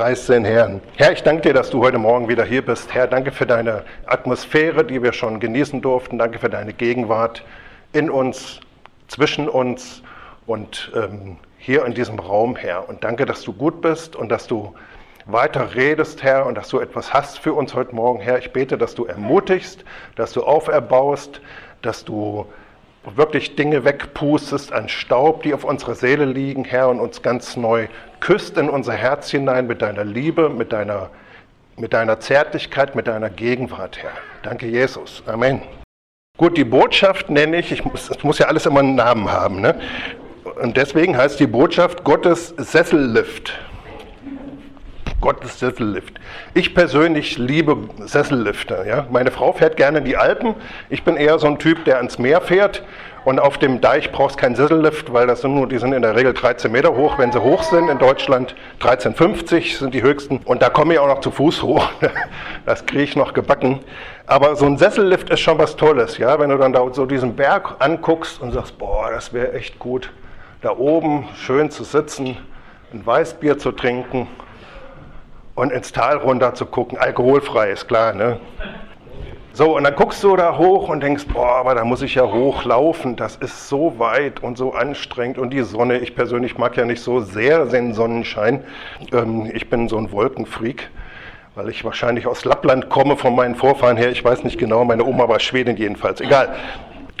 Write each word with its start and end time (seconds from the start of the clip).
Preis 0.00 0.24
den 0.24 0.46
Herrn. 0.46 0.80
Herr, 0.96 1.12
ich 1.12 1.22
danke 1.22 1.42
dir, 1.42 1.52
dass 1.52 1.68
du 1.68 1.84
heute 1.84 1.98
Morgen 1.98 2.26
wieder 2.26 2.42
hier 2.42 2.64
bist. 2.64 2.94
Herr, 2.94 3.06
danke 3.06 3.32
für 3.32 3.44
deine 3.44 3.84
Atmosphäre, 4.06 4.82
die 4.82 5.02
wir 5.02 5.12
schon 5.12 5.40
genießen 5.40 5.82
durften. 5.82 6.16
Danke 6.16 6.38
für 6.38 6.48
deine 6.48 6.72
Gegenwart 6.72 7.44
in 7.92 8.08
uns, 8.08 8.60
zwischen 9.08 9.46
uns 9.46 10.02
und 10.46 10.90
ähm, 10.96 11.36
hier 11.58 11.84
in 11.84 11.92
diesem 11.92 12.18
Raum, 12.18 12.56
Herr. 12.56 12.88
Und 12.88 13.04
danke, 13.04 13.26
dass 13.26 13.42
du 13.42 13.52
gut 13.52 13.82
bist 13.82 14.16
und 14.16 14.30
dass 14.30 14.46
du 14.46 14.72
weiter 15.26 15.74
redest, 15.74 16.22
Herr, 16.22 16.46
und 16.46 16.54
dass 16.54 16.70
du 16.70 16.80
etwas 16.80 17.12
hast 17.12 17.38
für 17.38 17.52
uns 17.52 17.74
heute 17.74 17.94
Morgen, 17.94 18.20
Herr. 18.20 18.38
Ich 18.38 18.54
bete, 18.54 18.78
dass 18.78 18.94
du 18.94 19.04
ermutigst, 19.04 19.84
dass 20.16 20.32
du 20.32 20.44
auferbaust, 20.44 21.42
dass 21.82 22.06
du 22.06 22.46
wirklich 23.16 23.54
Dinge 23.54 23.84
wegpustest 23.84 24.72
an 24.72 24.88
Staub, 24.88 25.42
die 25.42 25.52
auf 25.52 25.64
unserer 25.64 25.94
Seele 25.94 26.24
liegen, 26.24 26.64
Herr, 26.64 26.88
und 26.88 27.00
uns 27.00 27.20
ganz 27.20 27.58
neu 27.58 27.88
küsst 28.20 28.56
in 28.56 28.68
unser 28.68 28.92
Herz 28.92 29.30
hinein 29.30 29.66
mit 29.66 29.82
deiner 29.82 30.04
Liebe, 30.04 30.48
mit 30.48 30.72
deiner, 30.72 31.10
mit 31.76 31.92
deiner 31.92 32.20
Zärtlichkeit, 32.20 32.94
mit 32.94 33.06
deiner 33.06 33.30
Gegenwart, 33.30 33.98
Herr. 34.02 34.12
Danke, 34.42 34.66
Jesus. 34.66 35.22
Amen. 35.26 35.62
Gut, 36.36 36.56
die 36.56 36.64
Botschaft 36.64 37.28
nenne 37.28 37.58
ich, 37.58 37.72
ich 37.72 37.84
muss, 37.84 38.10
es 38.10 38.22
muss 38.22 38.38
ja 38.38 38.46
alles 38.46 38.66
immer 38.66 38.80
einen 38.80 38.94
Namen 38.94 39.30
haben, 39.30 39.60
ne? 39.60 39.78
Und 40.62 40.76
deswegen 40.76 41.16
heißt 41.16 41.38
die 41.40 41.46
Botschaft 41.46 42.04
Gottes 42.04 42.54
Sessellift. 42.56 43.58
Gottes 45.20 45.58
Sessellift. 45.58 46.18
Ich 46.54 46.74
persönlich 46.74 47.36
liebe 47.36 47.76
Sessellifter. 48.06 48.86
Ja? 48.86 49.06
Meine 49.10 49.30
Frau 49.30 49.52
fährt 49.52 49.76
gerne 49.76 49.98
in 49.98 50.04
die 50.04 50.16
Alpen. 50.16 50.54
Ich 50.88 51.04
bin 51.04 51.16
eher 51.16 51.38
so 51.38 51.46
ein 51.46 51.58
Typ, 51.58 51.84
der 51.84 51.98
ans 51.98 52.18
Meer 52.18 52.40
fährt. 52.40 52.82
Und 53.24 53.38
auf 53.38 53.58
dem 53.58 53.80
Deich 53.80 54.12
brauchst 54.12 54.36
du 54.36 54.40
keinen 54.40 54.56
Sessellift, 54.56 55.12
weil 55.12 55.26
das 55.26 55.42
sind 55.42 55.54
nur, 55.54 55.68
die 55.68 55.78
sind 55.78 55.92
in 55.92 56.00
der 56.00 56.16
Regel 56.16 56.32
13 56.32 56.72
Meter 56.72 56.94
hoch, 56.94 57.18
wenn 57.18 57.30
sie 57.32 57.42
hoch 57.42 57.62
sind 57.62 57.88
in 57.88 57.98
Deutschland. 57.98 58.54
13,50 58.80 59.78
sind 59.78 59.92
die 59.92 60.02
höchsten. 60.02 60.38
Und 60.38 60.62
da 60.62 60.70
komme 60.70 60.94
ich 60.94 60.98
auch 60.98 61.06
noch 61.06 61.20
zu 61.20 61.30
Fuß 61.30 61.62
hoch. 61.62 61.86
Das 62.64 62.86
kriege 62.86 63.02
ich 63.02 63.16
noch 63.16 63.34
gebacken. 63.34 63.80
Aber 64.26 64.56
so 64.56 64.64
ein 64.64 64.78
Sessellift 64.78 65.28
ist 65.28 65.40
schon 65.40 65.58
was 65.58 65.76
Tolles, 65.76 66.16
ja. 66.16 66.38
Wenn 66.38 66.50
du 66.50 66.56
dann 66.56 66.72
da 66.72 66.86
so 66.92 67.04
diesen 67.04 67.36
Berg 67.36 67.76
anguckst 67.78 68.40
und 68.40 68.52
sagst, 68.52 68.78
boah, 68.78 69.10
das 69.10 69.32
wäre 69.32 69.52
echt 69.52 69.78
gut, 69.78 70.12
da 70.62 70.70
oben 70.76 71.28
schön 71.34 71.70
zu 71.70 71.84
sitzen, 71.84 72.38
ein 72.92 73.04
Weißbier 73.04 73.58
zu 73.58 73.72
trinken 73.72 74.28
und 75.54 75.72
ins 75.72 75.92
Tal 75.92 76.16
runter 76.16 76.54
zu 76.54 76.64
gucken. 76.64 76.96
Alkoholfrei 76.96 77.70
ist 77.70 77.86
klar, 77.86 78.14
ne? 78.14 78.40
So, 79.52 79.76
und 79.76 79.82
dann 79.82 79.96
guckst 79.96 80.22
du 80.22 80.36
da 80.36 80.56
hoch 80.56 80.88
und 80.88 81.02
denkst, 81.02 81.24
boah, 81.32 81.56
aber 81.56 81.74
da 81.74 81.84
muss 81.84 82.02
ich 82.02 82.14
ja 82.14 82.22
hochlaufen, 82.22 83.16
das 83.16 83.34
ist 83.34 83.68
so 83.68 83.98
weit 83.98 84.44
und 84.44 84.56
so 84.56 84.72
anstrengend. 84.74 85.38
Und 85.38 85.50
die 85.50 85.62
Sonne, 85.62 85.98
ich 85.98 86.14
persönlich 86.14 86.56
mag 86.56 86.76
ja 86.76 86.84
nicht 86.84 87.02
so 87.02 87.20
sehr 87.20 87.64
den 87.66 87.92
Sonnenschein, 87.92 88.62
ähm, 89.12 89.50
ich 89.52 89.68
bin 89.68 89.88
so 89.88 89.98
ein 89.98 90.12
Wolkenfreak, 90.12 90.88
weil 91.56 91.68
ich 91.68 91.84
wahrscheinlich 91.84 92.28
aus 92.28 92.44
Lappland 92.44 92.90
komme 92.90 93.16
von 93.16 93.34
meinen 93.34 93.56
Vorfahren 93.56 93.96
her, 93.96 94.10
ich 94.10 94.24
weiß 94.24 94.44
nicht 94.44 94.56
genau, 94.56 94.84
meine 94.84 95.04
Oma 95.04 95.28
war 95.28 95.40
Schwedin 95.40 95.76
jedenfalls, 95.76 96.20
egal. 96.20 96.54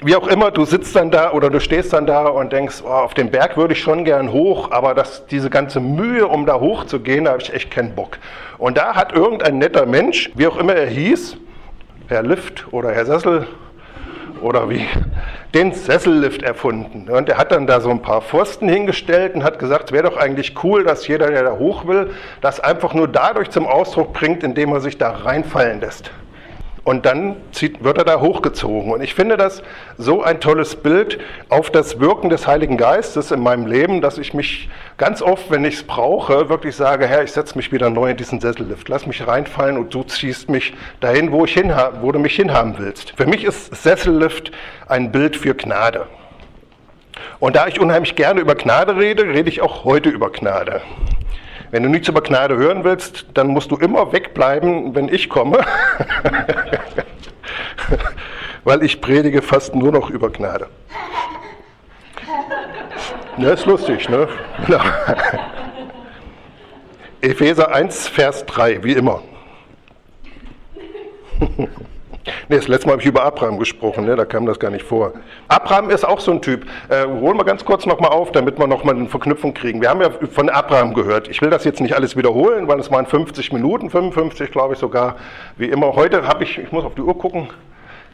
Wie 0.02 0.14
auch 0.14 0.28
immer, 0.28 0.52
du 0.52 0.64
sitzt 0.64 0.94
dann 0.94 1.10
da 1.10 1.32
oder 1.32 1.50
du 1.50 1.58
stehst 1.58 1.92
dann 1.92 2.06
da 2.06 2.28
und 2.28 2.52
denkst, 2.52 2.76
oh, 2.84 2.88
auf 2.88 3.12
den 3.12 3.32
Berg 3.32 3.56
würde 3.56 3.74
ich 3.74 3.80
schon 3.80 4.04
gern 4.04 4.32
hoch, 4.32 4.70
aber 4.70 4.94
das, 4.94 5.26
diese 5.26 5.50
ganze 5.50 5.80
Mühe, 5.80 6.28
um 6.28 6.46
da 6.46 6.60
hoch 6.60 6.84
zu 6.84 7.00
gehen, 7.00 7.24
da 7.24 7.32
habe 7.32 7.42
ich 7.42 7.52
echt 7.52 7.72
keinen 7.72 7.96
Bock. 7.96 8.18
Und 8.56 8.78
da 8.78 8.94
hat 8.94 9.12
irgendein 9.12 9.58
netter 9.58 9.84
Mensch, 9.84 10.30
wie 10.36 10.46
auch 10.46 10.56
immer 10.56 10.74
er 10.74 10.86
hieß, 10.86 11.36
Herr 12.10 12.24
Lift 12.24 12.66
oder 12.72 12.90
Herr 12.90 13.06
Sessel 13.06 13.46
oder 14.42 14.68
wie, 14.68 14.84
den 15.54 15.72
Sessellift 15.72 16.42
erfunden. 16.42 17.08
Und 17.08 17.28
er 17.28 17.38
hat 17.38 17.52
dann 17.52 17.68
da 17.68 17.80
so 17.80 17.88
ein 17.90 18.02
paar 18.02 18.20
Pfosten 18.20 18.68
hingestellt 18.68 19.36
und 19.36 19.44
hat 19.44 19.60
gesagt, 19.60 19.90
es 19.90 19.92
wäre 19.92 20.10
doch 20.10 20.16
eigentlich 20.16 20.54
cool, 20.64 20.82
dass 20.82 21.06
jeder, 21.06 21.28
der 21.30 21.44
da 21.44 21.52
hoch 21.52 21.86
will, 21.86 22.10
das 22.40 22.58
einfach 22.58 22.94
nur 22.94 23.06
dadurch 23.06 23.50
zum 23.50 23.64
Ausdruck 23.64 24.12
bringt, 24.12 24.42
indem 24.42 24.72
er 24.72 24.80
sich 24.80 24.98
da 24.98 25.10
reinfallen 25.10 25.80
lässt. 25.80 26.10
Und 26.90 27.06
dann 27.06 27.36
zieht, 27.52 27.84
wird 27.84 27.98
er 27.98 28.04
da 28.04 28.20
hochgezogen. 28.20 28.90
Und 28.90 29.00
ich 29.00 29.14
finde 29.14 29.36
das 29.36 29.62
so 29.96 30.24
ein 30.24 30.40
tolles 30.40 30.74
Bild 30.74 31.20
auf 31.48 31.70
das 31.70 32.00
Wirken 32.00 32.30
des 32.30 32.48
Heiligen 32.48 32.76
Geistes 32.76 33.30
in 33.30 33.38
meinem 33.38 33.66
Leben, 33.66 34.00
dass 34.00 34.18
ich 34.18 34.34
mich 34.34 34.68
ganz 34.96 35.22
oft, 35.22 35.52
wenn 35.52 35.64
ich 35.64 35.74
es 35.74 35.82
brauche, 35.84 36.48
wirklich 36.48 36.74
sage, 36.74 37.06
Herr, 37.06 37.22
ich 37.22 37.30
setze 37.30 37.56
mich 37.56 37.70
wieder 37.70 37.90
neu 37.90 38.10
in 38.10 38.16
diesen 38.16 38.40
Sessellift. 38.40 38.88
Lass 38.88 39.06
mich 39.06 39.24
reinfallen 39.24 39.78
und 39.78 39.94
du 39.94 40.02
ziehst 40.02 40.50
mich 40.50 40.74
dahin, 40.98 41.30
wo, 41.30 41.44
ich 41.44 41.54
hinha 41.54 41.92
wo 42.00 42.10
du 42.10 42.18
mich 42.18 42.34
hinhaben 42.34 42.74
willst. 42.78 43.12
Für 43.16 43.26
mich 43.26 43.44
ist 43.44 43.72
Sessellift 43.72 44.50
ein 44.88 45.12
Bild 45.12 45.36
für 45.36 45.54
Gnade. 45.54 46.08
Und 47.38 47.54
da 47.54 47.68
ich 47.68 47.78
unheimlich 47.78 48.16
gerne 48.16 48.40
über 48.40 48.56
Gnade 48.56 48.96
rede, 48.96 49.28
rede 49.28 49.48
ich 49.48 49.62
auch 49.62 49.84
heute 49.84 50.08
über 50.08 50.32
Gnade. 50.32 50.82
Wenn 51.70 51.84
du 51.84 51.88
nichts 51.88 52.08
über 52.08 52.20
Gnade 52.20 52.56
hören 52.56 52.82
willst, 52.82 53.26
dann 53.34 53.48
musst 53.48 53.70
du 53.70 53.76
immer 53.76 54.12
wegbleiben, 54.12 54.94
wenn 54.94 55.08
ich 55.08 55.28
komme, 55.28 55.60
weil 58.64 58.82
ich 58.82 59.00
predige 59.00 59.40
fast 59.40 59.74
nur 59.74 59.92
noch 59.92 60.10
über 60.10 60.30
Gnade. 60.30 60.68
Ja, 63.36 63.50
ist 63.52 63.66
lustig, 63.66 64.08
ne? 64.08 64.28
Epheser 67.20 67.72
1, 67.72 68.08
Vers 68.08 68.44
3, 68.46 68.82
wie 68.82 68.92
immer. 68.94 69.22
Nee, 72.48 72.56
das 72.56 72.68
letzte 72.68 72.86
Mal 72.86 72.92
habe 72.92 73.02
ich 73.02 73.08
über 73.08 73.22
Abraham 73.22 73.58
gesprochen, 73.58 74.04
ne? 74.04 74.14
da 74.14 74.26
kam 74.26 74.44
das 74.44 74.58
gar 74.58 74.70
nicht 74.70 74.84
vor. 74.84 75.12
Abraham 75.48 75.88
ist 75.88 76.06
auch 76.06 76.20
so 76.20 76.32
ein 76.32 76.42
Typ. 76.42 76.66
Äh, 76.88 77.06
holen 77.06 77.38
wir 77.38 77.44
ganz 77.44 77.64
kurz 77.64 77.86
nochmal 77.86 78.10
auf, 78.10 78.30
damit 78.32 78.58
wir 78.58 78.66
nochmal 78.66 78.94
eine 78.94 79.08
Verknüpfung 79.08 79.54
kriegen. 79.54 79.80
Wir 79.80 79.88
haben 79.88 80.02
ja 80.02 80.10
von 80.30 80.50
Abraham 80.50 80.92
gehört. 80.92 81.28
Ich 81.28 81.40
will 81.40 81.48
das 81.48 81.64
jetzt 81.64 81.80
nicht 81.80 81.94
alles 81.94 82.16
wiederholen, 82.16 82.68
weil 82.68 82.78
es 82.78 82.90
waren 82.90 83.06
50 83.06 83.52
Minuten, 83.52 83.88
55 83.88 84.50
glaube 84.50 84.74
ich 84.74 84.80
sogar. 84.80 85.16
Wie 85.56 85.66
immer, 85.66 85.94
heute 85.94 86.26
habe 86.26 86.44
ich, 86.44 86.58
ich 86.58 86.70
muss 86.72 86.84
auf 86.84 86.94
die 86.94 87.02
Uhr 87.02 87.16
gucken, 87.16 87.48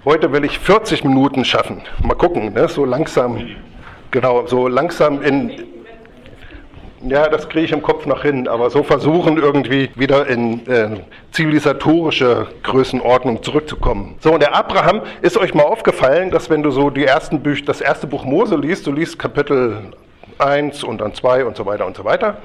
heute 0.05 0.33
will 0.33 0.45
ich 0.45 0.59
40 0.61 1.03
Minuten 1.03 1.45
schaffen. 1.45 1.83
Mal 2.03 2.15
gucken, 2.15 2.53
ne? 2.53 2.69
so 2.69 2.85
langsam, 2.85 3.41
genau, 4.13 4.47
so 4.47 4.69
langsam 4.69 5.21
in, 5.23 5.76
ja, 7.03 7.29
das 7.29 7.49
kriege 7.49 7.65
ich 7.65 7.73
im 7.73 7.83
Kopf 7.83 8.07
noch 8.07 8.23
hin, 8.23 8.49
aber 8.49 8.71
so 8.71 8.83
versuchen 8.83 9.37
irgendwie 9.37 9.91
wieder 9.95 10.27
in 10.27 10.67
äh, 10.67 11.01
zivilisatorische 11.33 12.47
Größenordnung 12.63 13.43
zurückzukommen. 13.43 14.17
So, 14.21 14.33
und 14.33 14.41
der 14.41 14.55
Abraham, 14.55 15.03
ist 15.23 15.37
euch 15.37 15.55
mal 15.55 15.65
aufgefallen, 15.65 16.31
dass 16.31 16.51
wenn 16.51 16.63
du 16.63 16.71
so 16.71 16.91
die 16.91 17.05
ersten 17.05 17.41
Büch, 17.41 17.65
das 17.65 17.81
erste 17.81 18.07
Buch 18.07 18.25
Mose 18.25 18.57
liest, 18.57 18.87
du 18.87 18.93
liest 18.93 19.19
Kapitel 19.19 19.93
1 20.39 20.85
und 20.85 21.01
dann 21.01 21.15
2 21.15 21.45
und 21.45 21.57
so 21.57 21.67
weiter 21.67 21.87
und 21.87 21.97
so 21.97 22.05
weiter, 22.05 22.39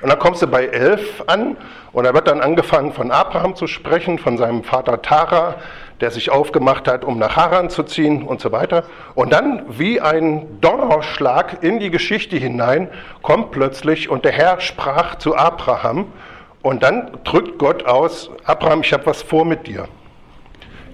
und 0.00 0.10
dann 0.10 0.18
kommst 0.18 0.42
du 0.42 0.46
bei 0.46 0.66
11 0.66 1.24
an 1.26 1.56
und 1.92 2.04
da 2.04 2.14
wird 2.14 2.28
dann 2.28 2.40
angefangen 2.40 2.92
von 2.92 3.10
Abraham 3.10 3.56
zu 3.56 3.66
sprechen, 3.66 4.18
von 4.18 4.38
seinem 4.38 4.62
Vater 4.62 5.02
Tara, 5.02 5.56
der 6.00 6.10
sich 6.10 6.30
aufgemacht 6.30 6.88
hat, 6.88 7.04
um 7.04 7.18
nach 7.18 7.36
Haran 7.36 7.70
zu 7.70 7.82
ziehen 7.82 8.22
und 8.22 8.40
so 8.40 8.52
weiter. 8.52 8.84
Und 9.14 9.32
dann 9.32 9.64
wie 9.68 10.00
ein 10.00 10.60
Donnerschlag 10.60 11.62
in 11.62 11.80
die 11.80 11.90
Geschichte 11.90 12.36
hinein 12.36 12.88
kommt 13.22 13.50
plötzlich 13.50 14.08
und 14.08 14.24
der 14.24 14.32
Herr 14.32 14.60
sprach 14.60 15.16
zu 15.16 15.36
Abraham 15.36 16.06
und 16.62 16.82
dann 16.82 17.18
drückt 17.24 17.58
Gott 17.58 17.84
aus, 17.84 18.30
Abraham, 18.44 18.82
ich 18.82 18.92
habe 18.92 19.06
was 19.06 19.22
vor 19.22 19.44
mit 19.44 19.66
dir. 19.66 19.88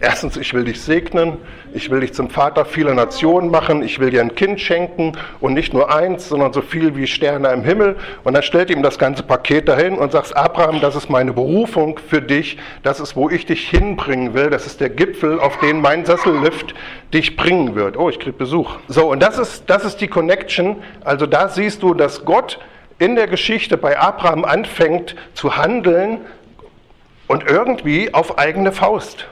Erstens, 0.05 0.37
ich 0.37 0.53
will 0.53 0.65
dich 0.65 0.83
segnen, 0.83 1.39
ich 1.73 1.91
will 1.91 2.01
dich 2.01 2.13
zum 2.13 2.29
Vater 2.29 2.67
vieler 2.67 2.93
Nationen 2.93 3.51
machen, 3.51 3.83
ich 3.83 4.01
will 4.01 4.11
dir 4.11 4.21
ein 4.21 4.35
Kind 4.35 4.61
schenken 4.61 5.13
und 5.41 5.55
nicht 5.55 5.73
nur 5.73 5.91
eins, 5.95 6.29
sondern 6.29 6.53
so 6.53 6.61
viel 6.61 6.95
wie 6.95 7.07
Sterne 7.07 7.49
im 7.49 7.65
Himmel. 7.65 7.97
Und 8.23 8.35
dann 8.35 8.43
stellt 8.43 8.69
ihm 8.69 8.83
das 8.83 8.99
ganze 8.99 9.23
Paket 9.23 9.67
dahin 9.67 9.97
und 9.97 10.13
sagt, 10.13 10.37
Abraham, 10.37 10.83
das 10.83 10.95
ist 10.95 11.09
meine 11.09 11.33
Berufung 11.33 11.99
für 12.07 12.21
dich, 12.21 12.59
das 12.83 13.01
ist, 13.01 13.17
wo 13.17 13.31
ich 13.31 13.47
dich 13.47 13.67
hinbringen 13.71 14.35
will, 14.35 14.51
das 14.51 14.67
ist 14.67 14.83
der 14.83 14.91
Gipfel, 14.91 15.41
auf 15.41 15.59
den 15.61 15.81
mein 15.81 16.05
Sessellift 16.05 16.75
dich 17.15 17.35
bringen 17.35 17.75
wird. 17.75 17.97
Oh, 17.97 18.11
ich 18.11 18.21
krieg 18.21 18.37
Besuch. 18.37 18.77
So, 18.89 19.11
und 19.11 19.23
das 19.23 19.39
ist, 19.39 19.71
das 19.71 19.87
ist 19.87 20.03
die 20.03 20.09
Connection. 20.09 20.83
Also 21.03 21.25
da 21.25 21.49
siehst 21.49 21.83
du, 21.83 21.95
dass 21.95 22.27
Gott 22.27 22.59
in 22.99 23.17
der 23.17 23.27
Geschichte 23.27 23.79
bei 23.79 23.99
Abraham 23.99 24.45
anfängt 24.45 25.17
zu 25.33 25.57
handeln 25.57 26.19
und 27.27 27.49
irgendwie 27.49 28.13
auf 28.13 28.39
eigene 28.39 28.71
Faust. 28.71 29.29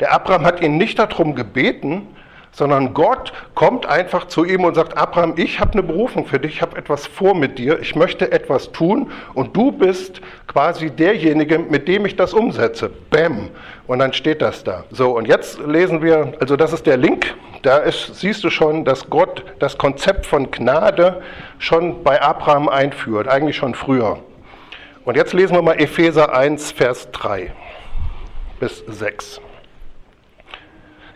Der 0.00 0.12
Abraham 0.12 0.44
hat 0.44 0.60
ihn 0.60 0.76
nicht 0.76 0.98
darum 0.98 1.34
gebeten, 1.34 2.08
sondern 2.52 2.92
Gott 2.92 3.32
kommt 3.54 3.86
einfach 3.86 4.26
zu 4.26 4.44
ihm 4.44 4.64
und 4.64 4.74
sagt, 4.74 4.96
Abraham, 4.96 5.34
ich 5.36 5.58
habe 5.58 5.72
eine 5.72 5.82
Berufung 5.82 6.26
für 6.26 6.38
dich, 6.38 6.56
ich 6.56 6.62
habe 6.62 6.76
etwas 6.76 7.06
vor 7.06 7.34
mit 7.34 7.58
dir, 7.58 7.80
ich 7.80 7.96
möchte 7.96 8.30
etwas 8.30 8.70
tun 8.72 9.10
und 9.34 9.56
du 9.56 9.72
bist 9.72 10.20
quasi 10.46 10.90
derjenige, 10.90 11.58
mit 11.58 11.88
dem 11.88 12.04
ich 12.04 12.14
das 12.14 12.34
umsetze. 12.34 12.90
Bäm. 13.10 13.48
Und 13.86 13.98
dann 14.00 14.12
steht 14.12 14.42
das 14.42 14.64
da. 14.64 14.84
So, 14.90 15.16
und 15.16 15.26
jetzt 15.26 15.60
lesen 15.60 16.02
wir, 16.02 16.34
also 16.40 16.56
das 16.56 16.74
ist 16.74 16.86
der 16.86 16.98
Link, 16.98 17.34
da 17.62 17.78
ist, 17.78 18.16
siehst 18.16 18.44
du 18.44 18.50
schon, 18.50 18.84
dass 18.84 19.08
Gott 19.08 19.44
das 19.58 19.78
Konzept 19.78 20.26
von 20.26 20.50
Gnade 20.50 21.22
schon 21.58 22.02
bei 22.02 22.20
Abraham 22.20 22.68
einführt, 22.68 23.28
eigentlich 23.28 23.56
schon 23.56 23.74
früher. 23.74 24.18
Und 25.04 25.16
jetzt 25.16 25.32
lesen 25.32 25.54
wir 25.54 25.62
mal 25.62 25.80
Epheser 25.80 26.34
1, 26.34 26.72
Vers 26.72 27.10
3 27.12 27.52
bis 28.60 28.84
6. 28.86 29.40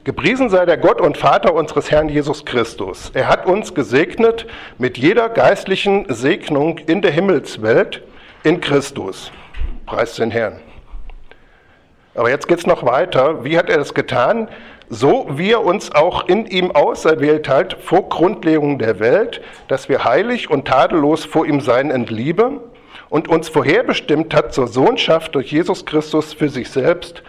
Gepriesen 0.06 0.50
sei 0.50 0.64
der 0.66 0.76
Gott 0.76 1.00
und 1.00 1.16
Vater 1.16 1.52
unseres 1.52 1.90
Herrn 1.90 2.08
Jesus 2.08 2.44
Christus. 2.44 3.10
Er 3.12 3.26
hat 3.26 3.44
uns 3.44 3.74
gesegnet 3.74 4.46
mit 4.78 4.98
jeder 4.98 5.28
geistlichen 5.28 6.06
Segnung 6.08 6.78
in 6.78 7.02
der 7.02 7.10
Himmelswelt 7.10 8.04
in 8.44 8.60
Christus. 8.60 9.32
Preis 9.84 10.14
den 10.14 10.30
Herrn. 10.30 10.60
Aber 12.14 12.30
jetzt 12.30 12.46
geht 12.46 12.58
es 12.58 12.68
noch 12.68 12.86
weiter. 12.86 13.42
Wie 13.42 13.58
hat 13.58 13.68
er 13.68 13.78
das 13.78 13.94
getan? 13.94 14.46
So 14.88 15.26
wie 15.32 15.50
er 15.50 15.64
uns 15.64 15.92
auch 15.92 16.28
in 16.28 16.46
ihm 16.46 16.70
auserwählt 16.70 17.48
hat 17.48 17.76
vor 17.80 18.08
Grundlegung 18.08 18.78
der 18.78 19.00
Welt, 19.00 19.40
dass 19.66 19.88
wir 19.88 20.04
heilig 20.04 20.48
und 20.48 20.68
tadellos 20.68 21.24
vor 21.24 21.46
ihm 21.46 21.58
sein 21.60 21.90
in 21.90 22.06
Liebe 22.06 22.60
und 23.08 23.26
uns 23.26 23.48
vorherbestimmt 23.48 24.36
hat 24.36 24.54
zur 24.54 24.68
Sohnschaft 24.68 25.34
durch 25.34 25.50
Jesus 25.50 25.84
Christus 25.84 26.32
für 26.32 26.48
sich 26.48 26.70
selbst, 26.70 27.24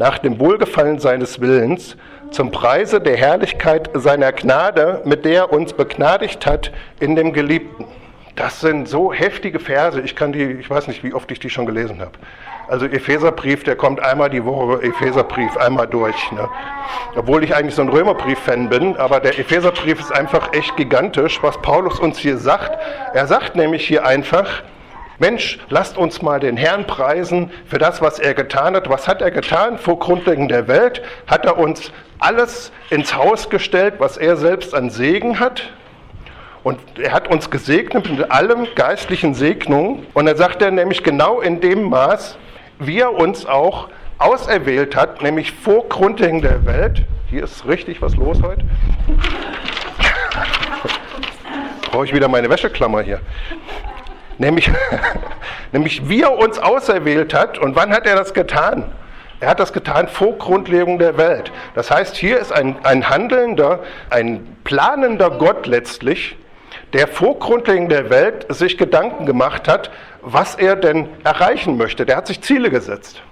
nach 0.00 0.16
dem 0.16 0.40
Wohlgefallen 0.40 0.98
seines 0.98 1.42
Willens, 1.42 1.94
zum 2.30 2.50
Preise 2.50 3.00
der 3.00 3.16
Herrlichkeit 3.16 3.90
seiner 3.94 4.32
Gnade, 4.32 5.02
mit 5.04 5.24
der 5.24 5.34
er 5.34 5.52
uns 5.52 5.72
begnadigt 5.72 6.46
hat 6.46 6.72
in 7.00 7.16
dem 7.16 7.32
Geliebten. 7.32 7.84
Das 8.36 8.60
sind 8.60 8.88
so 8.88 9.12
heftige 9.12 9.58
Verse, 9.58 10.00
ich 10.00 10.16
kann 10.16 10.32
die, 10.32 10.44
ich 10.44 10.70
weiß 10.70 10.88
nicht, 10.88 11.02
wie 11.02 11.12
oft 11.12 11.30
ich 11.30 11.40
die 11.40 11.50
schon 11.50 11.66
gelesen 11.66 12.00
habe. 12.00 12.12
Also 12.68 12.86
Epheserbrief, 12.86 13.64
der 13.64 13.74
kommt 13.74 14.00
einmal 14.00 14.30
die 14.30 14.44
Woche, 14.44 14.80
Epheserbrief 14.82 15.56
einmal 15.56 15.88
durch. 15.88 16.30
Ne? 16.30 16.48
Obwohl 17.16 17.42
ich 17.42 17.54
eigentlich 17.54 17.74
so 17.74 17.82
ein 17.82 17.88
Römerbrief-Fan 17.88 18.68
bin, 18.68 18.96
aber 18.96 19.18
der 19.18 19.38
Epheserbrief 19.38 19.98
ist 19.98 20.12
einfach 20.12 20.52
echt 20.52 20.76
gigantisch, 20.76 21.42
was 21.42 21.58
Paulus 21.58 21.98
uns 21.98 22.16
hier 22.16 22.38
sagt. 22.38 22.78
Er 23.12 23.26
sagt 23.26 23.56
nämlich 23.56 23.86
hier 23.86 24.06
einfach, 24.06 24.62
Mensch, 25.20 25.58
lasst 25.68 25.98
uns 25.98 26.22
mal 26.22 26.40
den 26.40 26.56
Herrn 26.56 26.86
preisen 26.86 27.50
für 27.66 27.76
das, 27.76 28.00
was 28.00 28.18
er 28.18 28.32
getan 28.32 28.74
hat. 28.74 28.88
Was 28.88 29.06
hat 29.06 29.20
er 29.20 29.30
getan? 29.30 29.76
Vor 29.76 29.98
Grundlegung 29.98 30.48
der 30.48 30.66
Welt 30.66 31.02
hat 31.26 31.44
er 31.44 31.58
uns 31.58 31.92
alles 32.18 32.72
ins 32.88 33.14
Haus 33.14 33.50
gestellt, 33.50 33.96
was 33.98 34.16
er 34.16 34.38
selbst 34.38 34.74
an 34.74 34.88
Segen 34.88 35.38
hat. 35.38 35.74
Und 36.62 36.80
er 36.98 37.12
hat 37.12 37.28
uns 37.28 37.50
gesegnet 37.50 38.08
mit 38.10 38.30
allem 38.30 38.66
geistlichen 38.74 39.34
Segnungen. 39.34 40.06
Und 40.14 40.24
dann 40.24 40.38
sagt 40.38 40.62
er 40.62 40.70
nämlich 40.70 41.02
genau 41.02 41.42
in 41.42 41.60
dem 41.60 41.90
Maß, 41.90 42.38
wie 42.78 43.00
er 43.00 43.12
uns 43.12 43.44
auch 43.44 43.88
auserwählt 44.16 44.96
hat, 44.96 45.20
nämlich 45.20 45.52
vor 45.52 45.86
Grundlegung 45.90 46.40
der 46.40 46.64
Welt. 46.64 47.02
Hier 47.28 47.44
ist 47.44 47.68
richtig 47.68 48.00
was 48.00 48.16
los 48.16 48.38
heute. 48.42 48.62
Brauche 51.90 52.06
ich 52.06 52.14
wieder 52.14 52.28
meine 52.28 52.48
Wäscheklammer 52.48 53.02
hier. 53.02 53.20
Nämlich, 54.40 54.70
nämlich 55.72 56.08
wie 56.08 56.22
er 56.22 56.36
uns 56.38 56.58
auserwählt 56.58 57.34
hat 57.34 57.58
und 57.58 57.76
wann 57.76 57.92
hat 57.92 58.06
er 58.06 58.16
das 58.16 58.32
getan? 58.32 58.90
Er 59.38 59.50
hat 59.50 59.60
das 59.60 59.72
getan 59.72 60.08
vor 60.08 60.38
Grundlegung 60.38 60.98
der 60.98 61.18
Welt. 61.18 61.52
Das 61.74 61.90
heißt, 61.90 62.16
hier 62.16 62.38
ist 62.38 62.50
ein, 62.50 62.76
ein 62.82 63.08
handelnder, 63.08 63.80
ein 64.08 64.56
planender 64.64 65.30
Gott 65.30 65.66
letztlich, 65.66 66.36
der 66.94 67.06
vor 67.06 67.38
Grundlegung 67.38 67.90
der 67.90 68.08
Welt 68.08 68.46
sich 68.48 68.78
Gedanken 68.78 69.26
gemacht 69.26 69.68
hat, 69.68 69.90
was 70.22 70.54
er 70.54 70.74
denn 70.74 71.08
erreichen 71.22 71.76
möchte. 71.76 72.06
Der 72.06 72.16
hat 72.16 72.26
sich 72.26 72.40
Ziele 72.40 72.70
gesetzt. 72.70 73.22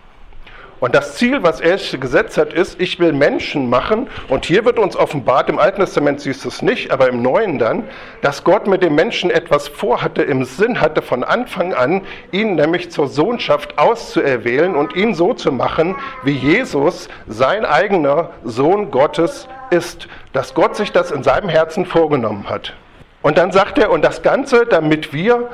Und 0.81 0.95
das 0.95 1.17
Ziel, 1.17 1.43
was 1.43 1.61
er 1.61 1.77
gesetzt 1.99 2.39
hat, 2.39 2.53
ist, 2.53 2.81
ich 2.81 3.01
will 3.01 3.13
Menschen 3.13 3.69
machen. 3.69 4.09
Und 4.29 4.45
hier 4.45 4.65
wird 4.65 4.79
uns 4.79 4.97
offenbart, 4.97 5.49
im 5.49 5.59
Alten 5.59 5.81
Testament 5.81 6.21
siehst 6.21 6.45
du 6.45 6.49
es 6.49 6.63
nicht, 6.63 6.93
aber 6.93 7.09
im 7.09 7.21
Neuen 7.21 7.59
dann, 7.59 7.85
dass 8.23 8.45
Gott 8.45 8.67
mit 8.67 8.83
dem 8.83 8.95
Menschen 8.95 9.31
etwas 9.31 9.67
vorhatte, 9.67 10.23
im 10.23 10.45
Sinn 10.45 10.81
hatte 10.81 11.03
von 11.03 11.25
Anfang 11.25 11.75
an, 11.75 12.03
ihn 12.31 12.55
nämlich 12.55 12.91
zur 12.91 13.09
Sohnschaft 13.09 13.79
auszuerwählen 13.79 14.77
und 14.77 14.95
ihn 14.95 15.15
so 15.15 15.35
zu 15.35 15.51
machen, 15.51 15.97
wie 16.23 16.33
Jesus 16.33 17.09
sein 17.27 17.65
eigener 17.65 18.31
Sohn 18.45 18.91
Gottes 18.91 19.49
ist. 19.71 20.07
Dass 20.33 20.55
Gott 20.55 20.77
sich 20.77 20.93
das 20.93 21.11
in 21.11 21.23
seinem 21.23 21.49
Herzen 21.49 21.87
vorgenommen 21.87 22.49
hat. 22.49 22.75
Und 23.23 23.37
dann 23.37 23.51
sagt 23.51 23.79
er, 23.79 23.91
und 23.91 24.03
das 24.05 24.23
Ganze, 24.23 24.65
damit 24.65 25.13
wir 25.13 25.49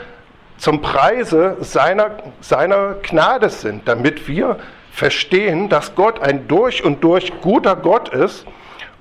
zum 0.59 0.83
Preise 0.83 1.57
seiner, 1.61 2.11
seiner 2.41 2.97
Gnade 3.03 3.49
sind, 3.49 3.89
damit 3.89 4.29
wir 4.29 4.59
verstehen, 4.95 5.69
dass 5.69 5.97
Gott 5.97 6.21
ein 6.21 6.47
durch 6.47 6.85
und 6.85 7.03
durch 7.03 7.33
guter 7.41 7.75
Gott 7.75 8.11
ist 8.11 8.47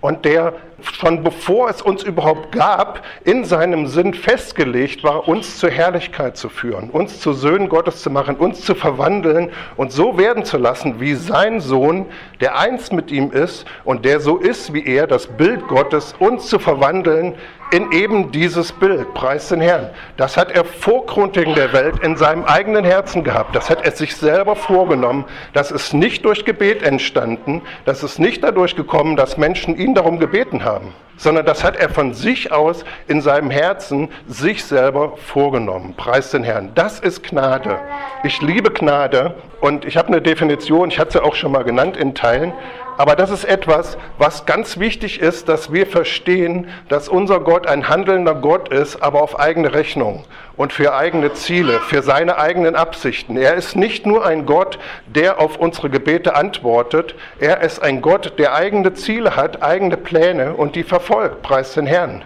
und 0.01 0.25
der 0.25 0.53
schon 0.91 1.23
bevor 1.23 1.69
es 1.69 1.81
uns 1.81 2.03
überhaupt 2.03 2.51
gab, 2.51 3.03
in 3.23 3.45
seinem 3.45 3.87
Sinn 3.87 4.13
festgelegt 4.13 5.03
war, 5.03 5.27
uns 5.27 5.57
zur 5.57 5.69
Herrlichkeit 5.69 6.37
zu 6.37 6.49
führen, 6.49 6.89
uns 6.89 7.19
zu 7.19 7.33
Söhnen 7.33 7.69
Gottes 7.69 8.01
zu 8.01 8.09
machen, 8.09 8.35
uns 8.35 8.61
zu 8.61 8.75
verwandeln 8.75 9.51
und 9.77 9.91
so 9.91 10.17
werden 10.17 10.45
zu 10.45 10.57
lassen 10.57 10.99
wie 10.99 11.15
sein 11.15 11.59
Sohn, 11.59 12.05
der 12.41 12.57
eins 12.57 12.91
mit 12.91 13.11
ihm 13.11 13.31
ist 13.31 13.65
und 13.83 14.05
der 14.05 14.19
so 14.19 14.37
ist 14.37 14.73
wie 14.73 14.85
er, 14.85 15.07
das 15.07 15.27
Bild 15.27 15.67
Gottes, 15.67 16.15
uns 16.19 16.47
zu 16.47 16.59
verwandeln 16.59 17.35
in 17.73 17.91
eben 17.91 18.31
dieses 18.31 18.71
Bild, 18.71 19.13
preis 19.15 19.49
den 19.49 19.59
Herrn. 19.59 19.89
Das 20.15 20.37
hat 20.37 20.51
er 20.51 20.63
vor 20.63 21.07
Grundlegung 21.07 21.55
der 21.55 21.73
Welt 21.73 21.99
in 22.03 22.15
seinem 22.15 22.43
eigenen 22.43 22.85
Herzen 22.85 23.23
gehabt. 23.23 23.55
Das 23.55 23.69
hat 23.69 23.83
er 23.83 23.91
sich 23.91 24.15
selber 24.15 24.55
vorgenommen. 24.55 25.25
Das 25.53 25.71
ist 25.71 25.91
nicht 25.93 26.23
durch 26.23 26.45
Gebet 26.45 26.83
entstanden. 26.83 27.63
Das 27.85 28.03
ist 28.03 28.19
nicht 28.19 28.43
dadurch 28.43 28.75
gekommen, 28.75 29.15
dass 29.15 29.37
Menschen 29.37 29.75
ihn 29.75 29.95
darum 29.95 30.19
gebeten 30.19 30.63
haben, 30.63 30.72
sondern 31.17 31.45
das 31.45 31.63
hat 31.63 31.75
er 31.75 31.89
von 31.89 32.13
sich 32.13 32.51
aus 32.51 32.83
in 33.07 33.21
seinem 33.21 33.49
Herzen 33.49 34.09
sich 34.27 34.63
selber 34.65 35.15
vorgenommen. 35.17 35.93
Preis 35.95 36.31
den 36.31 36.43
Herrn. 36.43 36.71
Das 36.75 36.99
ist 36.99 37.23
Gnade. 37.23 37.79
Ich 38.23 38.41
liebe 38.41 38.71
Gnade 38.71 39.35
und 39.61 39.85
ich 39.85 39.97
habe 39.97 40.09
eine 40.09 40.21
Definition, 40.21 40.89
ich 40.89 40.99
hatte 40.99 41.13
sie 41.13 41.23
auch 41.23 41.35
schon 41.35 41.51
mal 41.51 41.63
genannt 41.63 41.97
in 41.97 42.15
Teilen. 42.15 42.53
Aber 42.97 43.15
das 43.15 43.31
ist 43.31 43.45
etwas, 43.45 43.97
was 44.17 44.45
ganz 44.45 44.77
wichtig 44.77 45.19
ist, 45.19 45.49
dass 45.49 45.73
wir 45.73 45.87
verstehen, 45.87 46.69
dass 46.89 47.09
unser 47.09 47.39
Gott 47.39 47.65
ein 47.65 47.89
handelnder 47.89 48.35
Gott 48.35 48.69
ist, 48.69 49.01
aber 49.01 49.21
auf 49.21 49.39
eigene 49.39 49.73
Rechnung 49.73 50.25
und 50.57 50.73
für 50.73 50.93
eigene 50.93 51.33
Ziele, 51.33 51.79
für 51.79 52.03
seine 52.03 52.37
eigenen 52.37 52.75
Absichten. 52.75 53.37
Er 53.37 53.55
ist 53.55 53.75
nicht 53.75 54.05
nur 54.05 54.25
ein 54.25 54.45
Gott, 54.45 54.77
der 55.07 55.39
auf 55.39 55.57
unsere 55.57 55.89
Gebete 55.89 56.35
antwortet, 56.35 57.15
er 57.39 57.61
ist 57.61 57.81
ein 57.81 58.01
Gott, 58.01 58.37
der 58.37 58.53
eigene 58.53 58.93
Ziele 58.93 59.35
hat, 59.35 59.63
eigene 59.63 59.97
Pläne 59.97 60.53
und 60.53 60.75
die 60.75 60.83
verfolgt, 60.83 61.41
preis 61.41 61.73
den 61.73 61.87
Herrn. 61.87 62.23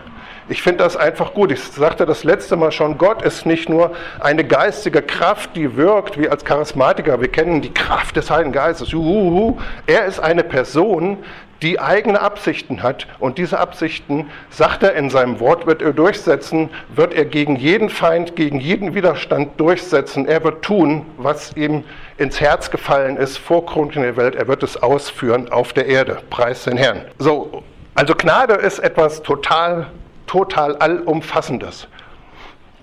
Ich 0.49 0.61
finde 0.61 0.83
das 0.83 0.95
einfach 0.95 1.33
gut. 1.33 1.51
Ich 1.51 1.61
sagte 1.61 2.05
das 2.05 2.23
letzte 2.23 2.55
Mal 2.55 2.71
schon, 2.71 2.97
Gott 2.97 3.21
ist 3.21 3.45
nicht 3.45 3.67
nur 3.67 3.91
eine 4.19 4.45
geistige 4.45 5.01
Kraft, 5.01 5.55
die 5.55 5.75
wirkt, 5.75 6.17
wie 6.19 6.29
als 6.29 6.45
Charismatiker. 6.45 7.19
Wir 7.19 7.27
kennen 7.27 7.61
die 7.61 7.73
Kraft 7.73 8.15
des 8.15 8.29
Heiligen 8.29 8.53
Geistes. 8.53 8.93
Uhuhu. 8.93 9.57
Er 9.87 10.05
ist 10.05 10.19
eine 10.19 10.45
Person, 10.45 11.17
die 11.61 11.79
eigene 11.79 12.21
Absichten 12.21 12.83
hat. 12.83 13.07
Und 13.19 13.37
diese 13.37 13.59
Absichten, 13.59 14.29
sagt 14.49 14.83
er 14.83 14.93
in 14.93 15.09
seinem 15.09 15.39
Wort, 15.39 15.65
wird 15.65 15.81
er 15.81 15.91
durchsetzen, 15.91 16.69
wird 16.95 17.13
er 17.13 17.25
gegen 17.25 17.55
jeden 17.55 17.89
Feind, 17.89 18.35
gegen 18.35 18.59
jeden 18.59 18.95
Widerstand 18.95 19.59
durchsetzen. 19.59 20.27
Er 20.27 20.43
wird 20.43 20.63
tun, 20.63 21.05
was 21.17 21.55
ihm 21.57 21.83
ins 22.17 22.39
Herz 22.39 22.71
gefallen 22.71 23.17
ist, 23.17 23.37
vor 23.37 23.65
Grund 23.65 23.95
der 23.95 24.15
Welt. 24.15 24.35
Er 24.35 24.47
wird 24.47 24.63
es 24.63 24.81
ausführen 24.81 25.51
auf 25.51 25.73
der 25.73 25.87
Erde. 25.87 26.19
Preis 26.29 26.63
den 26.63 26.77
Herrn. 26.77 27.01
So, 27.17 27.63
also 27.95 28.13
Gnade 28.15 28.53
ist 28.53 28.79
etwas 28.79 29.23
total 29.23 29.87
total 30.27 30.75
allumfassendes. 30.77 31.87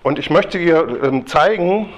Und 0.02 0.18
ich 0.18 0.28
möchte 0.30 0.58
hier 0.58 1.00
ähm, 1.02 1.26
zeigen, 1.26 1.92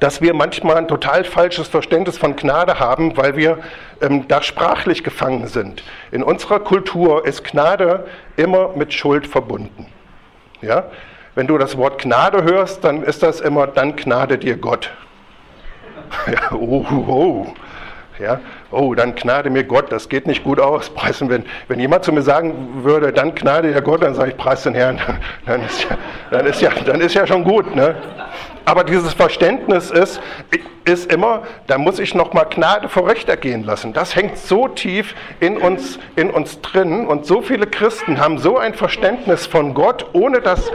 dass 0.00 0.20
wir 0.20 0.34
manchmal 0.34 0.76
ein 0.76 0.88
total 0.88 1.24
falsches 1.24 1.68
Verständnis 1.68 2.18
von 2.18 2.36
Gnade 2.36 2.78
haben, 2.78 3.16
weil 3.16 3.36
wir 3.36 3.58
ähm, 4.00 4.26
da 4.28 4.42
sprachlich 4.42 5.04
gefangen 5.04 5.46
sind. 5.46 5.82
In 6.10 6.22
unserer 6.22 6.60
Kultur 6.60 7.26
ist 7.26 7.44
Gnade 7.44 8.06
immer 8.36 8.70
mit 8.76 8.92
Schuld 8.92 9.26
verbunden. 9.26 9.86
Ja? 10.60 10.84
Wenn 11.34 11.46
du 11.46 11.58
das 11.58 11.76
Wort 11.76 12.02
Gnade 12.02 12.44
hörst, 12.44 12.84
dann 12.84 13.02
ist 13.02 13.22
das 13.22 13.40
immer, 13.40 13.66
dann 13.66 13.96
gnade 13.96 14.38
dir 14.38 14.56
Gott. 14.56 14.90
Ja, 16.30 16.52
oh, 16.52 16.86
oh. 16.90 17.04
oh. 17.08 17.54
Ja? 18.22 18.40
Oh, 18.74 18.94
dann 18.94 19.14
gnade 19.14 19.50
mir 19.50 19.64
Gott, 19.64 19.92
das 19.92 20.08
geht 20.08 20.26
nicht 20.26 20.42
gut 20.42 20.58
aus. 20.58 20.90
Preisen, 20.90 21.30
wenn, 21.30 21.44
wenn 21.68 21.78
jemand 21.78 22.04
zu 22.04 22.12
mir 22.12 22.22
sagen 22.22 22.82
würde, 22.82 23.12
dann 23.12 23.34
gnade 23.34 23.72
dir 23.72 23.80
Gott, 23.80 24.02
dann 24.02 24.14
sage 24.14 24.30
ich, 24.30 24.36
preis 24.36 24.64
den 24.64 24.74
Herrn, 24.74 25.00
dann 25.46 25.62
ist 25.62 25.84
ja, 25.84 25.96
dann 26.30 26.46
ist 26.46 26.60
ja, 26.60 26.70
dann 26.84 27.00
ist 27.00 27.14
ja 27.14 27.26
schon 27.26 27.44
gut. 27.44 27.74
Ne? 27.74 27.94
Aber 28.64 28.82
dieses 28.82 29.12
Verständnis 29.12 29.90
ist, 29.90 30.20
ist 30.84 31.12
immer, 31.12 31.42
da 31.66 31.78
muss 31.78 31.98
ich 31.98 32.14
nochmal 32.14 32.46
Gnade 32.48 32.88
vor 32.88 33.06
Recht 33.06 33.28
ergehen 33.28 33.62
lassen. 33.62 33.92
Das 33.92 34.16
hängt 34.16 34.38
so 34.38 34.68
tief 34.68 35.14
in 35.40 35.58
uns, 35.58 35.98
in 36.16 36.30
uns 36.30 36.60
drin 36.62 37.06
und 37.06 37.26
so 37.26 37.42
viele 37.42 37.66
Christen 37.66 38.18
haben 38.18 38.38
so 38.38 38.58
ein 38.58 38.74
Verständnis 38.74 39.46
von 39.46 39.74
Gott, 39.74 40.06
ohne 40.14 40.40
das, 40.40 40.72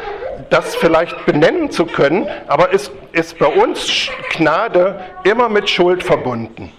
das 0.50 0.76
vielleicht 0.76 1.26
benennen 1.26 1.72
zu 1.72 1.86
können, 1.86 2.28
aber 2.48 2.72
ist, 2.72 2.92
ist 3.12 3.40
bei 3.40 3.48
uns 3.48 4.10
Gnade 4.32 5.00
immer 5.24 5.50
mit 5.50 5.70
Schuld 5.70 6.04
verbunden 6.04 6.72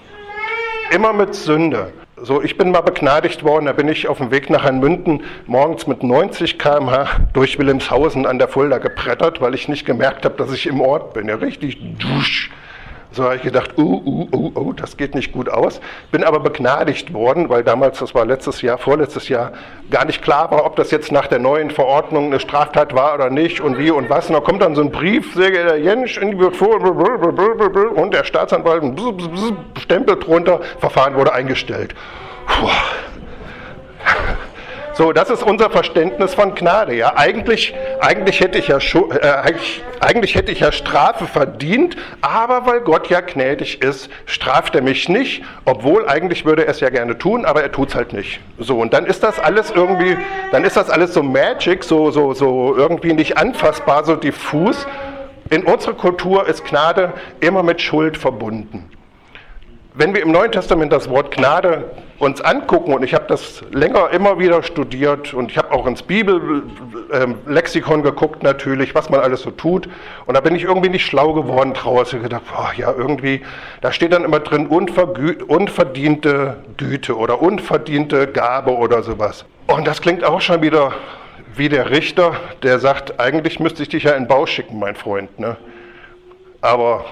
immer 0.91 1.13
mit 1.13 1.35
Sünde. 1.35 1.93
So, 2.23 2.43
ich 2.43 2.59
bin 2.59 2.71
mal 2.71 2.83
begnadigt 2.83 3.45
worden, 3.45 3.65
da 3.65 3.73
bin 3.73 3.89
ich 3.89 4.07
auf 4.07 4.19
dem 4.19 4.31
Weg 4.31 4.51
nach 4.51 4.65
Rheinmünden 4.65 5.23
morgens 5.47 5.87
mit 5.87 6.03
90 6.03 6.59
km/h 6.59 7.09
durch 7.33 7.59
Wilhelmshausen 7.59 8.27
an 8.27 8.39
der 8.39 8.49
Fulda 8.49 8.77
gebrettert, 8.77 9.41
weil 9.41 9.55
ich 9.55 9.69
nicht 9.69 9.87
gemerkt 9.87 10.27
habe, 10.27 10.37
dass 10.37 10.53
ich 10.53 10.67
im 10.67 10.83
Ort 10.83 11.15
bin. 11.15 11.29
Ja, 11.29 11.37
richtig 11.37 11.79
dusch. 11.99 12.51
So 13.13 13.25
habe 13.25 13.37
ich 13.37 13.43
gedacht, 13.43 13.77
uh, 13.77 13.83
uh, 13.83 14.29
uh, 14.33 14.53
uh, 14.55 14.73
das 14.73 14.97
geht 14.97 15.17
nicht 15.17 15.33
gut 15.33 15.49
aus. 15.49 15.81
Bin 16.13 16.23
aber 16.23 16.39
begnadigt 16.39 17.13
worden, 17.13 17.49
weil 17.49 17.65
damals, 17.65 17.99
das 17.99 18.15
war 18.15 18.25
letztes 18.25 18.63
Jahr, 18.63 18.79
vorletztes 18.79 19.29
Jahr, 19.29 19.53
gar 19.91 20.05
nicht 20.05 20.23
klar 20.23 20.51
war, 20.53 20.65
ob 20.65 20.77
das 20.77 20.93
jetzt 20.93 21.11
nach 21.11 21.27
der 21.27 21.41
neuen 21.41 21.71
Verordnung 21.71 22.27
eine 22.27 22.39
Straftat 22.39 22.95
war 22.95 23.15
oder 23.15 23.29
nicht 23.29 23.61
und 23.61 23.79
wie 23.79 23.91
und 23.91 24.09
was. 24.09 24.29
Und 24.29 24.35
da 24.35 24.41
kommt 24.41 24.63
dann 24.63 24.77
so 24.77 24.83
ein 24.83 24.91
Brief, 24.91 25.35
sehr 25.35 25.51
geehrter 25.51 25.77
Jensch, 25.77 26.21
wird 26.21 26.57
vor 26.57 26.81
und 27.97 28.15
der 28.15 28.25
Staatsanwalt 28.25 28.85
stempelt 29.81 30.27
drunter, 30.27 30.61
Verfahren 30.79 31.17
wurde 31.17 31.33
eingestellt. 31.33 31.95
Puh. 32.47 32.69
So, 35.01 35.15
das 35.15 35.31
ist 35.31 35.43
unser 35.43 35.71
Verständnis 35.71 36.35
von 36.35 36.55
Gnade. 36.55 36.95
Ja, 36.95 37.17
eigentlich, 37.17 37.75
eigentlich 38.03 38.41
hätte 38.41 38.59
ich 38.59 38.69
ja 38.69 38.77
äh, 38.77 39.29
eigentlich, 39.31 39.83
eigentlich 39.99 40.35
hätte 40.35 40.53
ich 40.53 40.61
ja 40.61 40.73
Strafe 40.73 41.25
verdient, 41.25 41.97
aber 42.21 42.67
weil 42.67 42.83
Gott 42.83 43.09
ja 43.09 43.23
gnädig 43.23 43.81
ist, 43.81 44.11
straft 44.27 44.75
er 44.75 44.83
mich 44.83 45.09
nicht, 45.09 45.43
obwohl 45.65 46.07
eigentlich 46.07 46.45
würde 46.45 46.67
er 46.67 46.73
es 46.73 46.81
ja 46.81 46.91
gerne 46.91 47.17
tun, 47.17 47.47
aber 47.47 47.63
er 47.63 47.73
tut 47.73 47.89
es 47.89 47.95
halt 47.95 48.13
nicht. 48.13 48.41
So, 48.59 48.79
und 48.79 48.93
dann 48.93 49.07
ist 49.07 49.23
das 49.23 49.39
alles 49.39 49.71
irgendwie, 49.71 50.19
dann 50.53 50.65
ist 50.65 50.77
das 50.77 50.91
alles 50.91 51.15
so 51.15 51.23
magic, 51.23 51.83
so, 51.83 52.11
so, 52.11 52.35
so 52.35 52.77
irgendwie 52.77 53.15
nicht 53.15 53.39
anfassbar, 53.39 54.05
so 54.05 54.17
diffus. 54.17 54.87
In 55.49 55.65
unserer 55.65 55.95
Kultur 55.95 56.47
ist 56.47 56.67
Gnade 56.67 57.15
immer 57.41 57.63
mit 57.63 57.81
Schuld 57.81 58.19
verbunden 58.19 58.91
wenn 60.01 60.15
wir 60.15 60.23
im 60.23 60.33
Neuen 60.33 60.51
Testament 60.51 60.91
das 60.95 61.11
Wort 61.11 61.37
Gnade 61.37 61.85
uns 62.19 62.41
angucken, 62.41 62.95
und 62.95 63.03
ich 63.03 63.13
habe 63.13 63.27
das 63.29 63.63
länger 63.71 64.09
immer 64.13 64.39
wieder 64.39 64.63
studiert 64.63 65.35
und 65.35 65.51
ich 65.51 65.59
habe 65.59 65.73
auch 65.73 65.87
ins 65.87 66.03
Bibellexikon 66.03 67.99
ähm, 67.99 68.03
geguckt 68.03 68.43
natürlich, 68.43 68.95
was 68.95 69.11
man 69.11 69.21
alles 69.21 69.43
so 69.43 69.51
tut, 69.51 69.91
und 70.25 70.35
da 70.35 70.41
bin 70.41 70.55
ich 70.55 70.63
irgendwie 70.65 70.89
nicht 70.89 71.05
schlau 71.05 71.35
geworden 71.35 71.75
draus. 71.75 72.15
Ich 72.15 72.23
gedacht, 72.23 72.45
boah, 72.51 72.73
ja, 72.75 72.91
irgendwie, 72.97 73.43
da 73.83 73.93
steht 73.93 74.15
dann 74.15 74.25
immer 74.25 74.41
drin 74.41 74.69
unverdiente 74.69 76.57
Güte 76.79 77.15
oder 77.15 77.43
unverdiente 77.43 78.27
Gabe 78.27 78.75
oder 78.75 79.03
sowas. 79.03 79.45
Und 79.67 79.87
das 79.87 80.01
klingt 80.01 80.25
auch 80.25 80.41
schon 80.41 80.63
wieder 80.63 80.95
wie 81.57 81.69
der 81.69 81.91
Richter, 81.91 82.33
der 82.63 82.79
sagt, 82.79 83.21
eigentlich 83.21 83.61
müsste 83.61 83.83
ich 83.83 83.91
dich 83.91 84.05
ja 84.05 84.13
in 84.13 84.23
den 84.23 84.29
Bau 84.29 84.47
schicken, 84.47 84.79
mein 84.79 84.97
Freund. 84.97 85.39
Ne? 85.39 85.59
Aber 86.63 87.05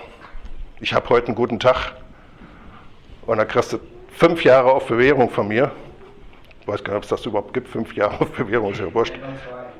ich 0.80 0.94
habe 0.94 1.06
heute 1.10 1.26
einen 1.26 1.36
guten 1.36 1.60
Tag 1.60 1.92
und 3.28 3.36
dann 3.36 3.46
kriegst 3.46 3.74
du 3.74 3.78
fünf 4.10 4.42
Jahre 4.42 4.72
auf 4.72 4.86
Bewährung 4.86 5.28
von 5.28 5.46
mir. 5.48 5.70
Ich 6.62 6.66
weiß 6.66 6.82
gar 6.82 6.94
nicht, 6.94 6.96
ob 6.96 7.02
es 7.04 7.10
das 7.10 7.26
überhaupt 7.26 7.52
gibt, 7.52 7.68
fünf 7.68 7.94
Jahre 7.94 8.22
auf 8.22 8.30
Bewährung, 8.30 8.72
ist 8.72 8.80
ja 8.80 8.92
wurscht. 8.92 9.14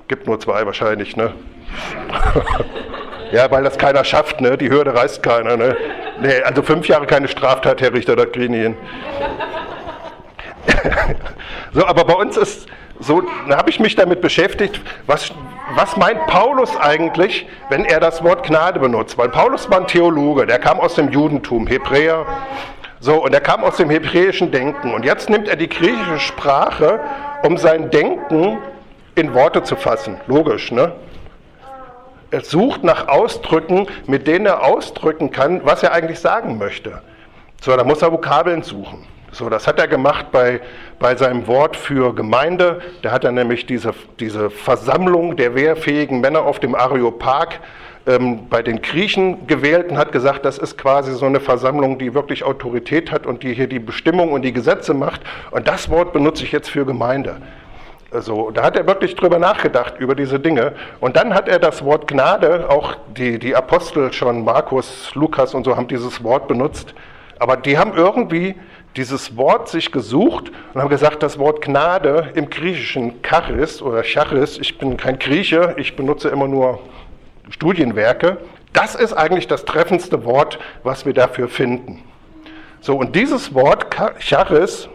Gibt 0.06 0.26
nur 0.26 0.38
zwei 0.38 0.66
wahrscheinlich, 0.66 1.16
ne? 1.16 1.32
ja, 3.32 3.50
weil 3.50 3.64
das 3.64 3.78
keiner 3.78 4.04
schafft, 4.04 4.42
ne? 4.42 4.58
Die 4.58 4.68
Hürde 4.68 4.94
reißt 4.94 5.22
keiner, 5.22 5.56
ne? 5.56 5.76
Nee, 6.20 6.42
also 6.42 6.62
fünf 6.62 6.88
Jahre 6.88 7.06
keine 7.06 7.26
Straftat, 7.26 7.80
Herr 7.80 7.94
Richter, 7.94 8.16
das 8.16 8.30
kriegen 8.32 8.52
hin. 8.52 8.76
so, 11.72 11.86
aber 11.86 12.04
bei 12.04 12.14
uns 12.14 12.36
ist 12.36 12.68
so, 13.00 13.22
da 13.48 13.56
habe 13.56 13.70
ich 13.70 13.80
mich 13.80 13.96
damit 13.96 14.20
beschäftigt, 14.20 14.78
was, 15.06 15.32
was 15.74 15.96
meint 15.96 16.26
Paulus 16.26 16.76
eigentlich, 16.76 17.46
wenn 17.70 17.86
er 17.86 18.00
das 18.00 18.22
Wort 18.22 18.46
Gnade 18.46 18.78
benutzt? 18.78 19.16
Weil 19.16 19.30
Paulus 19.30 19.70
war 19.70 19.80
ein 19.80 19.86
Theologe, 19.86 20.46
der 20.46 20.58
kam 20.58 20.80
aus 20.80 20.96
dem 20.96 21.10
Judentum, 21.10 21.66
Hebräer, 21.66 22.26
so, 23.00 23.22
und 23.22 23.32
er 23.32 23.40
kam 23.40 23.62
aus 23.62 23.76
dem 23.76 23.90
hebräischen 23.90 24.50
Denken. 24.50 24.92
Und 24.92 25.04
jetzt 25.04 25.30
nimmt 25.30 25.48
er 25.48 25.56
die 25.56 25.68
griechische 25.68 26.18
Sprache, 26.18 27.00
um 27.42 27.56
sein 27.56 27.90
Denken 27.90 28.58
in 29.14 29.34
Worte 29.34 29.62
zu 29.62 29.76
fassen. 29.76 30.16
Logisch, 30.26 30.72
ne? 30.72 30.92
Er 32.30 32.42
sucht 32.42 32.84
nach 32.84 33.08
Ausdrücken, 33.08 33.86
mit 34.06 34.26
denen 34.26 34.46
er 34.46 34.62
ausdrücken 34.62 35.30
kann, 35.30 35.62
was 35.64 35.82
er 35.82 35.92
eigentlich 35.92 36.20
sagen 36.20 36.58
möchte. 36.58 37.00
So, 37.62 37.74
da 37.74 37.84
muss 37.84 38.02
er 38.02 38.12
Vokabeln 38.12 38.62
suchen. 38.62 39.06
So, 39.30 39.48
das 39.48 39.66
hat 39.66 39.78
er 39.78 39.88
gemacht 39.88 40.26
bei, 40.32 40.60
bei 40.98 41.14
seinem 41.16 41.46
Wort 41.46 41.76
für 41.76 42.14
Gemeinde. 42.14 42.80
Da 43.02 43.12
hat 43.12 43.24
er 43.24 43.32
nämlich 43.32 43.66
diese, 43.66 43.94
diese 44.20 44.50
Versammlung 44.50 45.36
der 45.36 45.54
wehrfähigen 45.54 46.20
Männer 46.20 46.42
auf 46.42 46.60
dem 46.60 46.74
Areopag 46.74 47.60
ähm, 48.06 48.48
bei 48.48 48.62
den 48.62 48.82
Griechen 48.82 49.46
gewählt 49.46 49.90
und 49.90 49.98
hat 49.98 50.12
gesagt, 50.12 50.44
das 50.44 50.58
ist 50.58 50.78
quasi 50.78 51.12
so 51.12 51.26
eine 51.26 51.40
Versammlung, 51.40 51.98
die 51.98 52.14
wirklich 52.14 52.44
Autorität 52.44 53.10
hat 53.12 53.26
und 53.26 53.42
die 53.42 53.54
hier 53.54 53.66
die 53.66 53.78
Bestimmung 53.78 54.32
und 54.32 54.42
die 54.42 54.52
Gesetze 54.52 54.94
macht. 54.94 55.22
Und 55.50 55.68
das 55.68 55.88
Wort 55.90 56.12
benutze 56.12 56.44
ich 56.44 56.52
jetzt 56.52 56.70
für 56.70 56.84
Gemeinde. 56.84 57.36
Also, 58.10 58.50
da 58.50 58.62
hat 58.62 58.74
er 58.74 58.86
wirklich 58.86 59.14
drüber 59.16 59.38
nachgedacht, 59.38 59.94
über 59.98 60.14
diese 60.14 60.40
Dinge. 60.40 60.72
Und 60.98 61.16
dann 61.16 61.34
hat 61.34 61.46
er 61.46 61.58
das 61.58 61.84
Wort 61.84 62.08
Gnade, 62.08 62.70
auch 62.70 62.94
die, 63.14 63.38
die 63.38 63.54
Apostel 63.54 64.12
schon, 64.14 64.44
Markus, 64.44 65.14
Lukas 65.14 65.54
und 65.54 65.64
so, 65.64 65.76
haben 65.76 65.88
dieses 65.88 66.24
Wort 66.24 66.48
benutzt. 66.48 66.94
Aber 67.38 67.58
die 67.58 67.76
haben 67.76 67.92
irgendwie 67.94 68.54
dieses 68.96 69.36
Wort 69.36 69.68
sich 69.68 69.92
gesucht 69.92 70.50
und 70.72 70.80
haben 70.80 70.88
gesagt, 70.88 71.22
das 71.22 71.38
Wort 71.38 71.60
Gnade 71.60 72.30
im 72.34 72.48
Griechischen 72.48 73.22
Charis 73.22 73.82
oder 73.82 74.02
Charis, 74.02 74.58
ich 74.58 74.78
bin 74.78 74.96
kein 74.96 75.18
Grieche, 75.18 75.74
ich 75.76 75.94
benutze 75.94 76.30
immer 76.30 76.48
nur 76.48 76.80
Studienwerke. 77.50 78.38
Das 78.72 78.94
ist 78.94 79.12
eigentlich 79.12 79.46
das 79.46 79.64
treffendste 79.64 80.24
Wort, 80.24 80.58
was 80.82 81.06
wir 81.06 81.14
dafür 81.14 81.48
finden. 81.48 82.02
So, 82.80 82.96
und 82.96 83.16
dieses 83.16 83.54
Wort 83.54 83.86
Charis, 84.20 84.88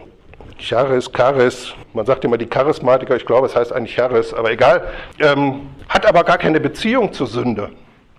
Charis, 0.58 1.10
Charis, 1.14 1.74
man 1.92 2.06
sagt 2.06 2.24
immer 2.24 2.38
die 2.38 2.46
Charismatiker, 2.46 3.16
ich 3.16 3.26
glaube, 3.26 3.46
es 3.46 3.54
heißt 3.54 3.72
eigentlich 3.72 3.94
Charis, 3.94 4.32
aber 4.32 4.50
egal, 4.50 4.86
ähm, 5.20 5.68
hat 5.88 6.06
aber 6.06 6.24
gar 6.24 6.38
keine 6.38 6.60
Beziehung 6.60 7.12
zur 7.12 7.26
Sünde. 7.26 7.70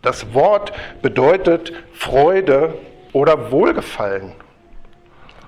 Das 0.02 0.34
Wort 0.34 0.72
bedeutet 1.02 1.74
Freude 1.94 2.76
oder 3.12 3.52
Wohlgefallen. 3.52 4.34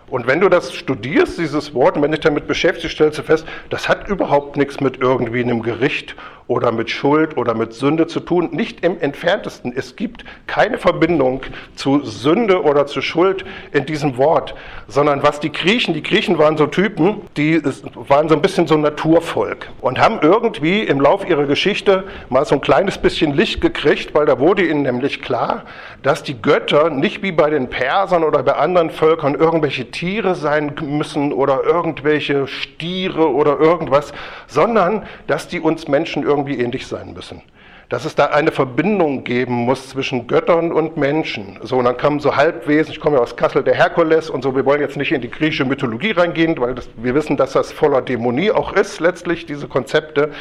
Und 0.10 0.25
wenn 0.25 0.39
du 0.39 0.48
das 0.48 0.74
studierst, 0.74 1.38
dieses 1.38 1.74
Wort, 1.74 1.98
und 1.98 2.01
wenn 2.01 2.12
dich 2.12 2.22
damit 2.22 2.48
beschäftigst, 2.48 2.96
stellst 2.96 3.20
du 3.20 3.24
fest, 3.24 3.46
das 3.70 3.89
hat 3.89 4.08
überhaupt 4.08 4.56
nichts 4.56 4.79
mit 4.79 5.01
irgendwie 5.01 5.44
einem 5.44 5.62
Gericht 5.62 6.15
oder 6.48 6.72
mit 6.72 6.89
Schuld 6.89 7.38
oder 7.38 7.54
mit 7.54 7.74
Sünde 7.74 8.08
zu 8.08 8.20
tun. 8.20 8.50
Nicht 8.51 8.84
im 8.84 9.00
entferntesten. 9.00 9.74
Es 9.75 9.96
gibt 9.96 10.24
keine 10.48 10.77
Verbindung 10.77 11.42
zu 11.75 12.04
Sünde 12.06 12.63
oder 12.63 12.88
zu 12.88 13.01
Schuld 13.01 13.46
in 13.72 13.86
diesem 13.86 14.18
Wort, 14.18 14.56
sondern 14.88 15.24
was 15.24 15.39
die 15.39 15.51
Griechen, 15.51 15.94
die 15.94 16.04
Griechen 16.04 16.38
waren 16.38 16.58
so 16.58 16.68
Typen, 16.68 17.22
die 17.36 17.62
waren 18.08 18.30
so 18.30 18.36
ein 18.36 18.42
bisschen 18.42 18.68
so 18.68 18.77
Naturvolk 18.77 19.70
und 19.82 20.00
haben 20.00 20.20
irgendwie 20.22 20.84
im 20.84 21.01
Lauf 21.01 21.27
ihrer 21.27 21.46
Geschichte 21.46 22.06
mal 22.30 22.46
so 22.46 22.56
ein 22.56 22.62
kleines 22.62 22.98
bisschen 22.98 23.34
Licht 23.34 23.60
gekriegt, 23.62 24.13
weil 24.13 24.25
da 24.25 24.39
wurde 24.39 24.66
ihnen 24.66 24.84
nämlich 24.84 25.22
klar, 25.22 25.63
dass 26.04 26.24
die 26.24 26.42
Götter 26.42 26.89
nicht 26.89 27.22
wie 27.24 27.32
bei 27.32 27.50
den 27.50 27.70
Persern 27.70 28.24
oder 28.24 28.44
bei 28.44 28.54
anderen 28.54 28.89
Völkern 28.89 29.36
irgendwelche 29.36 29.92
Tiere 29.92 30.36
sein 30.36 30.74
müssen 30.82 31.34
oder 31.34 31.63
irgendwelche 31.63 32.48
Stiere 32.48 33.34
oder 33.34 33.60
irgendwas, 33.60 34.13
sondern 34.48 35.06
dass 35.27 35.48
die 35.48 35.60
uns 35.60 35.88
Menschen 35.88 36.24
irgendwie 36.24 36.37
ähnlich 36.46 36.86
sein 36.88 37.13
müssen. 37.13 37.41
Dass 37.89 38.03
es 38.03 38.15
da 38.15 38.25
eine 38.25 38.51
Verbindung 38.51 39.24
geben 39.24 39.53
muss 39.53 39.89
zwischen 39.89 40.27
Göttern 40.27 40.74
und 40.74 40.98
Menschen. 40.98 41.58
So, 41.63 41.77
und 41.77 41.86
dann 41.86 41.96
kamen 41.96 42.20
so 42.20 42.36
Halbwesen, 42.36 42.91
ich 42.91 43.00
komme 43.00 43.15
ja 43.15 43.24
aus 43.24 43.38
Kassel, 43.38 43.63
der 43.63 43.75
Herkules 43.75 44.29
und 44.29 44.44
so, 44.44 44.56
wir 44.56 44.65
wollen 44.65 44.82
jetzt 44.82 44.98
nicht 44.98 45.13
in 45.13 45.22
die 45.22 45.32
griechische 45.32 45.63
Mythologie 45.63 46.12
reingehen, 46.12 46.60
weil 46.60 46.75
das, 46.75 46.89
wir 46.98 47.15
wissen, 47.15 47.38
dass 47.38 47.53
das 47.53 47.72
voller 47.72 48.01
Dämonie 48.01 48.51
auch 48.51 48.74
ist, 48.74 49.00
letztlich, 49.00 49.46
diese 49.46 49.67
Konzepte. 49.67 50.32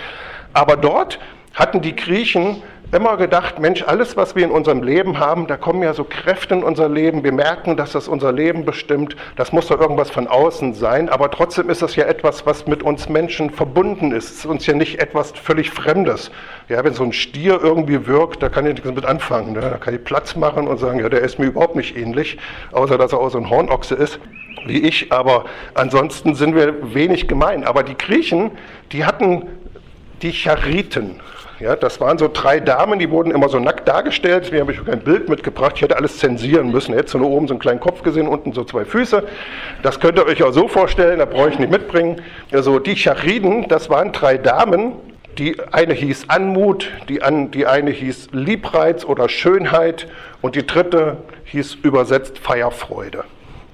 Aber 0.53 0.77
dort 0.77 1.21
hatten 1.55 1.81
die 1.81 1.95
Griechen 1.95 2.63
immer 2.93 3.17
gedacht, 3.17 3.59
Mensch, 3.59 3.83
alles, 3.83 4.17
was 4.17 4.37
wir 4.37 4.45
in 4.45 4.51
unserem 4.51 4.83
Leben 4.83 5.19
haben, 5.19 5.47
da 5.47 5.57
kommen 5.57 5.83
ja 5.83 5.93
so 5.93 6.05
Kräfte 6.05 6.55
in 6.55 6.63
unser 6.63 6.89
Leben. 6.89 7.25
Wir 7.25 7.33
merken, 7.33 7.77
dass 7.77 7.93
das 7.93 8.07
unser 8.07 8.33
Leben 8.33 8.65
bestimmt. 8.65 9.17
Das 9.35 9.53
muss 9.53 9.67
doch 9.67 9.81
irgendwas 9.81 10.11
von 10.11 10.29
außen 10.29 10.75
sein. 10.75 11.09
Aber 11.09 11.31
trotzdem 11.31 11.69
ist 11.69 11.83
das 11.83 11.97
ja 11.97 12.05
etwas, 12.05 12.47
was 12.47 12.67
mit 12.67 12.83
uns 12.83 13.09
Menschen 13.09 13.51
verbunden 13.51 14.13
ist. 14.13 14.31
Es 14.31 14.37
ist 14.39 14.47
uns 14.47 14.67
ja 14.67 14.75
nicht 14.75 15.01
etwas 15.01 15.33
völlig 15.33 15.71
Fremdes. 15.71 16.31
Ja, 16.69 16.85
wenn 16.85 16.95
so 16.95 17.03
ein 17.03 17.13
Stier 17.13 17.61
irgendwie 17.61 18.07
wirkt, 18.07 18.43
da 18.43 18.49
kann 18.49 18.67
ich 18.67 18.75
nichts 18.75 18.91
mit 18.91 19.05
anfangen. 19.05 19.55
Ne? 19.55 19.61
Da 19.61 19.79
kann 19.79 19.95
ich 19.95 20.05
Platz 20.05 20.37
machen 20.37 20.69
und 20.69 20.79
sagen, 20.79 21.01
ja, 21.01 21.09
der 21.09 21.21
ist 21.21 21.39
mir 21.39 21.47
überhaupt 21.47 21.77
nicht 21.77 21.97
ähnlich, 21.97 22.39
außer 22.73 22.99
dass 22.99 23.13
er 23.13 23.19
auch 23.19 23.31
so 23.31 23.39
ein 23.39 23.51
Hornochse 23.51 23.95
ist 23.95 24.21
wie 24.65 24.81
ich. 24.81 25.13
Aber 25.13 25.45
ansonsten 25.75 26.35
sind 26.35 26.55
wir 26.55 26.95
wenig 26.95 27.29
gemein. 27.29 27.65
Aber 27.65 27.83
die 27.83 27.97
Griechen, 27.97 28.53
die 28.93 29.05
hatten 29.05 29.49
die 30.23 30.33
Chariten. 30.33 31.21
Ja, 31.59 31.75
das 31.75 32.03
waren 32.03 32.19
so 32.19 32.29
drei 32.31 32.61
Damen, 32.61 32.99
die 32.99 33.11
wurden 33.11 33.31
immer 33.31 33.49
so 33.49 33.59
nackt 33.59 33.89
dargestellt. 33.89 34.45
Deswegen 34.45 34.61
habe 34.61 34.73
ich 34.73 34.85
kein 34.85 35.01
Bild 35.01 35.31
mitgebracht. 35.31 35.73
Ich 35.77 35.83
hätte 35.83 35.97
alles 35.97 36.19
zensieren 36.19 36.71
müssen. 36.71 36.95
Jetzt 36.95 37.13
so 37.13 37.19
nur 37.19 37.31
oben 37.31 37.49
so 37.49 37.55
einen 37.55 37.61
kleinen 37.61 37.81
Kopf 37.81 38.03
gesehen, 38.03 38.29
unten 38.29 38.53
so 38.53 38.63
zwei 38.65 38.85
Füße. 38.85 39.23
Das 39.83 39.99
könnt 39.99 40.19
ihr 40.19 40.27
euch 40.27 40.43
auch 40.43 40.53
so 40.53 40.69
vorstellen, 40.69 41.19
da 41.19 41.25
brauche 41.25 41.49
ich 41.49 41.59
nicht 41.59 41.71
mitbringen. 41.71 42.21
Also 42.53 42.79
die 42.79 42.95
Chariden, 42.95 43.69
das 43.69 43.89
waren 43.89 44.13
drei 44.13 44.37
Damen. 44.37 44.93
Die 45.39 45.57
eine 45.73 45.95
hieß 45.95 46.27
Anmut, 46.29 46.91
die, 47.09 47.23
an, 47.23 47.51
die 47.51 47.67
eine 47.67 47.91
hieß 47.91 48.29
Liebreiz 48.33 49.05
oder 49.05 49.29
Schönheit 49.29 50.09
und 50.43 50.57
die 50.57 50.67
dritte 50.67 51.19
hieß 51.45 51.75
übersetzt 51.83 52.39
Feierfreude. 52.39 53.25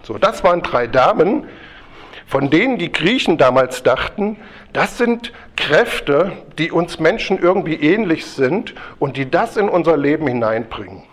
So, 0.03 0.19
das 0.19 0.43
waren 0.43 0.63
drei 0.63 0.89
Damen, 0.89 1.47
von 2.27 2.51
denen 2.51 2.79
die 2.79 2.91
Griechen 2.91 3.39
damals 3.39 3.83
dachten, 3.85 4.39
das 4.73 4.99
sind 4.99 5.33
Kräfte, 5.57 6.33
die 6.59 6.73
uns 6.73 6.99
Menschen 6.99 7.39
irgendwie 7.39 7.75
ähnlich 7.75 8.27
sind 8.27 8.75
und 8.99 9.17
die 9.17 9.31
das 9.31 9.57
in 9.57 9.69
unser 9.69 9.97
Leben 9.97 10.27
hineinbringen. 10.27 11.05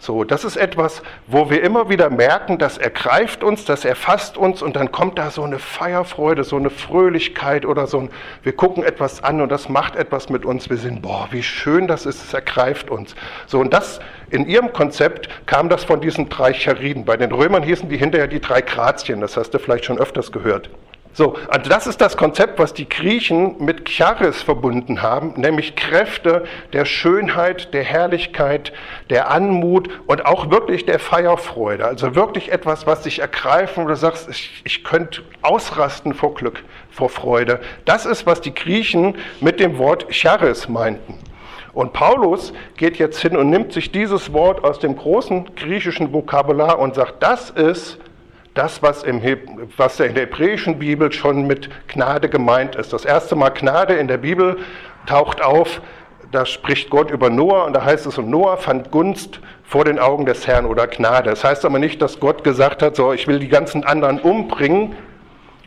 So, 0.00 0.22
das 0.22 0.44
ist 0.44 0.56
etwas, 0.56 1.02
wo 1.26 1.50
wir 1.50 1.60
immer 1.64 1.88
wieder 1.88 2.08
merken, 2.08 2.58
das 2.58 2.78
ergreift 2.78 3.42
uns, 3.42 3.64
das 3.64 3.84
erfasst 3.84 4.38
uns 4.38 4.62
und 4.62 4.76
dann 4.76 4.92
kommt 4.92 5.18
da 5.18 5.32
so 5.32 5.42
eine 5.42 5.58
Feierfreude, 5.58 6.44
so 6.44 6.54
eine 6.54 6.70
Fröhlichkeit 6.70 7.66
oder 7.66 7.88
so 7.88 8.02
ein, 8.02 8.10
wir 8.44 8.54
gucken 8.54 8.84
etwas 8.84 9.24
an 9.24 9.40
und 9.40 9.50
das 9.50 9.68
macht 9.68 9.96
etwas 9.96 10.28
mit 10.28 10.44
uns. 10.44 10.70
Wir 10.70 10.76
sind, 10.76 11.02
boah, 11.02 11.26
wie 11.32 11.42
schön 11.42 11.88
das 11.88 12.06
ist, 12.06 12.22
es 12.22 12.32
ergreift 12.32 12.90
uns. 12.90 13.16
So, 13.46 13.58
und 13.58 13.74
das, 13.74 13.98
in 14.30 14.46
ihrem 14.46 14.72
Konzept 14.72 15.28
kam 15.46 15.68
das 15.68 15.82
von 15.82 16.00
diesen 16.00 16.28
drei 16.28 16.54
Chariden. 16.54 17.04
Bei 17.04 17.16
den 17.16 17.32
Römern 17.32 17.64
hießen 17.64 17.88
die 17.88 17.96
hinterher 17.96 18.28
die 18.28 18.40
drei 18.40 18.60
Grazien, 18.60 19.20
das 19.20 19.36
hast 19.36 19.50
du 19.50 19.58
vielleicht 19.58 19.84
schon 19.84 19.98
öfters 19.98 20.30
gehört. 20.30 20.70
So, 21.18 21.34
also 21.48 21.68
das 21.68 21.88
ist 21.88 22.00
das 22.00 22.16
Konzept, 22.16 22.60
was 22.60 22.74
die 22.74 22.88
Griechen 22.88 23.56
mit 23.58 23.88
Charis 23.88 24.40
verbunden 24.40 25.02
haben, 25.02 25.32
nämlich 25.36 25.74
Kräfte 25.74 26.44
der 26.72 26.84
Schönheit, 26.84 27.74
der 27.74 27.82
Herrlichkeit, 27.82 28.72
der 29.10 29.28
Anmut 29.28 29.90
und 30.06 30.24
auch 30.26 30.52
wirklich 30.52 30.86
der 30.86 31.00
Feierfreude. 31.00 31.84
Also 31.84 32.14
wirklich 32.14 32.52
etwas, 32.52 32.86
was 32.86 33.02
dich 33.02 33.18
ergreifen, 33.18 33.82
wo 33.82 33.88
du 33.88 33.96
sagst, 33.96 34.28
ich, 34.28 34.62
ich 34.62 34.84
könnte 34.84 35.22
ausrasten 35.42 36.14
vor 36.14 36.34
Glück, 36.34 36.62
vor 36.88 37.08
Freude. 37.08 37.58
Das 37.84 38.06
ist, 38.06 38.24
was 38.24 38.40
die 38.40 38.54
Griechen 38.54 39.16
mit 39.40 39.58
dem 39.58 39.76
Wort 39.76 40.06
Charis 40.10 40.68
meinten. 40.68 41.18
Und 41.72 41.94
Paulus 41.94 42.52
geht 42.76 42.96
jetzt 42.96 43.18
hin 43.18 43.36
und 43.36 43.50
nimmt 43.50 43.72
sich 43.72 43.90
dieses 43.90 44.32
Wort 44.32 44.62
aus 44.62 44.78
dem 44.78 44.96
großen 44.96 45.56
griechischen 45.56 46.12
Vokabular 46.12 46.78
und 46.78 46.94
sagt, 46.94 47.24
das 47.24 47.50
ist 47.50 47.98
das, 48.58 48.82
was, 48.82 49.04
im, 49.04 49.22
was 49.76 50.00
in 50.00 50.14
der 50.14 50.24
hebräischen 50.24 50.80
Bibel 50.80 51.12
schon 51.12 51.46
mit 51.46 51.70
Gnade 51.86 52.28
gemeint 52.28 52.74
ist. 52.74 52.92
Das 52.92 53.04
erste 53.04 53.36
Mal 53.36 53.50
Gnade 53.50 53.94
in 53.94 54.08
der 54.08 54.18
Bibel 54.18 54.58
taucht 55.06 55.40
auf, 55.40 55.80
da 56.32 56.44
spricht 56.44 56.90
Gott 56.90 57.12
über 57.12 57.30
Noah 57.30 57.66
und 57.66 57.72
da 57.72 57.84
heißt 57.84 58.04
es, 58.06 58.18
und 58.18 58.28
Noah 58.28 58.56
fand 58.56 58.90
Gunst 58.90 59.38
vor 59.62 59.84
den 59.84 60.00
Augen 60.00 60.26
des 60.26 60.48
Herrn 60.48 60.66
oder 60.66 60.88
Gnade. 60.88 61.30
Das 61.30 61.44
heißt 61.44 61.64
aber 61.64 61.78
nicht, 61.78 62.02
dass 62.02 62.18
Gott 62.18 62.42
gesagt 62.42 62.82
hat, 62.82 62.96
so, 62.96 63.12
ich 63.12 63.28
will 63.28 63.38
die 63.38 63.48
ganzen 63.48 63.84
anderen 63.84 64.18
umbringen 64.18 64.96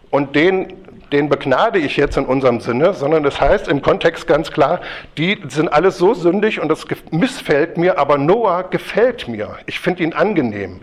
und 0.10 0.36
den, 0.36 0.74
den 1.14 1.30
begnade 1.30 1.80
ich 1.80 1.96
jetzt 1.96 2.18
in 2.18 2.26
unserem 2.26 2.60
Sinne, 2.60 2.94
sondern 2.94 3.24
das 3.24 3.40
heißt 3.40 3.70
im 3.70 3.82
Kontext 3.82 4.28
ganz 4.28 4.52
klar, 4.52 4.82
die 5.18 5.42
sind 5.48 5.72
alles 5.72 5.98
so 5.98 6.14
sündig 6.14 6.60
und 6.60 6.68
das 6.68 6.86
missfällt 7.12 7.78
mir, 7.78 7.98
aber 7.98 8.18
Noah 8.18 8.64
gefällt 8.64 9.30
mir. 9.30 9.58
Ich 9.66 9.80
finde 9.80 10.04
ihn 10.04 10.12
angenehm 10.12 10.82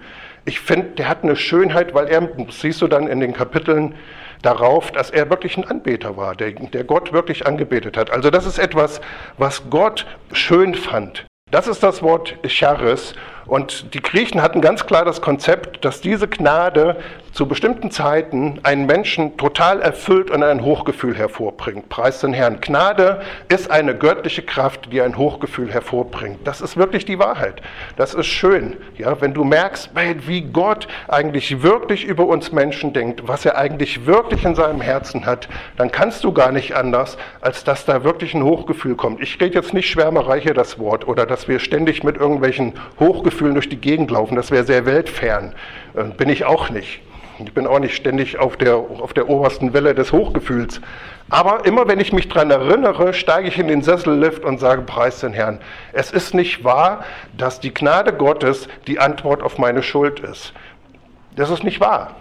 ich 0.48 0.60
finde, 0.60 0.88
der 0.96 1.08
hat 1.08 1.22
eine 1.22 1.36
Schönheit, 1.36 1.94
weil 1.94 2.08
er, 2.08 2.26
siehst 2.48 2.80
du 2.80 2.88
dann 2.88 3.06
in 3.06 3.20
den 3.20 3.34
Kapiteln 3.34 3.94
darauf, 4.40 4.90
dass 4.90 5.10
er 5.10 5.28
wirklich 5.28 5.58
ein 5.58 5.64
Anbeter 5.64 6.16
war, 6.16 6.34
der, 6.34 6.52
der 6.52 6.84
Gott 6.84 7.12
wirklich 7.12 7.46
angebetet 7.46 7.98
hat. 7.98 8.10
Also 8.10 8.30
das 8.30 8.46
ist 8.46 8.58
etwas, 8.58 9.00
was 9.36 9.68
Gott 9.68 10.06
schön 10.32 10.74
fand. 10.74 11.26
Das 11.50 11.66
ist 11.68 11.82
das 11.82 12.02
Wort 12.02 12.36
Charis. 12.46 13.14
Und 13.48 13.94
die 13.94 14.02
Griechen 14.02 14.42
hatten 14.42 14.60
ganz 14.60 14.84
klar 14.84 15.06
das 15.06 15.22
Konzept, 15.22 15.82
dass 15.84 16.02
diese 16.02 16.28
Gnade 16.28 16.96
zu 17.32 17.46
bestimmten 17.46 17.90
Zeiten 17.90 18.60
einen 18.62 18.84
Menschen 18.86 19.36
total 19.36 19.80
erfüllt 19.80 20.30
und 20.30 20.42
ein 20.42 20.64
Hochgefühl 20.64 21.16
hervorbringt. 21.16 21.88
Preis 21.88 22.20
den 22.20 22.34
Herrn. 22.34 22.60
Gnade 22.60 23.20
ist 23.48 23.70
eine 23.70 23.94
göttliche 23.94 24.42
Kraft, 24.42 24.92
die 24.92 25.00
ein 25.00 25.16
Hochgefühl 25.16 25.72
hervorbringt. 25.72 26.40
Das 26.44 26.60
ist 26.60 26.76
wirklich 26.76 27.06
die 27.06 27.18
Wahrheit. 27.18 27.62
Das 27.96 28.12
ist 28.12 28.26
schön. 28.26 28.76
Ja, 28.96 29.20
wenn 29.20 29.32
du 29.32 29.44
merkst, 29.44 29.90
wie 30.26 30.42
Gott 30.42 30.88
eigentlich 31.06 31.62
wirklich 31.62 32.04
über 32.04 32.26
uns 32.26 32.52
Menschen 32.52 32.92
denkt, 32.92 33.28
was 33.28 33.46
er 33.46 33.56
eigentlich 33.56 34.04
wirklich 34.04 34.44
in 34.44 34.54
seinem 34.54 34.80
Herzen 34.80 35.24
hat, 35.24 35.48
dann 35.76 35.90
kannst 35.90 36.24
du 36.24 36.32
gar 36.32 36.52
nicht 36.52 36.74
anders, 36.74 37.16
als 37.40 37.64
dass 37.64 37.86
da 37.86 38.04
wirklich 38.04 38.34
ein 38.34 38.42
Hochgefühl 38.42 38.96
kommt. 38.96 39.22
Ich 39.22 39.40
rede 39.40 39.54
jetzt 39.54 39.72
nicht 39.72 39.88
Schwärmerei 39.88 40.40
hier 40.40 40.54
das 40.54 40.78
Wort 40.78 41.06
oder 41.08 41.24
dass 41.24 41.48
wir 41.48 41.60
ständig 41.60 42.02
mit 42.02 42.16
irgendwelchen 42.16 42.74
Hochgefühlen 42.98 43.37
durch 43.40 43.68
die 43.68 43.80
Gegend 43.80 44.10
laufen. 44.10 44.36
Das 44.36 44.50
wäre 44.50 44.64
sehr 44.64 44.86
weltfern. 44.86 45.54
Äh, 45.94 46.04
bin 46.04 46.28
ich 46.28 46.44
auch 46.44 46.70
nicht. 46.70 47.00
Ich 47.40 47.52
bin 47.54 47.68
auch 47.68 47.78
nicht 47.78 47.94
ständig 47.94 48.38
auf 48.38 48.56
der, 48.56 48.76
auf 48.76 49.12
der 49.12 49.28
obersten 49.28 49.72
Welle 49.72 49.94
des 49.94 50.12
Hochgefühls. 50.12 50.80
Aber 51.30 51.66
immer 51.66 51.86
wenn 51.86 52.00
ich 52.00 52.12
mich 52.12 52.28
daran 52.28 52.50
erinnere, 52.50 53.12
steige 53.12 53.48
ich 53.48 53.58
in 53.58 53.68
den 53.68 53.82
Sessellift 53.82 54.44
und 54.44 54.58
sage, 54.58 54.82
preis 54.82 55.20
den 55.20 55.32
Herrn. 55.32 55.60
Es 55.92 56.10
ist 56.10 56.34
nicht 56.34 56.64
wahr, 56.64 57.04
dass 57.36 57.60
die 57.60 57.72
Gnade 57.72 58.12
Gottes 58.12 58.68
die 58.86 58.98
Antwort 58.98 59.42
auf 59.42 59.58
meine 59.58 59.82
Schuld 59.82 60.20
ist. 60.20 60.52
Das 61.36 61.50
ist 61.50 61.62
nicht 61.62 61.80
wahr. 61.80 62.16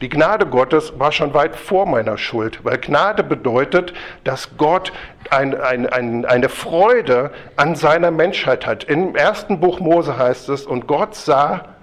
Die 0.00 0.10
Gnade 0.10 0.44
Gottes 0.46 0.92
war 0.98 1.10
schon 1.10 1.32
weit 1.32 1.56
vor 1.56 1.86
meiner 1.86 2.18
Schuld, 2.18 2.60
weil 2.64 2.76
Gnade 2.76 3.22
bedeutet, 3.22 3.94
dass 4.24 4.56
Gott 4.58 4.92
ein, 5.30 5.58
ein, 5.58 5.86
ein, 5.86 6.24
eine 6.26 6.50
Freude 6.50 7.30
an 7.56 7.74
seiner 7.76 8.10
Menschheit 8.10 8.66
hat. 8.66 8.84
Im 8.84 9.16
ersten 9.16 9.58
Buch 9.58 9.80
Mose 9.80 10.18
heißt 10.18 10.50
es, 10.50 10.66
und 10.66 10.86
Gott 10.86 11.14
sah 11.14 11.76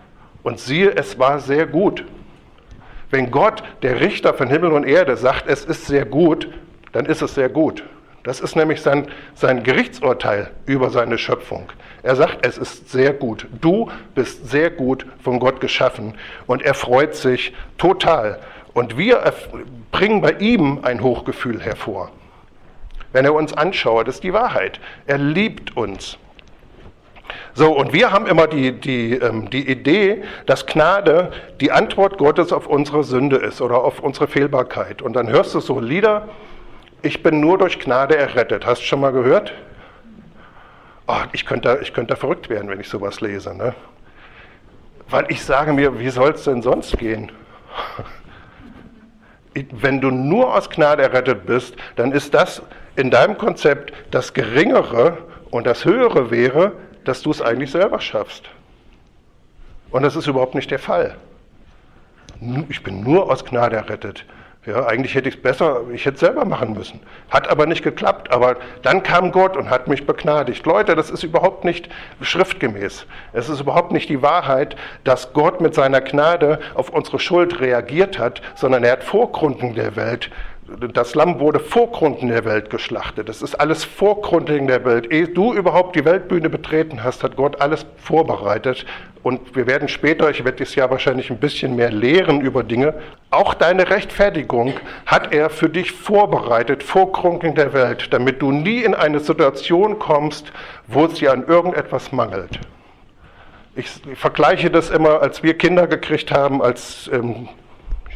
und 0.44 0.60
siehe, 0.60 0.92
es 0.92 1.18
war 1.18 1.40
sehr 1.40 1.66
gut. 1.66 2.06
Wenn 3.10 3.32
Gott, 3.32 3.64
der 3.82 4.00
Richter 4.00 4.34
von 4.34 4.48
Himmel 4.48 4.72
und 4.74 4.86
Erde, 4.86 5.18
sagt, 5.18 5.48
es 5.48 5.66
ist 5.66 5.88
sehr 5.88 6.06
gut, 6.06 6.48
dann 6.92 7.06
ist 7.06 7.22
es 7.22 7.34
sehr 7.34 7.50
gut. 7.50 7.84
Das 8.24 8.40
ist 8.40 8.56
nämlich 8.56 8.82
sein, 8.82 9.08
sein 9.34 9.64
Gerichtsurteil 9.64 10.52
über 10.66 10.90
seine 10.90 11.18
Schöpfung. 11.18 11.68
Er 12.04 12.18
sagt, 12.18 12.46
es 12.46 12.58
ist 12.58 12.90
sehr 12.92 13.14
gut. 13.14 13.48
Du 13.62 13.90
bist 14.14 14.50
sehr 14.50 14.70
gut 14.70 15.06
von 15.24 15.40
Gott 15.40 15.62
geschaffen 15.62 16.16
und 16.46 16.62
er 16.62 16.74
freut 16.74 17.16
sich 17.16 17.54
total. 17.78 18.40
Und 18.74 18.98
wir 18.98 19.34
bringen 19.92 20.22
bei 20.22 20.34
ihm 20.34 20.80
ein 20.84 21.02
Hochgefühl 21.02 21.62
hervor. 21.62 22.12
Wenn 23.14 23.26
er 23.26 23.34
uns 23.34 23.54
anschaut, 23.54 24.08
ist 24.08 24.24
die 24.24 24.34
Wahrheit. 24.34 24.80
Er 25.06 25.18
liebt 25.18 25.78
uns. 25.78 26.18
So, 27.54 27.72
und 27.72 27.94
wir 27.94 28.12
haben 28.12 28.26
immer 28.26 28.48
die, 28.48 28.74
die, 28.74 29.14
ähm, 29.14 29.50
die 29.50 29.70
Idee, 29.70 30.24
dass 30.46 30.66
Gnade 30.66 31.32
die 31.62 31.72
Antwort 31.72 32.18
Gottes 32.18 32.52
auf 32.52 32.68
unsere 32.68 33.04
Sünde 33.04 33.38
ist 33.38 33.62
oder 33.62 33.84
auf 33.84 34.00
unsere 34.00 34.28
Fehlbarkeit. 34.28 35.02
Und 35.02 35.14
dann 35.14 35.30
hörst 35.30 35.54
du 35.54 35.60
so 35.60 35.80
Lieder, 35.80 36.30
ich 37.04 37.22
bin 37.22 37.40
nur 37.40 37.60
durch 37.60 37.80
Gnade 37.80 38.18
errettet. 38.18 38.66
Hast 38.66 38.82
du 38.82 38.86
schon 38.86 39.00
mal 39.00 39.12
gehört? 39.12 39.54
Oh, 41.08 41.18
ich, 41.34 41.46
könnte, 41.46 41.80
ich 41.82 41.94
könnte 41.94 42.16
verrückt 42.16 42.50
werden, 42.50 42.70
wenn 42.70 42.80
ich 42.80 42.88
sowas 42.88 43.20
lese. 43.22 43.54
Ne? 43.56 43.76
Weil 45.10 45.26
ich 45.30 45.44
sage 45.44 45.74
mir, 45.74 46.00
wie 46.00 46.10
soll 46.10 46.32
es 46.32 46.44
denn 46.44 46.62
sonst 46.62 46.98
gehen? 46.98 47.32
Wenn 49.72 50.02
du 50.02 50.10
nur 50.10 50.56
aus 50.56 50.68
Gnade 50.68 51.04
errettet 51.04 51.46
bist, 51.46 51.76
dann 51.96 52.12
ist 52.12 52.34
das 52.34 52.64
in 52.96 53.12
deinem 53.12 53.38
Konzept 53.38 53.94
das 54.10 54.34
Geringere 54.34 55.20
und 55.52 55.68
das 55.68 55.86
Höhere 55.86 56.32
wäre, 56.32 56.72
dass 57.06 57.22
du 57.22 57.30
es 57.30 57.40
eigentlich 57.40 57.70
selber 57.70 58.00
schaffst. 58.00 58.50
Und 59.92 60.02
das 60.02 60.16
ist 60.16 60.26
überhaupt 60.26 60.56
nicht 60.56 60.72
der 60.72 60.80
Fall. 60.80 61.18
Ich 62.70 62.82
bin 62.82 63.04
nur 63.04 63.32
aus 63.32 63.46
Gnade 63.46 63.76
errettet. 63.76 64.26
Ja, 64.66 64.86
eigentlich 64.86 65.14
hätte 65.14 65.28
ich 65.28 65.36
es 65.36 65.42
besser, 65.42 65.82
ich 65.92 66.06
hätte 66.06 66.16
es 66.16 66.20
selber 66.22 66.46
machen 66.46 66.72
müssen. 66.72 67.02
Hat 67.30 67.50
aber 67.50 67.66
nicht 67.66 67.84
geklappt. 67.84 68.32
Aber 68.32 68.56
dann 68.82 69.04
kam 69.04 69.34
Gott 69.34 69.58
und 69.58 69.70
hat 69.70 69.90
mich 69.90 70.06
begnadigt. 70.06 70.66
Leute, 70.66 70.96
das 70.96 71.10
ist 71.10 71.24
überhaupt 71.24 71.66
nicht 71.66 71.90
schriftgemäß. 72.22 73.06
Es 73.34 73.50
ist 73.50 73.60
überhaupt 73.60 73.92
nicht 73.92 74.08
die 74.08 74.22
Wahrheit, 74.22 74.78
dass 75.04 75.34
Gott 75.34 75.60
mit 75.60 75.74
seiner 75.74 76.00
Gnade 76.00 76.60
auf 76.76 76.90
unsere 76.90 77.20
Schuld 77.20 77.60
reagiert 77.60 78.18
hat, 78.20 78.42
sondern 78.56 78.86
er 78.86 78.94
hat 78.94 79.04
vor 79.04 79.34
Gründung 79.34 79.76
der 79.76 79.98
Welt 79.98 80.32
das 80.94 81.16
Lamm 81.16 81.40
wurde 81.40 81.60
vor 81.60 81.92
Gründen 81.92 82.30
der 82.30 82.46
Welt 82.46 82.70
geschlachtet. 82.70 83.30
Das 83.30 83.42
ist 83.42 83.56
alles 83.56 83.84
vor 83.84 84.22
Gründen 84.22 84.68
der 84.68 84.86
Welt. 84.86 85.12
Ehe 85.12 85.28
du 85.28 85.54
überhaupt 85.54 85.96
die 85.96 86.06
Weltbühne 86.06 86.50
betreten 86.50 87.04
hast, 87.04 87.24
hat 87.24 87.36
Gott 87.36 87.62
alles 87.62 87.86
vorbereitet. 87.98 88.86
Und 89.24 89.56
wir 89.56 89.68
werden 89.68 89.88
später, 89.88 90.30
ich 90.30 90.44
werde 90.44 90.58
dieses 90.58 90.76
Jahr 90.76 90.90
wahrscheinlich 90.90 91.30
ein 91.30 91.38
bisschen 91.38 91.76
mehr 91.76 91.92
lehren 91.92 92.42
über 92.42 92.64
Dinge, 92.64 92.96
auch 93.32 93.54
deine 93.54 93.90
Rechtfertigung 93.90 94.74
hat 95.06 95.34
er 95.34 95.50
für 95.50 95.70
dich 95.70 95.92
vorbereitet 95.92 96.84
vor 96.84 97.12
Gründung 97.12 97.56
der 97.56 97.74
Welt, 97.74 98.12
damit 98.12 98.42
du 98.42 98.52
nie 98.52 98.84
in 98.84 98.94
eine 98.94 99.20
Situation 99.20 99.98
kommst, 99.98 100.52
wo 100.88 101.06
es 101.06 101.16
dir 101.16 101.32
an 101.32 101.46
irgendetwas 101.48 102.12
mangelt. 102.12 102.60
Ich 103.76 103.90
vergleiche 104.16 104.70
das 104.70 104.92
immer, 104.92 105.22
als 105.22 105.42
wir 105.42 105.58
Kinder 105.58 105.88
gekriegt 105.88 106.32
haben, 106.32 106.62
als 106.62 107.10
ähm, 107.12 107.50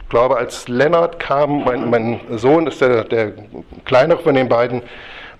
glaube, 0.09 0.37
als 0.37 0.67
Lennart 0.67 1.19
kam, 1.19 1.63
mein, 1.63 1.89
mein 1.89 2.19
Sohn 2.31 2.67
ist 2.67 2.81
der, 2.81 3.03
der 3.03 3.33
kleinere 3.85 4.19
von 4.19 4.35
den 4.35 4.47
beiden, 4.49 4.81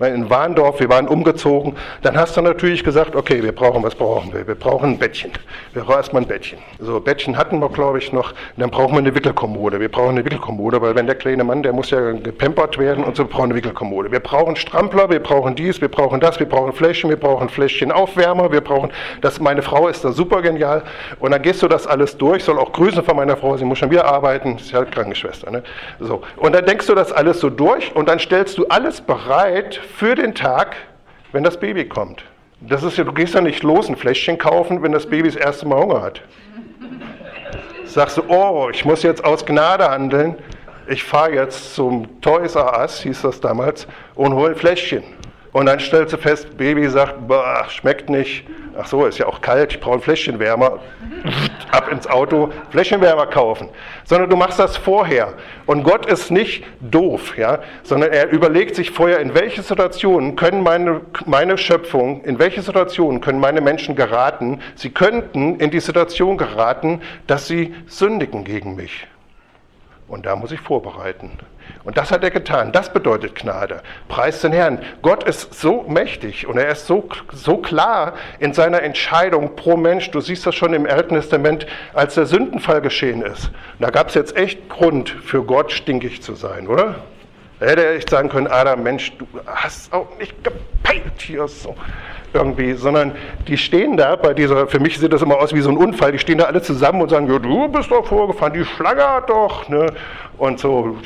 in 0.06 0.30
Warndorf, 0.30 0.78
wir 0.78 0.88
waren 0.88 1.08
umgezogen, 1.08 1.74
dann 2.02 2.16
hast 2.16 2.36
du 2.36 2.40
natürlich 2.40 2.84
gesagt, 2.84 3.16
okay, 3.16 3.42
wir 3.42 3.52
brauchen, 3.52 3.82
was 3.82 3.96
brauchen 3.96 4.32
wir? 4.32 4.46
Wir 4.46 4.54
brauchen 4.54 4.90
ein 4.90 4.98
Bettchen. 4.98 5.32
Wir 5.72 5.82
brauchen 5.82 5.96
erstmal 5.96 6.22
ein 6.22 6.28
Bettchen. 6.28 6.58
So, 6.78 7.00
Bettchen 7.00 7.36
hatten 7.36 7.58
wir, 7.58 7.68
glaube 7.68 7.98
ich, 7.98 8.12
noch. 8.12 8.32
Dann 8.56 8.70
brauchen 8.70 8.92
wir 8.92 8.98
eine 8.98 9.14
Wickelkommode. 9.14 9.80
Wir 9.80 9.88
brauchen 9.88 10.10
eine 10.10 10.24
Wickelkommode, 10.24 10.80
weil 10.80 10.94
wenn 10.94 11.06
der 11.06 11.16
kleine 11.16 11.42
Mann, 11.42 11.62
der 11.62 11.72
muss 11.72 11.90
ja 11.90 12.12
gepampert 12.12 12.78
werden 12.78 13.02
und 13.02 13.16
so, 13.16 13.24
wir 13.24 13.30
brauchen 13.30 13.46
eine 13.46 13.54
Wickelkommode. 13.56 14.12
Wir 14.12 14.20
brauchen 14.20 14.54
Strampler, 14.54 15.10
wir 15.10 15.20
brauchen 15.20 15.56
dies, 15.56 15.80
wir 15.80 15.88
brauchen 15.88 16.20
das, 16.20 16.38
wir 16.38 16.48
brauchen 16.48 16.72
Fläschchen, 16.72 17.10
wir 17.10 17.16
brauchen 17.16 17.48
Fläschchen 17.48 17.90
Aufwärmer, 17.90 18.52
wir 18.52 18.60
brauchen, 18.60 18.92
das, 19.20 19.40
meine 19.40 19.62
Frau 19.62 19.88
ist 19.88 20.04
da 20.04 20.12
super 20.12 20.42
genial. 20.42 20.82
Und 21.18 21.32
dann 21.32 21.42
gehst 21.42 21.60
du 21.62 21.66
das 21.68 21.86
alles 21.88 22.16
durch, 22.16 22.44
soll 22.44 22.58
auch 22.58 22.72
grüßen 22.72 23.02
von 23.02 23.16
meiner 23.16 23.36
Frau, 23.36 23.56
sie 23.56 23.64
muss 23.64 23.78
schon 23.78 23.90
wieder 23.90 24.04
arbeiten, 24.04 24.56
ist 24.56 24.70
ja 24.70 24.84
Krankenschwester, 24.84 25.50
ne? 25.50 25.62
So. 25.98 26.22
Und 26.36 26.54
dann 26.54 26.64
denkst 26.66 26.86
du 26.86 26.94
das 26.94 27.10
alles 27.10 27.40
so 27.40 27.50
durch 27.50 27.94
und 27.96 28.08
dann 28.08 28.18
stellst 28.18 28.58
du 28.58 28.66
alles 28.68 29.00
bereit 29.00 29.80
für 29.96 30.14
den 30.14 30.34
Tag, 30.34 30.76
wenn 31.32 31.42
das 31.42 31.58
Baby 31.58 31.86
kommt. 31.86 32.24
Das 32.60 32.82
ist 32.82 32.98
ja, 32.98 33.04
du 33.04 33.12
gehst 33.12 33.34
ja 33.34 33.40
nicht 33.40 33.62
los 33.62 33.88
ein 33.88 33.96
Fläschchen 33.96 34.38
kaufen, 34.38 34.82
wenn 34.82 34.92
das 34.92 35.06
Baby 35.06 35.28
das 35.28 35.36
erste 35.36 35.66
Mal 35.66 35.78
Hunger 35.80 36.02
hat. 36.02 36.22
Sagst 37.84 38.16
du, 38.16 38.22
oh, 38.28 38.68
ich 38.72 38.84
muss 38.84 39.02
jetzt 39.02 39.24
aus 39.24 39.46
Gnade 39.46 39.88
handeln. 39.88 40.36
Ich 40.88 41.04
fahre 41.04 41.34
jetzt 41.34 41.74
zum 41.74 42.20
Toys 42.20 42.54
R 42.54 42.78
Us, 42.80 43.00
hieß 43.00 43.22
das 43.22 43.40
damals, 43.40 43.86
und 44.14 44.34
hole 44.34 44.50
ein 44.50 44.56
Fläschchen. 44.56 45.02
Und 45.52 45.66
dann 45.66 45.80
stellst 45.80 46.12
du 46.12 46.18
fest, 46.18 46.56
Baby 46.56 46.88
sagt, 46.88 47.14
schmeckt 47.68 48.10
nicht. 48.10 48.44
Ach 48.80 48.86
so, 48.86 49.06
ist 49.06 49.18
ja 49.18 49.26
auch 49.26 49.40
kalt, 49.40 49.72
ich 49.72 49.80
brauche 49.80 49.94
ein 49.94 50.00
Fläschchenwärmer. 50.00 50.78
Ab 51.72 51.90
ins 51.90 52.06
Auto, 52.06 52.50
Fläschchenwärmer 52.70 53.26
kaufen. 53.26 53.68
Sondern 54.04 54.30
du 54.30 54.36
machst 54.36 54.60
das 54.60 54.76
vorher. 54.76 55.34
Und 55.66 55.82
Gott 55.82 56.06
ist 56.06 56.30
nicht 56.30 56.64
doof, 56.80 57.36
ja, 57.36 57.58
sondern 57.82 58.12
er 58.12 58.30
überlegt 58.30 58.76
sich 58.76 58.92
vorher, 58.92 59.18
in 59.18 59.34
welche 59.34 59.62
Situationen 59.62 60.36
können 60.36 60.62
meine, 60.62 61.00
meine 61.26 61.58
Schöpfung, 61.58 62.22
in 62.22 62.38
welche 62.38 62.62
Situationen 62.62 63.20
können 63.20 63.40
meine 63.40 63.60
Menschen 63.60 63.96
geraten. 63.96 64.60
Sie 64.76 64.90
könnten 64.90 65.56
in 65.56 65.72
die 65.72 65.80
Situation 65.80 66.38
geraten, 66.38 67.02
dass 67.26 67.48
sie 67.48 67.74
sündigen 67.88 68.44
gegen 68.44 68.76
mich. 68.76 69.08
Und 70.06 70.24
da 70.24 70.36
muss 70.36 70.52
ich 70.52 70.60
vorbereiten. 70.60 71.32
Und 71.84 71.96
das 71.96 72.10
hat 72.10 72.22
er 72.22 72.30
getan. 72.30 72.72
Das 72.72 72.92
bedeutet 72.92 73.34
Gnade. 73.34 73.82
Preis 74.08 74.40
den 74.40 74.52
Herrn. 74.52 74.78
Gott 75.02 75.24
ist 75.24 75.54
so 75.54 75.84
mächtig 75.88 76.46
und 76.46 76.58
er 76.58 76.68
ist 76.70 76.86
so, 76.86 77.08
so 77.32 77.58
klar 77.58 78.14
in 78.38 78.52
seiner 78.52 78.82
Entscheidung 78.82 79.56
pro 79.56 79.76
Mensch. 79.76 80.10
Du 80.10 80.20
siehst 80.20 80.46
das 80.46 80.54
schon 80.54 80.74
im 80.74 80.86
Alten 80.86 81.14
Testament, 81.14 81.66
als 81.94 82.14
der 82.14 82.26
Sündenfall 82.26 82.80
geschehen 82.80 83.22
ist. 83.22 83.50
Da 83.78 83.90
gab 83.90 84.08
es 84.08 84.14
jetzt 84.14 84.36
echt 84.36 84.68
Grund 84.68 85.10
für 85.10 85.42
Gott 85.42 85.72
stinkig 85.72 86.22
zu 86.22 86.34
sein, 86.34 86.68
oder? 86.68 86.96
Da 87.60 87.66
hätte 87.66 87.84
er 87.84 87.94
echt 87.94 88.10
sagen 88.10 88.28
können, 88.28 88.46
Adam, 88.46 88.82
Mensch, 88.82 89.12
du 89.18 89.26
hast 89.46 89.92
auch 89.92 90.16
nicht 90.18 90.44
gepeilt 90.44 91.20
hier 91.20 91.48
so 91.48 91.74
irgendwie, 92.32 92.74
sondern 92.74 93.12
die 93.46 93.56
stehen 93.56 93.96
da 93.96 94.16
bei 94.16 94.34
dieser, 94.34 94.66
für 94.66 94.80
mich 94.80 94.98
sieht 94.98 95.12
das 95.12 95.22
immer 95.22 95.38
aus 95.38 95.54
wie 95.54 95.60
so 95.60 95.70
ein 95.70 95.76
Unfall, 95.76 96.12
die 96.12 96.18
stehen 96.18 96.38
da 96.38 96.44
alle 96.44 96.62
zusammen 96.62 97.02
und 97.02 97.08
sagen, 97.08 97.30
ja, 97.30 97.38
du 97.38 97.68
bist 97.68 97.90
doch 97.90 98.06
vorgefahren, 98.06 98.52
die 98.52 98.64
Schlange 98.64 99.02
hat 99.02 99.30
doch, 99.30 99.68
ne? 99.68 99.86
Und 100.36 100.60
so, 100.60 100.96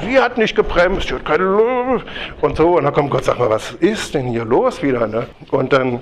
sie 0.00 0.18
hat 0.18 0.38
nicht 0.38 0.56
gebremst, 0.56 1.08
sie 1.08 1.14
hat 1.14 1.24
keine 1.24 1.44
Lust 1.44 2.04
und 2.40 2.56
so. 2.56 2.76
Und 2.78 2.84
dann 2.84 2.92
kommt 2.92 3.10
Gott, 3.10 3.24
sag 3.24 3.38
mal, 3.38 3.48
was 3.48 3.72
ist 3.72 4.14
denn 4.14 4.26
hier 4.26 4.44
los 4.44 4.82
wieder, 4.82 5.06
ne? 5.06 5.26
Und 5.52 5.72
dann 5.72 6.00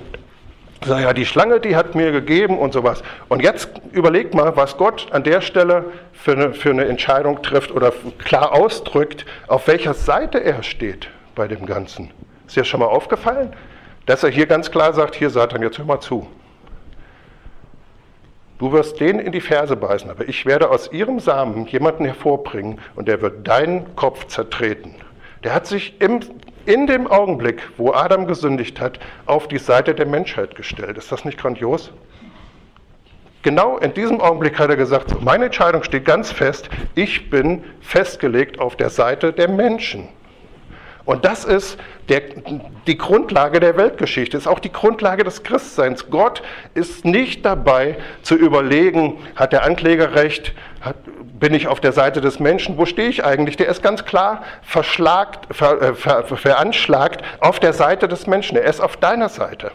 sag 0.83 1.01
ja, 1.01 1.13
die 1.13 1.25
Schlange, 1.25 1.59
die 1.59 1.75
hat 1.75 1.93
mir 1.93 2.11
gegeben 2.11 2.57
und 2.57 2.73
sowas. 2.73 3.03
Und 3.29 3.43
jetzt 3.43 3.69
überlegt 3.91 4.33
mal, 4.33 4.55
was 4.55 4.77
Gott 4.77 5.07
an 5.11 5.23
der 5.23 5.41
Stelle 5.41 5.85
für 6.11 6.31
eine, 6.31 6.53
für 6.53 6.71
eine 6.71 6.85
Entscheidung 6.85 7.41
trifft 7.43 7.71
oder 7.71 7.93
klar 8.17 8.53
ausdrückt, 8.53 9.25
auf 9.47 9.67
welcher 9.67 9.93
Seite 9.93 10.43
er 10.43 10.63
steht 10.63 11.07
bei 11.35 11.47
dem 11.47 11.65
Ganzen. 11.67 12.09
Ist 12.47 12.55
dir 12.55 12.63
schon 12.63 12.79
mal 12.79 12.87
aufgefallen? 12.87 13.53
Dass 14.05 14.23
er 14.23 14.29
hier 14.29 14.45
ganz 14.45 14.71
klar 14.71 14.93
sagt, 14.93 15.15
hier 15.15 15.29
Satan, 15.29 15.61
jetzt 15.61 15.77
hör 15.77 15.85
mal 15.85 15.99
zu. 15.99 16.27
Du 18.59 18.71
wirst 18.71 18.99
denen 18.99 19.19
in 19.19 19.31
die 19.31 19.41
Ferse 19.41 19.75
beißen, 19.75 20.09
aber 20.09 20.29
ich 20.29 20.45
werde 20.45 20.69
aus 20.69 20.91
ihrem 20.91 21.19
Samen 21.19 21.65
jemanden 21.65 22.05
hervorbringen 22.05 22.79
und 22.95 23.07
der 23.07 23.21
wird 23.21 23.47
deinen 23.47 23.95
Kopf 23.95 24.27
zertreten. 24.27 24.93
Der 25.43 25.55
hat 25.55 25.65
sich 25.65 25.99
im, 25.99 26.19
in 26.67 26.85
dem 26.85 27.07
Augenblick, 27.07 27.63
wo 27.77 27.91
Adam 27.91 28.27
gesündigt 28.27 28.79
hat, 28.79 28.99
auf 29.25 29.47
die 29.47 29.57
Seite 29.57 29.95
der 29.95 30.05
Menschheit 30.05 30.55
gestellt. 30.55 30.97
Ist 30.97 31.11
das 31.11 31.25
nicht 31.25 31.39
grandios? 31.39 31.91
Genau 33.41 33.79
in 33.79 33.95
diesem 33.95 34.21
Augenblick 34.21 34.59
hat 34.59 34.69
er 34.69 34.77
gesagt, 34.77 35.19
meine 35.23 35.45
Entscheidung 35.45 35.81
steht 35.81 36.05
ganz 36.05 36.31
fest, 36.31 36.69
ich 36.93 37.31
bin 37.31 37.63
festgelegt 37.81 38.59
auf 38.59 38.75
der 38.75 38.91
Seite 38.91 39.33
der 39.33 39.49
Menschen. 39.49 40.07
Und 41.05 41.25
das 41.25 41.45
ist 41.45 41.77
der, 42.09 42.21
die 42.87 42.97
Grundlage 42.97 43.59
der 43.59 43.77
Weltgeschichte, 43.77 44.37
ist 44.37 44.47
auch 44.47 44.59
die 44.59 44.71
Grundlage 44.71 45.23
des 45.23 45.43
Christseins. 45.43 46.09
Gott 46.09 46.43
ist 46.73 47.05
nicht 47.05 47.45
dabei 47.45 47.97
zu 48.21 48.35
überlegen, 48.35 49.17
hat 49.35 49.53
der 49.53 49.63
Ankläger 49.63 50.15
recht, 50.15 50.53
hat, 50.81 50.95
bin 51.39 51.53
ich 51.53 51.67
auf 51.67 51.79
der 51.79 51.91
Seite 51.91 52.21
des 52.21 52.39
Menschen, 52.39 52.77
wo 52.77 52.85
stehe 52.85 53.09
ich 53.09 53.25
eigentlich? 53.25 53.57
Der 53.57 53.67
ist 53.67 53.81
ganz 53.81 54.05
klar 54.05 54.43
verschlagt, 54.61 55.53
ver, 55.55 55.81
äh, 55.81 55.93
ver, 55.95 56.23
veranschlagt 56.23 57.23
auf 57.39 57.59
der 57.59 57.73
Seite 57.73 58.07
des 58.07 58.27
Menschen, 58.27 58.57
er 58.57 58.65
ist 58.65 58.79
auf 58.79 58.97
deiner 58.97 59.29
Seite. 59.29 59.71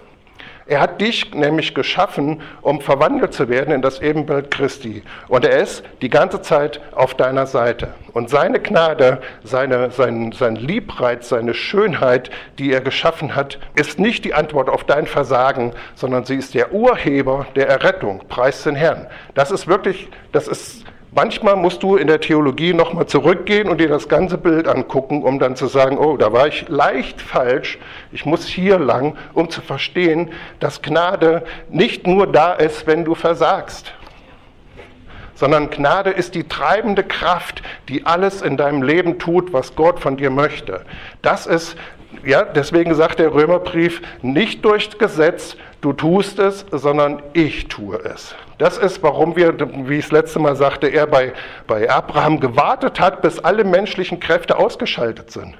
Er 0.68 0.80
hat 0.80 1.00
dich 1.00 1.32
nämlich 1.32 1.74
geschaffen, 1.74 2.42
um 2.60 2.80
verwandelt 2.80 3.32
zu 3.32 3.48
werden 3.48 3.72
in 3.72 3.82
das 3.82 4.00
Ebenbild 4.00 4.50
Christi. 4.50 5.04
Und 5.28 5.44
er 5.44 5.60
ist 5.60 5.84
die 6.02 6.08
ganze 6.10 6.42
Zeit 6.42 6.80
auf 6.92 7.14
deiner 7.14 7.46
Seite. 7.46 7.94
Und 8.12 8.30
seine 8.30 8.58
Gnade, 8.58 9.20
seine, 9.44 9.92
sein, 9.92 10.32
sein 10.32 10.56
Liebreiz, 10.56 11.28
seine 11.28 11.54
Schönheit, 11.54 12.30
die 12.58 12.72
er 12.72 12.80
geschaffen 12.80 13.36
hat, 13.36 13.60
ist 13.74 14.00
nicht 14.00 14.24
die 14.24 14.34
Antwort 14.34 14.68
auf 14.68 14.82
dein 14.82 15.06
Versagen, 15.06 15.72
sondern 15.94 16.24
sie 16.24 16.36
ist 16.36 16.54
der 16.54 16.72
Urheber 16.72 17.46
der 17.54 17.68
Errettung. 17.68 18.22
Preis 18.28 18.64
den 18.64 18.74
Herrn. 18.74 19.06
Das 19.34 19.52
ist 19.52 19.68
wirklich, 19.68 20.08
das 20.32 20.48
ist 20.48 20.85
Manchmal 21.16 21.56
musst 21.56 21.82
du 21.82 21.96
in 21.96 22.08
der 22.08 22.20
Theologie 22.20 22.74
nochmal 22.74 23.06
zurückgehen 23.06 23.70
und 23.70 23.80
dir 23.80 23.88
das 23.88 24.06
ganze 24.06 24.36
Bild 24.36 24.68
angucken, 24.68 25.22
um 25.22 25.38
dann 25.38 25.56
zu 25.56 25.66
sagen, 25.66 25.96
oh, 25.96 26.18
da 26.18 26.30
war 26.34 26.46
ich 26.46 26.68
leicht 26.68 27.22
falsch, 27.22 27.78
ich 28.12 28.26
muss 28.26 28.44
hier 28.44 28.78
lang, 28.78 29.16
um 29.32 29.48
zu 29.48 29.62
verstehen, 29.62 30.30
dass 30.60 30.82
Gnade 30.82 31.42
nicht 31.70 32.06
nur 32.06 32.26
da 32.26 32.52
ist, 32.52 32.86
wenn 32.86 33.06
du 33.06 33.14
versagst, 33.14 33.94
sondern 35.34 35.70
Gnade 35.70 36.10
ist 36.10 36.34
die 36.34 36.44
treibende 36.44 37.02
Kraft, 37.02 37.62
die 37.88 38.04
alles 38.04 38.42
in 38.42 38.58
deinem 38.58 38.82
Leben 38.82 39.18
tut, 39.18 39.54
was 39.54 39.74
Gott 39.74 40.00
von 40.00 40.18
dir 40.18 40.28
möchte. 40.28 40.82
Das 41.22 41.46
ist 41.46 41.78
ja, 42.26 42.42
deswegen 42.42 42.94
sagt 42.94 43.20
der 43.20 43.32
Römerbrief, 43.32 44.02
nicht 44.20 44.66
durch 44.66 44.98
Gesetz, 44.98 45.56
du 45.80 45.94
tust 45.94 46.38
es, 46.38 46.66
sondern 46.70 47.22
ich 47.32 47.68
tue 47.68 47.96
es. 48.04 48.34
Das 48.58 48.78
ist, 48.78 49.02
warum 49.02 49.36
wir, 49.36 49.54
wie 49.88 49.98
ich 49.98 50.04
das 50.04 50.12
letzte 50.12 50.38
Mal 50.38 50.56
sagte, 50.56 50.88
er 50.88 51.06
bei, 51.06 51.32
bei 51.66 51.90
Abraham 51.90 52.40
gewartet 52.40 53.00
hat, 53.00 53.20
bis 53.22 53.38
alle 53.38 53.64
menschlichen 53.64 54.18
Kräfte 54.18 54.58
ausgeschaltet 54.58 55.30
sind 55.30 55.54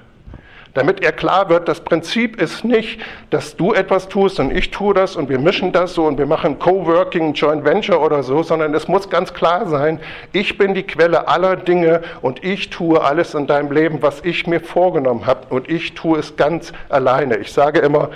damit 0.76 1.02
er 1.02 1.12
klar 1.12 1.48
wird, 1.48 1.68
das 1.68 1.80
Prinzip 1.80 2.40
ist 2.40 2.62
nicht, 2.62 3.00
dass 3.30 3.56
du 3.56 3.72
etwas 3.72 4.08
tust 4.08 4.38
und 4.38 4.54
ich 4.54 4.70
tue 4.70 4.92
das 4.92 5.16
und 5.16 5.30
wir 5.30 5.38
mischen 5.38 5.72
das 5.72 5.94
so 5.94 6.04
und 6.04 6.18
wir 6.18 6.26
machen 6.26 6.58
Coworking, 6.58 7.32
Joint 7.32 7.64
Venture 7.64 7.98
oder 8.02 8.22
so, 8.22 8.42
sondern 8.42 8.74
es 8.74 8.86
muss 8.86 9.08
ganz 9.08 9.32
klar 9.32 9.66
sein, 9.66 9.98
ich 10.32 10.58
bin 10.58 10.74
die 10.74 10.82
Quelle 10.82 11.28
aller 11.28 11.56
Dinge 11.56 12.02
und 12.20 12.44
ich 12.44 12.68
tue 12.68 13.02
alles 13.02 13.32
in 13.32 13.46
deinem 13.46 13.72
Leben, 13.72 14.02
was 14.02 14.20
ich 14.22 14.46
mir 14.46 14.60
vorgenommen 14.60 15.24
habe 15.24 15.46
und 15.48 15.70
ich 15.70 15.94
tue 15.94 16.18
es 16.18 16.36
ganz 16.36 16.74
alleine. 16.90 17.38
Ich 17.38 17.52
sage 17.52 17.80
immer, 17.80 18.10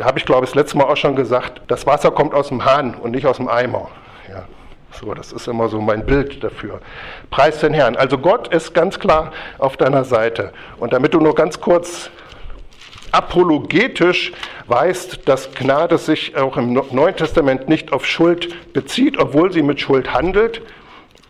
habe 0.00 0.18
ich 0.18 0.24
glaube 0.24 0.44
ich 0.44 0.50
das 0.50 0.56
letzte 0.56 0.78
Mal 0.78 0.84
auch 0.84 0.96
schon 0.96 1.16
gesagt, 1.16 1.62
das 1.68 1.86
Wasser 1.86 2.10
kommt 2.10 2.34
aus 2.34 2.48
dem 2.48 2.64
Hahn 2.64 2.94
und 2.94 3.12
nicht 3.12 3.26
aus 3.26 3.36
dem 3.36 3.48
Eimer. 3.48 3.88
Ja. 4.28 4.44
So, 4.92 5.14
das 5.14 5.32
ist 5.32 5.48
immer 5.48 5.68
so 5.68 5.80
mein 5.80 6.04
Bild 6.04 6.44
dafür. 6.44 6.80
Preis 7.30 7.60
den 7.60 7.72
Herrn. 7.72 7.96
Also 7.96 8.18
Gott 8.18 8.48
ist 8.48 8.74
ganz 8.74 8.98
klar 8.98 9.32
auf 9.58 9.76
deiner 9.76 10.04
Seite. 10.04 10.52
Und 10.78 10.92
damit 10.92 11.14
du 11.14 11.20
nur 11.20 11.34
ganz 11.34 11.60
kurz 11.60 12.10
apologetisch 13.10 14.32
weißt, 14.66 15.28
dass 15.28 15.54
Gnade 15.54 15.98
sich 15.98 16.36
auch 16.36 16.56
im 16.56 16.72
Neuen 16.72 17.16
Testament 17.16 17.68
nicht 17.68 17.92
auf 17.92 18.06
Schuld 18.06 18.72
bezieht, 18.72 19.18
obwohl 19.18 19.52
sie 19.52 19.62
mit 19.62 19.80
Schuld 19.80 20.12
handelt, 20.12 20.62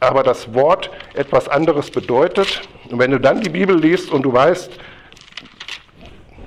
aber 0.01 0.23
das 0.23 0.55
Wort 0.55 0.91
etwas 1.15 1.49
anderes 1.49 1.91
bedeutet. 1.91 2.63
Und 2.91 2.99
wenn 2.99 3.11
du 3.11 3.21
dann 3.21 3.41
die 3.41 3.51
Bibel 3.51 3.79
liest 3.79 4.11
und 4.11 4.23
du 4.23 4.33
weißt, 4.33 4.73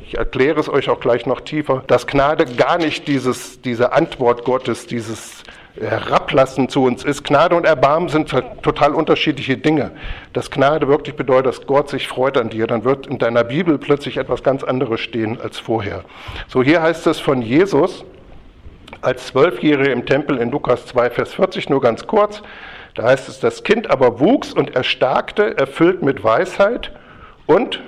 ich 0.07 0.17
erkläre 0.17 0.59
es 0.59 0.69
euch 0.69 0.89
auch 0.89 0.99
gleich 0.99 1.25
noch 1.25 1.41
tiefer, 1.41 1.83
dass 1.87 2.05
Gnade 2.05 2.45
gar 2.45 2.77
nicht 2.77 3.07
dieses, 3.07 3.61
diese 3.61 3.91
Antwort 3.93 4.45
Gottes, 4.45 4.85
dieses 4.85 5.43
herablassen 5.79 6.69
zu 6.69 6.83
uns 6.83 7.03
ist. 7.03 7.23
Gnade 7.23 7.55
und 7.55 7.65
Erbarmen 7.65 8.07
sind 8.09 8.29
total 8.61 8.93
unterschiedliche 8.93 9.57
Dinge. 9.57 9.91
Dass 10.31 10.51
Gnade 10.51 10.87
wirklich 10.87 11.15
bedeutet, 11.15 11.47
dass 11.47 11.65
Gott 11.65 11.89
sich 11.89 12.07
freut 12.07 12.37
an 12.37 12.49
dir, 12.49 12.67
dann 12.67 12.83
wird 12.83 13.07
in 13.07 13.17
deiner 13.17 13.43
Bibel 13.43 13.77
plötzlich 13.77 14.17
etwas 14.17 14.43
ganz 14.43 14.63
anderes 14.63 15.01
stehen 15.01 15.39
als 15.41 15.59
vorher. 15.59 16.05
So 16.47 16.63
hier 16.63 16.81
heißt 16.81 17.07
es 17.07 17.19
von 17.19 17.41
Jesus 17.41 18.05
als 19.01 19.27
Zwölfjährige 19.27 19.91
im 19.91 20.05
Tempel 20.05 20.37
in 20.37 20.51
Lukas 20.51 20.85
2, 20.85 21.09
Vers 21.09 21.33
40, 21.33 21.69
nur 21.69 21.81
ganz 21.81 22.07
kurz. 22.07 22.41
Da 22.93 23.03
heißt 23.03 23.27
es, 23.27 23.39
das 23.39 23.63
Kind 23.63 23.89
aber 23.89 24.19
wuchs 24.19 24.53
und 24.53 24.75
erstarkte, 24.75 25.57
erfüllt 25.57 26.01
mit 26.01 26.23
Weisheit 26.23 26.91
und 27.45 27.81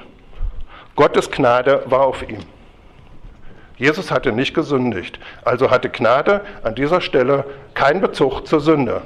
Gottes 0.97 1.29
Gnade 1.29 1.83
war 1.85 2.01
auf 2.01 2.27
ihm. 2.27 2.39
Jesus 3.77 4.09
hatte 4.09 4.31
nicht 4.31 4.55
gesündigt, 4.55 5.19
also 5.45 5.69
hatte 5.69 5.89
Gnade 5.89 6.41
an 6.63 6.73
dieser 6.73 7.01
Stelle 7.01 7.45
keinen 7.75 8.01
Bezug 8.01 8.47
zur 8.47 8.59
Sünde. 8.59 9.03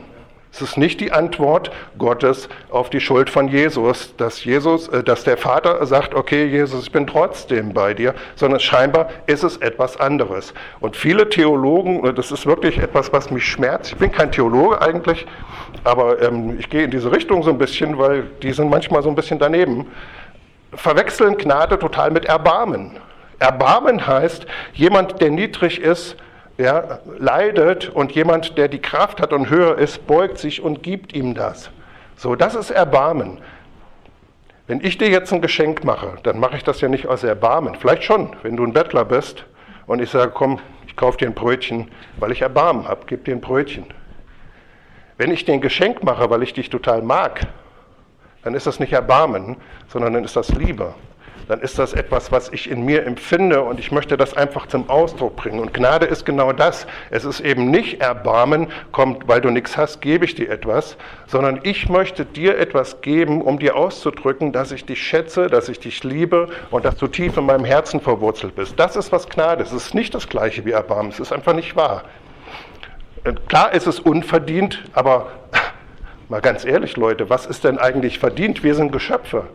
Es 0.53 0.61
ist 0.61 0.77
nicht 0.77 1.01
die 1.01 1.11
Antwort 1.11 1.69
Gottes 1.97 2.47
auf 2.69 2.89
die 2.89 3.01
Schuld 3.01 3.29
von 3.29 3.49
Jesus, 3.49 4.15
dass 4.15 4.43
Jesus, 4.43 4.87
äh, 4.87 5.03
dass 5.03 5.25
der 5.25 5.35
Vater 5.37 5.85
sagt, 5.85 6.13
okay, 6.13 6.45
Jesus, 6.45 6.83
ich 6.83 6.91
bin 6.93 7.07
trotzdem 7.07 7.73
bei 7.73 7.93
dir, 7.93 8.15
sondern 8.35 8.61
scheinbar 8.61 9.09
ist 9.27 9.43
es 9.43 9.57
etwas 9.57 9.97
anderes. 9.97 10.53
Und 10.79 10.95
viele 10.95 11.29
Theologen, 11.29 12.15
das 12.15 12.31
ist 12.31 12.45
wirklich 12.45 12.77
etwas, 12.79 13.11
was 13.11 13.31
mich 13.31 13.45
schmerzt. 13.45 13.91
Ich 13.93 13.97
bin 13.97 14.11
kein 14.11 14.31
Theologe 14.31 14.81
eigentlich, 14.81 15.25
aber 15.83 16.21
ähm, 16.21 16.57
ich 16.57 16.69
gehe 16.69 16.83
in 16.83 16.91
diese 16.91 17.11
Richtung 17.11 17.43
so 17.43 17.49
ein 17.49 17.57
bisschen, 17.57 17.97
weil 17.97 18.23
die 18.41 18.51
sind 18.51 18.69
manchmal 18.69 19.03
so 19.03 19.09
ein 19.09 19.15
bisschen 19.15 19.39
daneben. 19.39 19.87
Verwechseln 20.73 21.37
Gnade 21.37 21.77
total 21.77 22.11
mit 22.11 22.25
Erbarmen. 22.25 22.97
Erbarmen 23.39 24.05
heißt, 24.05 24.45
jemand, 24.73 25.21
der 25.21 25.31
niedrig 25.31 25.81
ist, 25.81 26.15
ja, 26.57 26.99
leidet 27.17 27.89
und 27.89 28.11
jemand, 28.11 28.57
der 28.57 28.67
die 28.67 28.81
Kraft 28.81 29.19
hat 29.19 29.33
und 29.33 29.49
höher 29.49 29.77
ist, 29.77 30.05
beugt 30.05 30.37
sich 30.37 30.61
und 30.61 30.83
gibt 30.83 31.13
ihm 31.13 31.33
das. 31.33 31.71
So, 32.15 32.35
das 32.35 32.55
ist 32.55 32.69
Erbarmen. 32.69 33.39
Wenn 34.67 34.79
ich 34.79 34.97
dir 34.97 35.09
jetzt 35.09 35.33
ein 35.33 35.41
Geschenk 35.41 35.83
mache, 35.83 36.19
dann 36.23 36.39
mache 36.39 36.55
ich 36.55 36.63
das 36.63 36.79
ja 36.81 36.87
nicht 36.87 37.07
aus 37.07 37.23
Erbarmen. 37.23 37.75
Vielleicht 37.75 38.03
schon, 38.03 38.35
wenn 38.43 38.55
du 38.55 38.63
ein 38.63 38.73
Bettler 38.73 39.05
bist 39.05 39.43
und 39.87 40.01
ich 40.01 40.09
sage, 40.09 40.31
komm, 40.33 40.59
ich 40.87 40.95
kaufe 40.95 41.17
dir 41.17 41.25
ein 41.27 41.33
Brötchen, 41.33 41.89
weil 42.17 42.31
ich 42.31 42.41
Erbarmen 42.41 42.87
habe, 42.87 43.01
gib 43.07 43.25
dir 43.25 43.33
ein 43.33 43.41
Brötchen. 43.41 43.85
Wenn 45.17 45.31
ich 45.31 45.45
dir 45.45 45.53
ein 45.53 45.61
Geschenk 45.61 46.03
mache, 46.03 46.29
weil 46.29 46.43
ich 46.43 46.53
dich 46.53 46.69
total 46.69 47.01
mag, 47.01 47.41
dann 48.43 48.53
ist 48.53 48.67
das 48.67 48.79
nicht 48.79 48.93
Erbarmen, 48.93 49.57
sondern 49.87 50.13
dann 50.13 50.23
ist 50.23 50.35
das 50.35 50.49
Liebe 50.49 50.93
dann 51.51 51.59
ist 51.59 51.77
das 51.77 51.91
etwas, 51.91 52.31
was 52.31 52.47
ich 52.53 52.69
in 52.69 52.85
mir 52.85 53.05
empfinde 53.05 53.61
und 53.61 53.77
ich 53.77 53.91
möchte 53.91 54.15
das 54.15 54.33
einfach 54.35 54.67
zum 54.67 54.89
Ausdruck 54.89 55.35
bringen. 55.35 55.59
Und 55.59 55.73
Gnade 55.73 56.05
ist 56.05 56.25
genau 56.25 56.53
das. 56.53 56.87
Es 57.09 57.25
ist 57.25 57.41
eben 57.41 57.69
nicht 57.69 57.99
Erbarmen, 57.99 58.67
kommt, 58.93 59.27
weil 59.27 59.41
du 59.41 59.49
nichts 59.49 59.75
hast, 59.75 59.99
gebe 59.99 60.23
ich 60.23 60.33
dir 60.33 60.49
etwas, 60.49 60.95
sondern 61.27 61.59
ich 61.63 61.89
möchte 61.89 62.23
dir 62.23 62.57
etwas 62.57 63.01
geben, 63.01 63.41
um 63.41 63.59
dir 63.59 63.75
auszudrücken, 63.75 64.53
dass 64.53 64.71
ich 64.71 64.85
dich 64.85 65.03
schätze, 65.03 65.47
dass 65.47 65.67
ich 65.67 65.79
dich 65.79 66.05
liebe 66.05 66.47
und 66.69 66.85
dass 66.85 66.95
du 66.95 67.07
tief 67.07 67.35
in 67.35 67.45
meinem 67.45 67.65
Herzen 67.65 67.99
verwurzelt 67.99 68.55
bist. 68.55 68.79
Das 68.79 68.95
ist, 68.95 69.11
was 69.11 69.27
Gnade 69.27 69.63
ist. 69.63 69.73
Es 69.73 69.87
ist 69.87 69.93
nicht 69.93 70.13
das 70.15 70.29
gleiche 70.29 70.63
wie 70.63 70.71
Erbarmen. 70.71 71.11
Es 71.11 71.19
ist 71.19 71.33
einfach 71.33 71.53
nicht 71.53 71.75
wahr. 71.75 72.03
Äh, 73.25 73.33
klar 73.49 73.73
ist 73.73 73.87
es 73.87 73.99
unverdient, 73.99 74.81
aber 74.93 75.27
mal 76.31 76.39
ganz 76.39 76.63
ehrlich, 76.63 76.95
Leute, 76.95 77.29
was 77.29 77.45
ist 77.45 77.65
denn 77.65 77.77
eigentlich 77.77 78.17
verdient? 78.17 78.63
Wir 78.63 78.73
sind 78.73 78.93
Geschöpfe. 78.93 79.49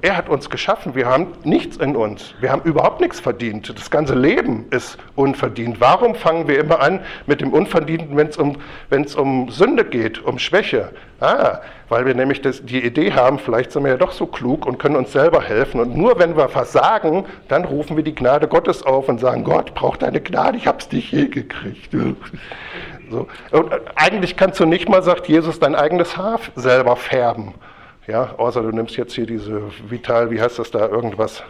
Er 0.00 0.16
hat 0.16 0.28
uns 0.28 0.48
geschaffen, 0.48 0.94
wir 0.94 1.06
haben 1.06 1.32
nichts 1.42 1.76
in 1.76 1.96
uns, 1.96 2.32
wir 2.38 2.52
haben 2.52 2.62
überhaupt 2.62 3.00
nichts 3.00 3.18
verdient. 3.18 3.76
Das 3.76 3.90
ganze 3.90 4.14
Leben 4.14 4.66
ist 4.70 4.96
unverdient. 5.16 5.80
Warum 5.80 6.14
fangen 6.14 6.46
wir 6.46 6.60
immer 6.60 6.80
an 6.80 7.00
mit 7.26 7.40
dem 7.40 7.52
Unverdienten, 7.52 8.16
wenn 8.16 8.28
es 8.28 8.36
um, 8.36 8.56
um 9.16 9.50
Sünde 9.50 9.84
geht, 9.84 10.22
um 10.24 10.38
Schwäche? 10.38 10.92
Ah, 11.20 11.58
weil 11.88 12.06
wir 12.06 12.14
nämlich 12.14 12.42
das, 12.42 12.64
die 12.64 12.84
Idee 12.84 13.12
haben, 13.12 13.40
vielleicht 13.40 13.72
sind 13.72 13.82
wir 13.82 13.90
ja 13.90 13.96
doch 13.96 14.12
so 14.12 14.26
klug 14.26 14.66
und 14.66 14.78
können 14.78 14.94
uns 14.94 15.12
selber 15.12 15.42
helfen. 15.42 15.80
Und 15.80 15.96
nur 15.96 16.16
wenn 16.20 16.36
wir 16.36 16.48
versagen, 16.48 17.26
dann 17.48 17.64
rufen 17.64 17.96
wir 17.96 18.04
die 18.04 18.14
Gnade 18.14 18.46
Gottes 18.46 18.84
auf 18.84 19.08
und 19.08 19.18
sagen, 19.18 19.42
Gott, 19.42 19.74
braucht 19.74 20.02
deine 20.02 20.20
Gnade, 20.20 20.58
ich 20.58 20.68
hab's 20.68 20.92
nicht 20.92 21.10
hingekriegt. 21.10 21.90
So. 23.10 23.26
Und 23.50 23.72
eigentlich 23.96 24.36
kannst 24.36 24.60
du 24.60 24.66
nicht 24.66 24.88
mal, 24.88 25.02
sagt 25.02 25.26
Jesus, 25.26 25.58
dein 25.58 25.74
eigenes 25.74 26.16
Haar 26.16 26.38
selber 26.54 26.94
färben. 26.94 27.54
Ja, 28.08 28.34
außer 28.38 28.62
du 28.62 28.70
nimmst 28.70 28.96
jetzt 28.96 29.12
hier 29.12 29.26
diese 29.26 29.60
Vital, 29.86 30.30
wie 30.30 30.40
heißt 30.40 30.58
das 30.58 30.70
da, 30.70 30.88
irgendwas. 30.88 31.42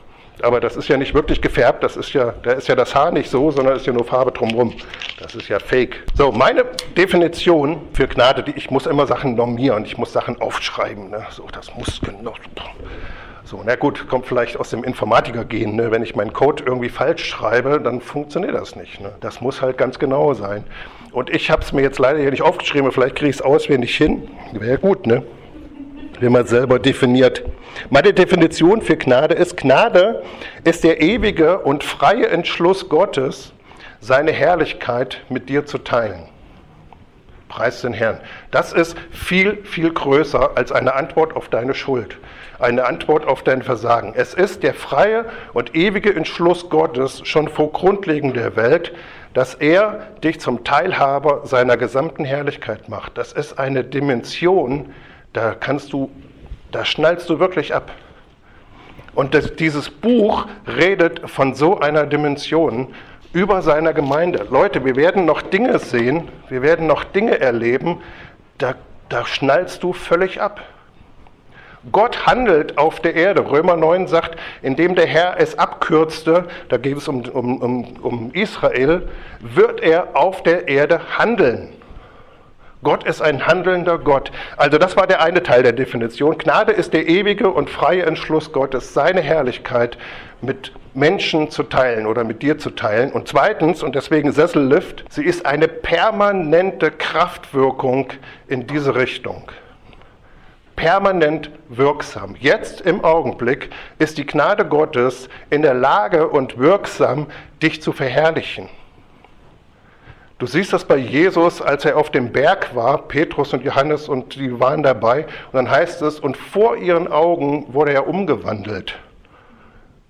Aber 0.43 0.59
das 0.59 0.77
ist 0.77 0.89
ja 0.89 0.97
nicht 0.97 1.15
wirklich 1.15 1.41
gefärbt, 1.41 1.85
das 1.85 1.97
ist 1.97 2.13
ja, 2.13 2.35
da 2.43 2.53
ist 2.53 2.67
ja 2.67 2.75
das 2.75 2.97
Haar 2.97 3.13
nicht 3.13 3.31
so, 3.31 3.53
sondern 3.53 3.77
ist 3.77 3.87
ja 3.87 3.93
nur 3.93 4.05
Farbe 4.05 4.33
drumherum. 4.33 4.73
Das 5.21 5.37
ist 5.37 5.49
ja 5.49 5.61
fake. 5.61 6.03
So, 6.15 6.33
meine 6.33 6.65
Definition 6.97 7.83
für 7.93 8.09
Gnade, 8.09 8.43
die, 8.43 8.53
ich 8.57 8.73
muss 8.73 8.87
immer 8.87 9.07
Sachen 9.07 9.37
normieren, 9.37 9.85
ich 9.85 9.99
muss 9.99 10.13
Sachen 10.13 10.41
aufschreiben. 10.41 11.11
Ne? 11.11 11.25
So, 11.31 11.47
das 11.53 11.73
muss 11.77 12.01
genau. 12.01 12.35
So, 13.45 13.63
na 13.65 13.77
gut, 13.77 14.09
kommt 14.09 14.27
vielleicht 14.27 14.57
aus 14.59 14.71
dem 14.71 14.83
Informatiker-Gen. 14.83 15.77
Ne? 15.77 15.93
Wenn 15.93 16.03
ich 16.03 16.17
meinen 16.17 16.33
Code 16.33 16.65
irgendwie 16.67 16.89
falsch 16.89 17.25
schreibe, 17.25 17.81
dann 17.81 18.01
funktioniert 18.01 18.55
das 18.55 18.75
nicht. 18.75 19.01
Ne? 19.01 19.13
Das 19.21 19.41
muss 19.41 19.63
halt 19.63 19.79
ganz 19.79 20.01
genau 20.01 20.35
sein. 20.35 20.65
Und 21.13 21.31
ich 21.31 21.51
habe 21.51 21.63
es 21.63 21.73
mir 21.73 21.83
jetzt 21.83 22.01
leider 22.01 22.19
hier 22.19 22.31
nicht 22.31 22.43
aufgeschrieben, 22.43 22.91
vielleicht 22.91 23.15
kriege 23.15 23.31
ich 23.31 23.37
es 23.37 23.43
auswendig 23.43 23.97
hin. 23.97 24.29
Wäre 24.53 24.79
gut, 24.79 25.07
ne? 25.07 25.23
Wenn 26.21 26.33
man 26.33 26.47
selber 26.47 26.79
definiert. 26.79 27.43
Meine 27.91 28.13
Definition 28.13 28.83
für 28.83 28.97
Gnade 28.97 29.35
ist, 29.35 29.57
Gnade 29.57 30.23
ist 30.65 30.85
der 30.85 31.01
ewige 31.01 31.59
und 31.61 31.85
freie 31.85 32.29
Entschluss 32.29 32.89
Gottes, 32.89 33.53
seine 34.01 34.33
Herrlichkeit 34.33 35.21
mit 35.29 35.49
dir 35.49 35.67
zu 35.67 35.79
teilen. 35.79 36.25
Preis 37.49 37.81
den 37.81 37.95
Herrn. 37.95 38.21
Das 38.51 38.73
ist 38.73 38.97
viel, 39.11 39.65
viel 39.65 39.93
größer 39.93 40.57
als 40.57 40.71
eine 40.71 40.95
Antwort 40.95 41.35
auf 41.35 41.49
deine 41.49 41.75
Schuld, 41.75 42.19
eine 42.59 42.85
Antwort 42.85 43.27
auf 43.27 43.43
dein 43.43 43.63
Versagen. 43.63 44.13
Es 44.15 44.35
ist 44.35 44.63
der 44.63 44.75
freie 44.75 45.25
und 45.55 45.75
ewige 45.75 46.15
Entschluss 46.15 46.69
Gottes 46.69 47.23
schon 47.25 47.49
vor 47.49 47.73
Grundlegung 47.73 48.35
der 48.35 48.55
Welt, 48.57 48.93
dass 49.33 49.55
er 49.55 50.01
dich 50.23 50.41
zum 50.41 50.63
Teilhaber 50.65 51.43
seiner 51.45 51.77
gesamten 51.77 52.25
Herrlichkeit 52.25 52.89
macht. 52.89 53.17
Das 53.17 53.33
ist 53.33 53.59
eine 53.59 53.83
Dimension, 53.83 54.93
da 55.33 55.55
kannst 55.55 55.93
du, 55.93 56.11
da 56.73 56.85
schnallst 56.85 57.29
du 57.29 57.39
wirklich 57.39 57.75
ab. 57.75 57.93
Und 59.15 59.35
das, 59.35 59.57
dieses 59.57 59.91
Buch 59.91 60.47
redet 60.67 61.29
von 61.29 61.55
so 61.55 61.81
einer 61.81 62.07
Dimension 62.07 62.95
über 63.33 63.63
seiner 63.63 63.93
Gemeinde. 63.93 64.47
Leute, 64.51 64.85
wir 64.85 64.97
werden 64.97 65.25
noch 65.25 65.43
Dinge 65.43 65.79
sehen, 65.79 66.29
wir 66.49 66.63
werden 66.63 66.87
noch 66.87 67.05
Dinge 67.05 67.41
erleben, 67.41 68.01
da, 68.59 68.75
da 69.09 69.27
schnallst 69.27 69.83
du 69.83 69.93
völlig 69.93 70.41
ab. 70.41 70.63
Gott 71.93 72.27
handelt 72.27 72.77
auf 72.77 73.01
der 73.01 73.15
Erde. 73.15 73.51
Römer 73.51 73.77
9 73.77 74.09
sagt, 74.09 74.39
indem 74.63 74.95
der 74.95 75.07
Herr 75.07 75.39
es 75.39 75.59
abkürzte, 75.59 76.47
da 76.69 76.77
geht 76.77 76.97
es 76.97 77.09
um, 77.09 77.23
um, 77.23 77.63
um, 77.63 77.97
um 78.03 78.31
Israel, 78.33 79.09
wird 79.41 79.81
er 79.81 80.17
auf 80.17 80.43
der 80.43 80.69
Erde 80.69 81.01
handeln. 81.19 81.69
Gott 82.85 83.05
ist 83.05 83.21
ein 83.21 83.47
handelnder 83.47 83.99
Gott. 83.99 84.31
Also 84.57 84.79
das 84.79 84.97
war 84.97 85.07
der 85.07 85.21
eine 85.21 85.43
Teil 85.43 85.63
der 85.65 85.73
Definition. 85.73 86.39
Gnade 86.39 86.73
ist 86.73 86.93
der 86.93 87.09
ewige 87.09 87.51
und 87.51 87.69
freie 87.69 88.05
Entschluss 88.05 88.53
Gottes, 88.53 88.95
seine 88.95 89.21
Herrlichkeit 89.21 89.99
mit 90.41 90.73
Menschen 90.95 91.51
zu 91.51 91.65
teilen 91.65 92.07
oder 92.07 92.23
mit 92.23 92.43
dir 92.43 92.59
zu 92.59 92.71
teilen. 92.71 93.11
Und 93.11 93.27
zweitens, 93.27 93.83
und 93.83 93.97
deswegen 93.97 94.31
Sessellift, 94.31 95.05
sie 95.11 95.25
ist 95.25 95.45
eine 95.45 95.67
permanente 95.67 96.93
Kraftwirkung 96.93 98.11
in 98.47 98.67
diese 98.69 98.95
Richtung. 98.95 99.51
Permanent 100.77 101.51
wirksam. 101.69 102.37
Jetzt 102.39 102.81
im 102.83 103.03
Augenblick 103.05 103.71
ist 103.99 104.17
die 104.19 104.27
Gnade 104.27 104.65
Gottes 104.65 105.29
in 105.51 105.63
der 105.63 105.75
Lage 105.75 106.29
und 106.29 106.59
wirksam, 106.59 107.27
dich 107.61 107.83
zu 107.83 107.93
verherrlichen. 107.93 108.69
Du 110.39 110.47
siehst 110.47 110.73
das 110.73 110.85
bei 110.85 110.97
Jesus, 110.97 111.61
als 111.61 111.85
er 111.85 111.97
auf 111.97 112.11
dem 112.11 112.31
Berg 112.31 112.75
war, 112.77 113.09
Petrus 113.09 113.53
und 113.53 113.65
Johannes 113.65 114.09
und 114.09 114.37
die 114.37 114.61
waren 114.61 114.85
dabei. 114.85 115.25
Und 115.51 115.55
dann 115.55 115.69
heißt 115.69 116.01
es, 116.03 116.21
und 116.21 116.37
vor 116.37 116.77
ihren 116.77 117.09
Augen 117.09 117.67
wurde 117.75 117.93
er 117.93 118.07
umgewandelt. 118.07 118.97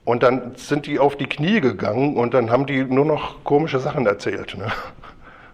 Und 0.04 0.22
dann 0.22 0.52
sind 0.56 0.86
die 0.86 0.98
auf 0.98 1.16
die 1.16 1.26
Knie 1.26 1.62
gegangen 1.62 2.16
und 2.16 2.34
dann 2.34 2.50
haben 2.50 2.66
die 2.66 2.84
nur 2.84 3.06
noch 3.06 3.42
komische 3.42 3.78
Sachen 3.78 4.06
erzählt. 4.06 4.56
Ne? 4.58 4.70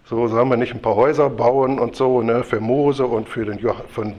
So 0.06 0.28
sollen 0.28 0.50
wir 0.50 0.58
nicht 0.58 0.74
ein 0.74 0.82
paar 0.82 0.96
Häuser 0.96 1.30
bauen 1.30 1.78
und 1.78 1.96
so, 1.96 2.20
ne, 2.20 2.44
für 2.44 2.60
Mose 2.60 3.06
und 3.06 3.26
für 3.26 3.46
den, 3.46 3.58
für, 3.58 4.12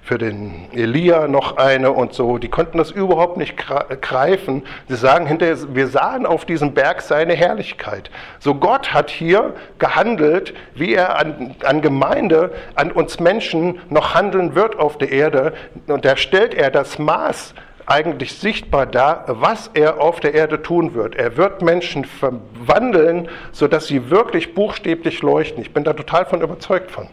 für 0.00 0.16
den 0.16 0.68
Elia 0.72 1.26
noch 1.26 1.56
eine 1.56 1.90
und 1.90 2.14
so. 2.14 2.38
Die 2.38 2.48
konnten 2.48 2.78
das 2.78 2.92
überhaupt 2.92 3.38
nicht 3.38 3.56
greifen. 3.56 4.62
Sie 4.86 4.94
sagen 4.94 5.26
hinterher, 5.26 5.56
wir 5.74 5.88
sahen 5.88 6.26
auf 6.26 6.44
diesem 6.44 6.74
Berg 6.74 7.02
seine 7.02 7.34
Herrlichkeit. 7.34 8.08
So 8.38 8.54
Gott 8.54 8.94
hat 8.94 9.10
hier 9.10 9.54
gehandelt, 9.80 10.54
wie 10.76 10.94
er 10.94 11.18
an, 11.18 11.56
an 11.64 11.82
Gemeinde, 11.82 12.52
an 12.76 12.92
uns 12.92 13.18
Menschen 13.18 13.80
noch 13.90 14.14
handeln 14.14 14.54
wird 14.54 14.78
auf 14.78 14.96
der 14.96 15.10
Erde. 15.10 15.54
Und 15.88 16.04
da 16.04 16.16
stellt 16.16 16.54
er 16.54 16.70
das 16.70 17.00
Maß 17.00 17.54
eigentlich 17.86 18.34
sichtbar 18.34 18.86
da, 18.86 19.24
was 19.26 19.70
er 19.74 20.00
auf 20.00 20.20
der 20.20 20.34
Erde 20.34 20.62
tun 20.62 20.94
wird. 20.94 21.16
Er 21.16 21.36
wird 21.36 21.62
Menschen 21.62 22.04
verwandeln, 22.04 23.28
sodass 23.52 23.86
sie 23.86 24.10
wirklich 24.10 24.54
buchstäblich 24.54 25.22
leuchten. 25.22 25.62
Ich 25.62 25.72
bin 25.72 25.84
da 25.84 25.92
total 25.92 26.26
von 26.26 26.42
überzeugt 26.42 26.90
von. 26.90 27.08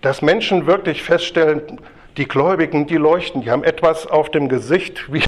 Dass 0.00 0.22
Menschen 0.22 0.66
wirklich 0.66 1.02
feststellen, 1.02 1.78
die 2.16 2.28
Gläubigen, 2.28 2.86
die 2.86 2.96
leuchten, 2.96 3.40
die 3.42 3.50
haben 3.50 3.64
etwas 3.64 4.06
auf 4.06 4.30
dem 4.30 4.48
Gesicht 4.48 5.12
wie, 5.12 5.22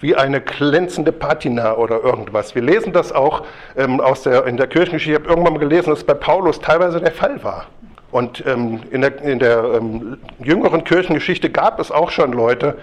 wie 0.00 0.16
eine 0.16 0.40
glänzende 0.40 1.12
Patina 1.12 1.74
oder 1.74 2.02
irgendwas. 2.02 2.54
Wir 2.54 2.62
lesen 2.62 2.92
das 2.92 3.12
auch 3.12 3.44
ähm, 3.76 4.00
aus 4.00 4.22
der, 4.22 4.46
in 4.46 4.56
der 4.56 4.66
Kirchengeschichte. 4.66 5.12
Ich 5.12 5.18
habe 5.18 5.28
irgendwann 5.28 5.54
mal 5.54 5.60
gelesen, 5.60 5.90
dass 5.90 6.00
es 6.00 6.04
bei 6.04 6.14
Paulus 6.14 6.60
teilweise 6.60 7.00
der 7.00 7.12
Fall 7.12 7.42
war. 7.42 7.66
Und 8.10 8.44
ähm, 8.46 8.80
in 8.90 9.00
der, 9.00 9.20
in 9.22 9.38
der 9.38 9.64
ähm, 9.76 10.18
jüngeren 10.38 10.84
Kirchengeschichte 10.84 11.50
gab 11.50 11.80
es 11.80 11.90
auch 11.90 12.10
schon 12.10 12.32
Leute, 12.32 12.76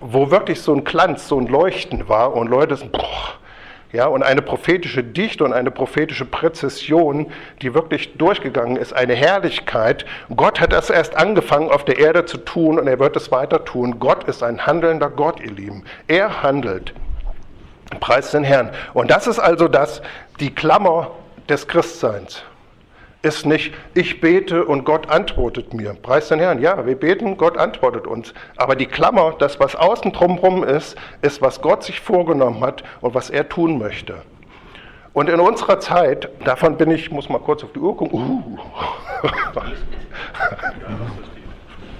wo 0.00 0.30
wirklich 0.30 0.60
so 0.60 0.74
ein 0.74 0.84
Glanz, 0.84 1.28
so 1.28 1.38
ein 1.38 1.46
Leuchten 1.46 2.08
war 2.08 2.34
und 2.34 2.48
Leute 2.48 2.76
sind, 2.76 2.92
boah, 2.92 3.38
ja, 3.90 4.06
und 4.06 4.22
eine 4.22 4.42
prophetische 4.42 5.02
Dichte 5.02 5.44
und 5.44 5.54
eine 5.54 5.70
prophetische 5.70 6.26
Präzision, 6.26 7.32
die 7.62 7.72
wirklich 7.72 8.18
durchgegangen 8.18 8.76
ist, 8.76 8.92
eine 8.92 9.14
Herrlichkeit. 9.14 10.04
Gott 10.36 10.60
hat 10.60 10.72
das 10.72 10.90
erst 10.90 11.16
angefangen 11.16 11.70
auf 11.70 11.86
der 11.86 11.98
Erde 11.98 12.26
zu 12.26 12.36
tun 12.36 12.78
und 12.78 12.86
er 12.86 12.98
wird 12.98 13.16
es 13.16 13.32
weiter 13.32 13.64
tun. 13.64 13.98
Gott 13.98 14.24
ist 14.24 14.42
ein 14.42 14.66
handelnder 14.66 15.08
Gott, 15.08 15.40
ihr 15.40 15.52
Lieben. 15.52 15.84
Er 16.06 16.42
handelt. 16.42 16.92
Preis 18.00 18.32
den 18.32 18.44
Herrn. 18.44 18.70
Und 18.92 19.10
das 19.10 19.26
ist 19.26 19.38
also 19.38 19.68
das, 19.68 20.02
die 20.38 20.54
Klammer 20.54 21.12
des 21.48 21.66
Christseins. 21.66 22.42
Ist 23.22 23.46
nicht, 23.46 23.74
ich 23.94 24.20
bete 24.20 24.64
und 24.64 24.84
Gott 24.84 25.10
antwortet 25.10 25.74
mir. 25.74 25.94
Preis 25.94 26.28
den 26.28 26.38
Herrn. 26.38 26.60
Ja, 26.60 26.86
wir 26.86 26.94
beten, 26.94 27.36
Gott 27.36 27.58
antwortet 27.58 28.06
uns. 28.06 28.32
Aber 28.56 28.76
die 28.76 28.86
Klammer, 28.86 29.34
das, 29.38 29.58
was 29.58 29.74
außen 29.74 30.12
drumherum 30.12 30.62
ist, 30.62 30.96
ist, 31.20 31.42
was 31.42 31.60
Gott 31.60 31.82
sich 31.82 32.00
vorgenommen 32.00 32.60
hat 32.60 32.84
und 33.00 33.14
was 33.14 33.30
er 33.30 33.48
tun 33.48 33.78
möchte. 33.78 34.22
Und 35.14 35.28
in 35.28 35.40
unserer 35.40 35.80
Zeit, 35.80 36.28
davon 36.44 36.76
bin 36.76 36.92
ich, 36.92 37.10
muss 37.10 37.28
mal 37.28 37.40
kurz 37.40 37.64
auf 37.64 37.72
die 37.72 37.80
Uhr 37.80 37.96
gucken. 37.96 38.20
Uh. 38.20 38.58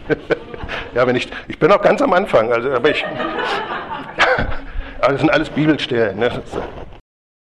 ja, 0.95 1.07
wenn 1.07 1.17
ich, 1.17 1.29
ich 1.49 1.59
bin 1.59 1.71
noch 1.71 1.83
ganz 1.83 2.01
am 2.01 2.13
Anfang, 2.13 2.53
also, 2.53 2.71
aber 2.71 2.91
ich, 2.91 3.05
aber 5.01 5.13
das 5.13 5.21
sind 5.21 5.31
alles 5.31 5.51
Bibelstellen. 5.51 6.19
Ne? 6.19 6.31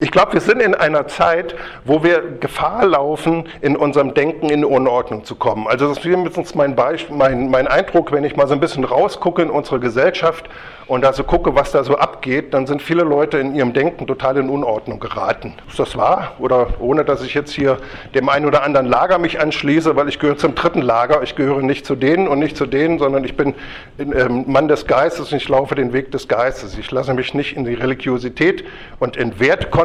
Ich 0.03 0.11
glaube, 0.11 0.33
wir 0.33 0.41
sind 0.41 0.61
in 0.61 0.75
einer 0.75 1.07
Zeit, 1.07 1.55
wo 1.85 2.03
wir 2.03 2.23
Gefahr 2.41 2.85
laufen, 2.85 3.45
in 3.61 3.77
unserem 3.77 4.15
Denken 4.15 4.51
in 4.51 4.65
Unordnung 4.65 5.25
zu 5.25 5.37
kommen. 5.37 5.69
Also 5.69 5.89
das 5.89 5.99
ist 5.99 6.05
mindestens 6.05 6.57
mein, 6.57 6.75
mein, 7.11 7.51
mein 7.51 7.69
Eindruck, 7.69 8.11
wenn 8.11 8.25
ich 8.25 8.35
mal 8.35 8.49
so 8.49 8.55
ein 8.55 8.59
bisschen 8.59 8.83
rausgucke 8.83 9.43
in 9.43 9.49
unsere 9.49 9.79
Gesellschaft 9.79 10.51
und 10.89 11.03
da 11.03 11.13
so 11.13 11.25
gucke, 11.25 11.55
was 11.55 11.71
da 11.71 11.85
so 11.85 11.97
abgeht, 11.97 12.53
dann 12.53 12.67
sind 12.67 12.83
viele 12.83 13.03
Leute 13.03 13.39
in 13.39 13.55
ihrem 13.55 13.73
Denken 13.73 14.07
total 14.07 14.37
in 14.39 14.51
Unordnung 14.51 14.99
geraten. 14.99 15.55
Ist 15.69 15.79
das 15.79 15.97
wahr? 15.97 16.33
Oder 16.39 16.67
ohne, 16.81 17.05
dass 17.05 17.23
ich 17.23 17.35
jetzt 17.35 17.53
hier 17.53 17.79
dem 18.15 18.29
einen 18.29 18.47
oder 18.47 18.65
anderen 18.65 18.87
Lager 18.87 19.19
mich 19.19 19.41
anschließe, 19.41 19.95
weil 19.95 20.09
ich 20.09 20.19
gehöre 20.19 20.37
zum 20.37 20.55
dritten 20.55 20.83
Lager. 20.83 21.23
Ich 21.23 21.37
gehöre 21.37 21.63
nicht 21.63 21.87
zu 21.87 21.95
denen 21.95 22.27
und 22.27 22.41
nicht 22.41 22.57
zu 22.57 22.67
denen, 22.67 22.99
sondern 22.99 23.25
ich 23.25 23.37
bin 23.37 23.55
ähm, 23.99 24.45
Mann 24.49 24.69
des 24.69 24.87
Geistes 24.87 25.31
und 25.33 25.39
ich 25.39 25.49
laufe 25.49 25.77
den 25.77 25.93
Weg 25.93 26.11
des 26.11 26.27
Geistes. 26.29 26.77
Ich 26.77 26.91
lasse 26.91 27.15
mich 27.15 27.33
nicht 27.33 27.57
in 27.57 27.65
die 27.65 27.75
Religiosität 27.75 28.65
und 28.99 29.17
in 29.17 29.39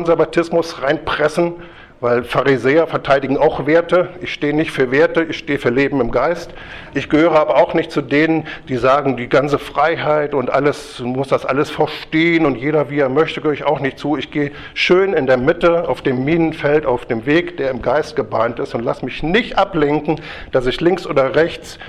Wertkonservatismus 0.07 0.81
reinpressen, 0.81 1.55
weil 1.99 2.23
Pharisäer 2.23 2.87
verteidigen 2.87 3.37
auch 3.37 3.65
Werte. 3.65 4.09
Ich 4.21 4.31
stehe 4.31 4.55
nicht 4.55 4.71
für 4.71 4.91
Werte, 4.91 5.23
ich 5.23 5.37
stehe 5.37 5.59
für 5.59 5.69
Leben 5.69 5.99
im 5.99 6.11
Geist. 6.11 6.51
Ich 6.93 7.09
gehöre 7.09 7.33
aber 7.33 7.57
auch 7.57 7.73
nicht 7.73 7.91
zu 7.91 8.01
denen, 8.01 8.47
die 8.69 8.77
sagen, 8.77 9.17
die 9.17 9.27
ganze 9.27 9.59
Freiheit 9.59 10.33
und 10.33 10.49
alles, 10.49 10.99
muss 10.99 11.27
das 11.27 11.45
alles 11.45 11.69
verstehen 11.71 12.45
und 12.45 12.55
jeder 12.55 12.89
wie 12.89 12.99
er 12.99 13.09
möchte, 13.09 13.41
gehöre 13.41 13.53
ich 13.53 13.65
auch 13.65 13.79
nicht 13.79 13.97
zu. 13.97 14.15
Ich 14.15 14.31
gehe 14.31 14.51
schön 14.75 15.13
in 15.13 15.25
der 15.25 15.37
Mitte 15.37 15.89
auf 15.89 16.01
dem 16.01 16.23
Minenfeld, 16.23 16.85
auf 16.85 17.05
dem 17.05 17.25
Weg, 17.25 17.57
der 17.57 17.71
im 17.71 17.81
Geist 17.81 18.15
gebahnt 18.15 18.59
ist 18.59 18.75
und 18.75 18.83
lass 18.83 19.01
mich 19.01 19.23
nicht 19.23 19.57
ablenken, 19.57 20.21
dass 20.51 20.67
ich 20.67 20.79
links 20.79 21.05
oder 21.05 21.35
rechts 21.35 21.79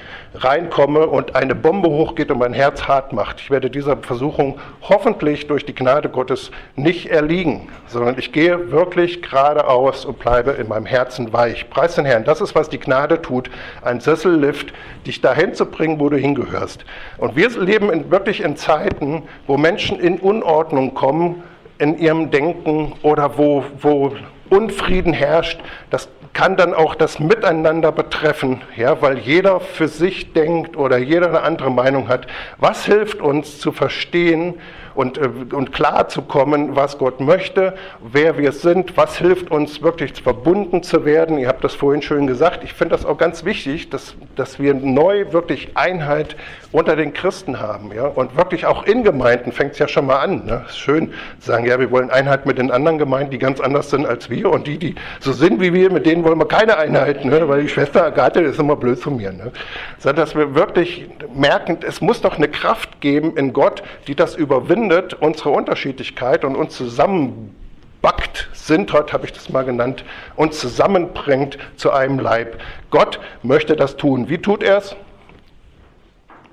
reinkomme 0.44 1.06
und 1.06 1.34
eine 1.34 1.54
Bombe 1.54 1.88
hochgeht 1.88 2.30
und 2.30 2.38
mein 2.38 2.52
Herz 2.52 2.86
hart 2.86 3.12
macht. 3.12 3.40
Ich 3.40 3.50
werde 3.50 3.70
dieser 3.70 3.96
Versuchung 3.96 4.58
hoffentlich 4.82 5.46
durch 5.46 5.64
die 5.64 5.74
Gnade 5.74 6.08
Gottes 6.08 6.50
nicht 6.76 7.06
erliegen, 7.06 7.68
sondern 7.86 8.18
ich 8.18 8.32
gehe 8.32 8.70
wirklich 8.70 9.22
geradeaus 9.22 10.04
und 10.04 10.18
bleibe 10.18 10.52
in 10.52 10.68
meinem 10.68 10.86
Herzen 10.86 11.32
weich. 11.32 11.68
Preis 11.70 11.94
den 11.94 12.04
Herrn, 12.04 12.24
das 12.24 12.40
ist, 12.40 12.54
was 12.54 12.68
die 12.68 12.78
Gnade 12.78 13.20
tut, 13.20 13.50
ein 13.82 14.00
Sessellift, 14.00 14.72
dich 15.06 15.20
dahin 15.20 15.54
zu 15.54 15.66
bringen, 15.66 16.00
wo 16.00 16.08
du 16.08 16.16
hingehörst. 16.16 16.84
Und 17.18 17.36
wir 17.36 17.48
leben 17.50 17.90
in, 17.90 18.10
wirklich 18.10 18.42
in 18.42 18.56
Zeiten, 18.56 19.24
wo 19.46 19.56
Menschen 19.56 19.98
in 20.00 20.18
Unordnung 20.18 20.94
kommen, 20.94 21.42
in 21.78 21.98
ihrem 21.98 22.30
Denken 22.30 22.92
oder 23.02 23.38
wo, 23.38 23.64
wo 23.80 24.12
Unfrieden 24.50 25.12
herrscht. 25.12 25.60
Das 25.90 26.08
kann 26.32 26.56
dann 26.56 26.74
auch 26.74 26.94
das 26.94 27.18
Miteinander 27.18 27.92
betreffen, 27.92 28.62
ja, 28.76 29.00
weil 29.02 29.18
jeder 29.18 29.60
für 29.60 29.88
sich 29.88 30.32
denkt 30.32 30.76
oder 30.76 30.98
jeder 30.98 31.28
eine 31.28 31.42
andere 31.42 31.70
Meinung 31.70 32.08
hat. 32.08 32.26
Was 32.58 32.84
hilft 32.84 33.20
uns 33.20 33.58
zu 33.58 33.72
verstehen, 33.72 34.54
und, 34.98 35.16
äh, 35.16 35.28
und 35.54 35.72
klar 35.72 36.08
zu 36.08 36.22
kommen, 36.22 36.74
was 36.74 36.98
Gott 36.98 37.20
möchte, 37.20 37.74
wer 38.00 38.36
wir 38.36 38.50
sind, 38.50 38.96
was 38.96 39.16
hilft 39.16 39.48
uns 39.48 39.80
wirklich 39.80 40.20
verbunden 40.20 40.82
zu 40.82 41.04
werden. 41.04 41.38
Ihr 41.38 41.46
habt 41.46 41.62
das 41.62 41.76
vorhin 41.76 42.02
schön 42.02 42.26
gesagt. 42.26 42.64
Ich 42.64 42.72
finde 42.72 42.96
das 42.96 43.06
auch 43.06 43.16
ganz 43.16 43.44
wichtig, 43.44 43.90
dass, 43.90 44.16
dass 44.34 44.58
wir 44.58 44.74
neu 44.74 45.32
wirklich 45.32 45.76
Einheit 45.76 46.34
unter 46.72 46.96
den 46.96 47.12
Christen 47.12 47.60
haben. 47.60 47.92
Ja? 47.94 48.06
Und 48.06 48.36
wirklich 48.36 48.66
auch 48.66 48.82
in 48.86 49.04
Gemeinden 49.04 49.52
fängt 49.52 49.74
es 49.74 49.78
ja 49.78 49.86
schon 49.86 50.04
mal 50.04 50.16
an. 50.16 50.44
Ne? 50.44 50.64
Schön 50.74 51.12
sagen, 51.38 51.64
ja, 51.64 51.78
wir 51.78 51.92
wollen 51.92 52.10
Einheit 52.10 52.44
mit 52.44 52.58
den 52.58 52.72
anderen 52.72 52.98
Gemeinden, 52.98 53.30
die 53.30 53.38
ganz 53.38 53.60
anders 53.60 53.90
sind 53.90 54.04
als 54.04 54.28
wir. 54.30 54.50
Und 54.50 54.66
die, 54.66 54.78
die 54.78 54.96
so 55.20 55.32
sind 55.32 55.60
wie 55.60 55.72
wir, 55.72 55.92
mit 55.92 56.06
denen 56.06 56.24
wollen 56.24 56.38
wir 56.40 56.48
keine 56.48 56.76
Einheit. 56.76 57.24
Ne? 57.24 57.48
Weil 57.48 57.62
die 57.62 57.68
Schwester 57.68 58.04
Agathe 58.04 58.40
ist 58.40 58.58
immer 58.58 58.74
blöd 58.74 58.98
zu 58.98 59.12
mir. 59.12 59.30
Ne? 59.30 59.52
Sondern 59.98 60.24
dass 60.24 60.34
wir 60.34 60.56
wirklich 60.56 61.08
merken, 61.32 61.78
es 61.86 62.00
muss 62.00 62.20
doch 62.20 62.36
eine 62.36 62.48
Kraft 62.48 63.00
geben 63.00 63.36
in 63.36 63.52
Gott, 63.52 63.84
die 64.08 64.16
das 64.16 64.34
überwindet 64.34 64.87
verbindet 64.88 65.14
unsere 65.20 65.50
Unterschiedlichkeit 65.50 66.44
und 66.44 66.56
uns 66.56 66.76
zusammenbackt, 66.76 68.48
sintert, 68.52 69.12
habe 69.12 69.26
ich 69.26 69.32
das 69.32 69.48
mal 69.50 69.64
genannt, 69.64 70.04
uns 70.36 70.58
zusammenbringt 70.58 71.58
zu 71.76 71.92
einem 71.92 72.18
Leib. 72.18 72.60
Gott 72.90 73.20
möchte 73.42 73.76
das 73.76 73.96
tun. 73.96 74.28
Wie 74.28 74.38
tut 74.38 74.62
er 74.62 74.78
es? 74.78 74.96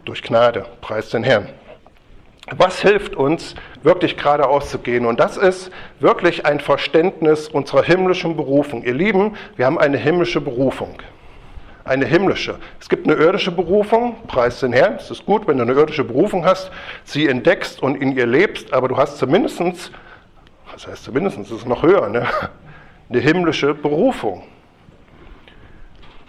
Durch 0.04 0.21
Gnade, 0.21 0.65
preis 0.82 1.10
den 1.10 1.24
Herrn. 1.24 1.48
Was 2.56 2.82
hilft 2.82 3.15
uns, 3.15 3.56
wirklich 3.82 4.17
geradeaus 4.17 4.69
zu 4.69 4.78
gehen? 4.78 5.06
Und 5.06 5.19
das 5.19 5.36
ist 5.36 5.71
wirklich 6.00 6.45
ein 6.45 6.60
Verständnis 6.60 7.48
unserer 7.48 7.82
himmlischen 7.82 8.36
Berufung. 8.36 8.84
Ihr 8.84 8.93
Lieben, 8.93 9.36
wir 9.56 9.65
haben 9.65 9.80
eine 9.80 9.98
himmlische 9.98 10.41
Berufung 10.41 10.95
eine 11.86 12.06
himmlische. 12.06 12.58
Es 12.80 12.89
gibt 12.89 13.08
eine 13.08 13.15
irdische 13.15 13.52
Berufung, 13.52 14.15
preis 14.28 14.60
den 14.60 14.74
Herrn. 14.74 14.95
Es 14.95 15.12
ist 15.12 15.26
gut, 15.26 15.48
wenn 15.48 15.58
du 15.58 15.63
eine 15.63 15.74
irdische 15.74 16.04
Berufung 16.04 16.43
hast, 16.43 16.71
sie 17.04 17.28
entdeckst 17.28 17.82
und 17.82 17.95
in 17.95 18.17
ihr 18.17 18.26
lebst, 18.26 18.74
aber 18.74 18.88
du 18.88 18.98
hast 18.98 19.17
zumindest, 19.17 19.91
was 20.71 20.88
heißt 20.88 21.04
zumindest, 21.04 21.38
das 21.38 21.52
ist 21.52 21.67
noch 21.67 21.84
höher, 21.84 22.10
ne? 22.10 22.28
eine 23.10 23.19
himmlische 23.19 23.76
Berufung. 23.76 24.43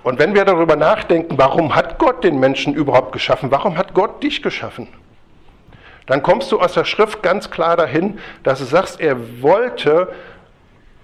Und 0.03 0.19
wenn 0.19 0.35
wir 0.35 0.45
darüber 0.45 0.77
nachdenken, 0.77 1.39
warum 1.39 1.75
hat 1.75 1.99
Gott 1.99 2.23
den 2.23 2.39
Menschen 2.39 2.75
überhaupt 2.75 3.13
geschaffen? 3.13 3.51
Warum 3.51 3.77
hat 3.77 3.95
Gott 3.95 4.23
dich 4.23 4.43
geschaffen? 4.43 4.87
Dann 6.07 6.23
kommst 6.23 6.53
du 6.53 6.61
aus 6.61 6.75
der 6.75 6.85
Schrift 6.85 7.23
ganz 7.23 7.51
klar 7.51 7.77
dahin, 7.77 8.21
dass 8.45 8.61
du 8.61 8.67
sagst, 8.67 9.01
er 9.01 9.43
wollte 9.43 10.13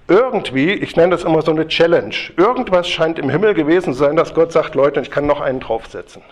irgendwie, 0.08 0.72
ich 0.72 0.96
nenne 0.96 1.10
das 1.10 1.24
immer 1.24 1.42
so 1.42 1.52
eine 1.52 1.68
Challenge, 1.68 2.14
irgendwas 2.36 2.88
scheint 2.88 3.18
im 3.18 3.30
Himmel 3.30 3.54
gewesen 3.54 3.92
zu 3.92 3.98
sein, 4.00 4.16
dass 4.16 4.34
Gott 4.34 4.52
sagt, 4.52 4.74
Leute, 4.74 5.00
ich 5.00 5.10
kann 5.10 5.26
noch 5.26 5.40
einen 5.40 5.60
draufsetzen. 5.60 6.22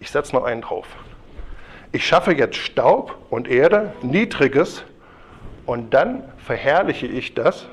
Ich 0.00 0.10
setze 0.10 0.34
noch 0.34 0.44
einen 0.44 0.62
drauf. 0.62 0.86
Ich 1.92 2.06
schaffe 2.06 2.32
jetzt 2.32 2.56
Staub 2.56 3.16
und 3.30 3.48
Erde, 3.48 3.92
Niedriges, 4.02 4.84
und 5.68 5.92
dann 5.92 6.22
verherrliche 6.38 7.06
ich 7.06 7.34
das 7.34 7.66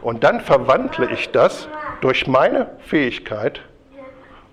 und 0.00 0.24
dann 0.24 0.40
verwandle 0.40 1.08
ich 1.12 1.30
das 1.30 1.68
durch 2.00 2.26
meine 2.26 2.70
Fähigkeit 2.80 3.60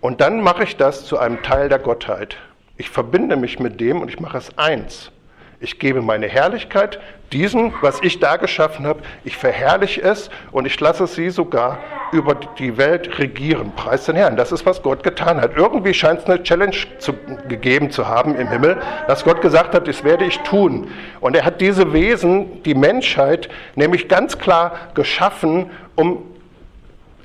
und 0.02 0.22
dann 0.22 0.42
mache 0.42 0.66
ich 0.66 0.78
das 0.78 1.06
zu 1.06 1.18
einem 1.18 1.42
Teil 1.42 1.68
der 1.68 1.80
Gottheit. 1.80 2.38
Ich 2.78 2.92
verbinde 2.92 3.38
mich 3.38 3.60
mit 3.60 3.82
dem 3.82 4.02
und 4.02 4.10
ich 4.10 4.20
mache 4.20 4.38
es 4.38 4.56
eins. 4.56 5.12
Ich 5.60 5.80
gebe 5.80 6.04
meine 6.04 6.28
Herrlichkeit 6.28 7.00
diesem, 7.32 7.74
was 7.82 8.00
ich 8.02 8.20
da 8.20 8.38
geschaffen 8.38 8.86
habe. 8.88 9.02
Ich 9.24 9.38
verherrliche 9.38 10.02
es 10.02 10.30
und 10.52 10.66
ich 10.66 10.80
lasse 10.80 11.08
sie 11.08 11.30
sogar 11.30 11.80
über 12.12 12.36
die 12.36 12.78
Welt 12.78 13.20
regieren. 13.20 13.72
Preis 13.76 14.06
den 14.06 14.16
Herrn. 14.16 14.36
Das 14.36 14.52
ist, 14.52 14.66
was 14.66 14.82
Gott 14.82 15.04
getan 15.04 15.40
hat. 15.40 15.56
Irgendwie 15.56 15.94
scheint 15.94 16.22
es 16.22 16.26
eine 16.26 16.42
Challenge 16.44 16.76
zu, 16.98 17.14
gegeben 17.48 17.92
zu 17.92 18.08
haben 18.08 18.36
im 18.36 18.48
Himmel, 18.48 18.78
dass 19.08 19.24
Gott 19.24 19.42
gesagt 19.42 19.74
hat, 19.76 19.88
das 19.88 20.04
werde 20.04 20.26
ich 20.26 20.40
tun. 20.40 20.90
Und 21.20 21.36
er 21.36 21.46
hat 21.46 21.62
diese 21.62 21.94
Wesen, 21.94 22.64
die 22.64 22.76
Menschheit, 22.76 23.50
nämlich 23.76 24.08
ganz 24.08 24.38
klar 24.38 24.74
geschaffen, 24.94 25.70
um 25.96 26.24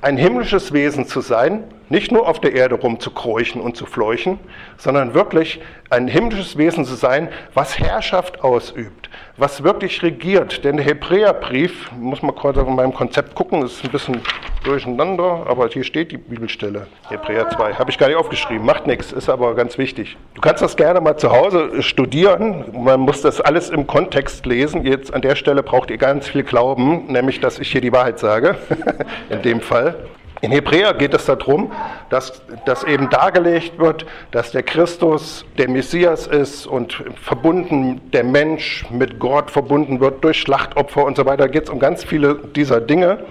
ein 0.01 0.17
himmlisches 0.17 0.73
Wesen 0.73 1.07
zu 1.07 1.21
sein, 1.21 1.64
nicht 1.88 2.12
nur 2.12 2.29
auf 2.29 2.40
der 2.40 2.55
Erde 2.55 2.77
rumzukräuchen 2.77 3.61
und 3.61 3.77
zu 3.77 3.87
fleuchen, 3.87 4.38
sondern 4.79 5.14
wirklich 5.14 5.61
ein 5.90 6.09
himmlisches 6.09 6.57
Wesen 6.57 6.85
zu 6.85 6.94
sein, 6.94 7.29
was 7.53 7.79
Herrschaft 7.79 8.42
ausübt, 8.42 9.11
was 9.37 9.62
wirklich 9.62 10.03
regiert. 10.03 10.64
Denn 10.64 10.77
der 10.77 10.87
Hebräerbrief, 10.87 11.90
muss 11.92 12.23
man 12.23 12.35
kurz 12.35 12.57
auf 12.59 12.68
meinem 12.68 12.94
Konzept 12.94 13.35
gucken, 13.35 13.62
ist 13.62 13.85
ein 13.85 13.90
bisschen 13.90 14.20
durcheinander, 14.64 15.44
aber 15.47 15.68
hier 15.68 15.85
steht 15.85 16.11
die 16.11 16.16
Bibelstelle, 16.16 16.87
Hebräer 17.09 17.51
2. 17.51 17.75
Habe 17.75 17.90
ich 17.90 17.99
gar 17.99 18.09
nicht 18.09 18.16
aufgeschrieben, 18.16 18.64
macht 18.64 18.87
nichts, 18.87 19.12
ist 19.12 19.29
aber 19.29 19.55
ganz 19.55 19.79
wichtig. 19.79 20.16
Du 20.35 20.40
kannst 20.40 20.62
das 20.62 20.77
gerne 20.77 21.01
mal 21.01 21.16
zu 21.16 21.31
Hause 21.31 21.83
studieren, 21.83 22.64
man 22.73 23.01
muss 23.01 23.20
das 23.20 23.40
alles 23.40 23.70
im 23.70 23.87
Kontext 23.87 24.47
lesen. 24.47 24.85
Jetzt 24.85 25.12
an 25.12 25.23
der 25.23 25.37
Stelle 25.37 25.62
braucht 25.62 25.90
ihr 25.90 25.99
ganz 25.99 26.29
viel 26.29 26.42
Glauben, 26.42 27.07
nämlich 27.07 27.40
dass 27.40 27.59
ich 27.59 27.70
hier 27.70 27.83
die 27.83 27.92
Wahrheit 27.92 28.18
sage, 28.18 28.57
in 29.29 29.42
dem 29.42 29.61
Fall. 29.61 29.97
In 30.44 30.52
Hebräer 30.52 30.92
geht 30.92 31.14
es 31.14 31.24
darum, 31.24 31.72
dass, 32.11 32.42
dass 32.66 32.85
eben 32.85 33.09
dargelegt 33.09 33.78
wird, 33.78 34.04
dass 34.30 34.52
der 34.52 34.62
Christus 34.62 35.46
der 35.57 35.70
Messias 35.70 36.26
ist 36.26 36.66
und 36.66 37.02
verbunden 37.16 38.02
der 38.12 38.24
Mensch 38.24 38.85
mit 38.90 39.18
Gott 39.18 39.51
verbunden 39.51 40.01
wird 40.01 40.22
durch 40.22 40.38
Schlachtopfer 40.38 41.03
und 41.07 41.16
so 41.16 41.24
weiter. 41.24 41.45
Da 41.45 41.47
geht 41.47 41.62
es 41.62 41.70
um 41.70 41.78
ganz 41.78 42.05
viele 42.05 42.34
dieser 42.34 42.82
Dinge. 42.82 43.24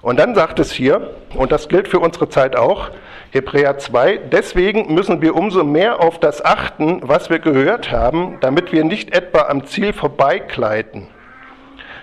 Und 0.00 0.20
dann 0.20 0.36
sagt 0.36 0.60
es 0.60 0.70
hier, 0.70 1.10
und 1.34 1.50
das 1.50 1.68
gilt 1.68 1.88
für 1.88 1.98
unsere 1.98 2.28
Zeit 2.28 2.54
auch, 2.54 2.90
Hebräer 3.32 3.78
2, 3.78 4.18
deswegen 4.30 4.94
müssen 4.94 5.20
wir 5.20 5.34
umso 5.34 5.64
mehr 5.64 5.98
auf 5.98 6.20
das 6.20 6.44
achten, 6.44 7.00
was 7.02 7.30
wir 7.30 7.40
gehört 7.40 7.90
haben, 7.90 8.38
damit 8.40 8.70
wir 8.70 8.84
nicht 8.84 9.12
etwa 9.12 9.48
am 9.48 9.66
Ziel 9.66 9.92
vorbeigleiten. 9.92 11.08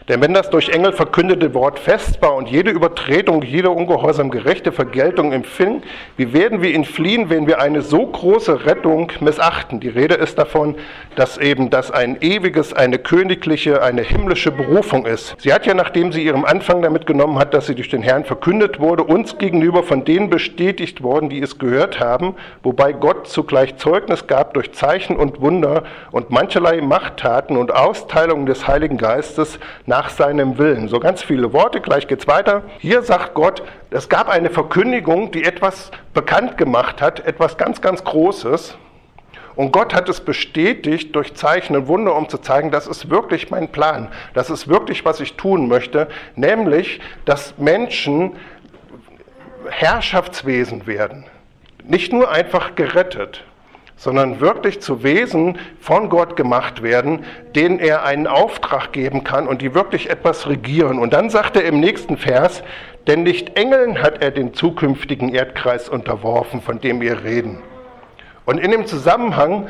Denn 0.08 0.22
wenn 0.22 0.36
das 0.36 0.52
durch 0.52 0.70
Engel 0.70 0.94
verkündete 0.94 1.56
Wort 1.56 1.80
fest 1.80 2.22
war 2.22 2.36
und 2.36 2.48
jede 2.48 2.70
Übertretung, 2.70 3.42
jede 3.42 3.72
ungehorsam 3.72 4.30
gerechte 4.30 4.72
Vergeltung 4.72 5.32
empfing, 5.32 5.82
wie 6.16 6.32
werden 6.32 6.62
wir 6.62 6.70
ihn 6.76 6.86
fliehen, 6.86 7.32
wenn 7.32 7.48
wir 7.48 7.60
eine 7.60 7.82
so 7.82 8.06
große 8.06 8.68
Rettung 8.68 9.12
missachten? 9.20 9.80
Die 9.80 9.90
Rede 9.90 10.14
ist 10.14 10.38
davon, 10.38 10.76
dass 11.16 11.40
eben 11.40 11.72
das 11.72 11.90
ein 11.90 12.22
ewiges, 12.22 12.72
eine 12.72 13.00
königliche, 13.00 13.82
eine 13.82 14.04
himmlische 14.04 14.52
Berufung 14.52 15.08
ist. 15.08 15.36
Sie 15.40 15.52
hat 15.52 15.66
ja, 15.66 15.74
nachdem 15.74 16.12
sie 16.12 16.24
ihrem 16.24 16.46
Anfang 16.46 16.84
damit 16.84 17.08
genommen 17.08 17.40
hat, 17.40 17.56
dass 17.56 17.66
sie 17.66 17.74
durch 17.74 17.90
den 17.90 18.04
Herrn 18.04 18.26
verkündet 18.26 18.80
wurde, 18.80 19.04
uns 19.04 19.40
gegenüber 19.40 19.82
von 19.82 20.06
denen 20.06 20.30
bestätigt 20.30 21.02
worden, 21.02 21.30
die 21.30 21.42
es 21.42 21.58
gehört 21.58 22.00
haben, 22.00 22.36
wobei 22.62 22.94
Gott 22.94 23.28
zugleich 23.28 23.78
Zeugnis 23.78 24.28
gab 24.28 24.54
durch 24.54 24.72
Zeichen 24.74 25.16
und 25.16 25.42
Wunder 25.42 25.84
und 26.12 26.30
mancherlei 26.30 26.80
Machttaten 26.82 27.58
und 27.58 27.74
Austeilungen 27.74 28.46
des 28.46 28.68
Heiligen 28.68 28.98
Geistes 28.98 29.58
nach 29.88 29.95
seinem 30.10 30.58
Willen. 30.58 30.88
So 30.88 31.00
ganz 31.00 31.24
viele 31.24 31.54
Worte, 31.54 31.82
gleich 31.82 32.08
geht's 32.08 32.28
weiter. 32.28 32.64
Hier 32.80 33.02
sagt 33.02 33.34
Gott, 33.34 33.64
es 33.92 34.10
gab 34.10 34.30
eine 34.30 34.50
Verkündigung, 34.50 35.32
die 35.32 35.44
etwas 35.44 35.92
bekannt 36.14 36.58
gemacht 36.58 37.02
hat, 37.02 37.26
etwas 37.26 37.58
ganz, 37.58 37.82
ganz 37.82 38.04
Großes. 38.04 38.78
Und 39.56 39.72
Gott 39.72 39.94
hat 39.94 40.10
es 40.10 40.20
bestätigt 40.20 41.16
durch 41.16 41.34
Zeichen 41.34 41.76
und 41.78 41.88
Wunder, 41.88 42.16
um 42.16 42.28
zu 42.28 42.38
zeigen, 42.38 42.72
das 42.72 42.88
ist 42.88 43.10
wirklich 43.10 43.52
mein 43.52 43.72
Plan, 43.72 44.10
das 44.34 44.50
ist 44.50 44.68
wirklich, 44.68 45.06
was 45.06 45.22
ich 45.22 45.36
tun 45.36 45.68
möchte, 45.70 46.10
nämlich, 46.36 47.00
dass 47.24 47.58
Menschen 47.58 48.36
Herrschaftswesen 49.70 50.88
werden. 50.88 51.26
Nicht 51.84 52.12
nur 52.12 52.30
einfach 52.30 52.76
gerettet, 52.76 53.44
sondern 53.98 54.40
wirklich 54.42 54.82
zu 54.82 55.04
Wesen 55.04 55.58
von 55.80 56.10
Gott 56.10 56.36
gemacht 56.36 56.84
werden, 56.84 57.26
denen 57.56 57.80
er 57.80 58.04
einen 58.04 58.28
Auftrag 58.28 58.92
geben 58.92 59.24
kann 59.24 59.48
und 59.48 59.62
die 59.62 59.74
wirklich 59.74 60.10
etwas 60.10 60.48
regieren. 60.48 61.00
Und 61.00 61.14
dann 61.14 61.30
sagt 61.30 61.56
er 61.56 61.64
im 61.64 61.80
nächsten 61.80 62.18
Vers, 62.18 62.64
denn 63.08 63.24
nicht 63.24 63.58
Engeln 63.58 64.02
hat 64.02 64.22
er 64.22 64.32
den 64.32 64.54
zukünftigen 64.54 65.34
Erdkreis 65.34 65.90
unterworfen, 65.90 66.62
von 66.62 66.82
dem 66.82 67.00
wir 67.02 67.24
reden. 67.24 67.62
Und 68.46 68.60
in 68.60 68.72
dem 68.72 68.86
Zusammenhang 68.86 69.68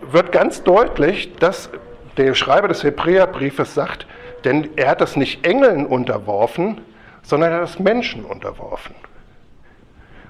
wird 0.00 0.32
ganz 0.32 0.62
deutlich, 0.62 1.34
dass 1.36 1.70
der 2.16 2.34
Schreiber 2.34 2.68
des 2.68 2.82
Hebräerbriefes 2.82 3.74
sagt, 3.74 4.06
denn 4.44 4.70
er 4.76 4.88
hat 4.88 5.00
das 5.00 5.16
nicht 5.16 5.46
Engeln 5.46 5.86
unterworfen, 5.86 6.80
sondern 7.22 7.50
er 7.50 7.56
hat 7.56 7.64
das 7.64 7.78
Menschen 7.78 8.24
unterworfen. 8.24 8.94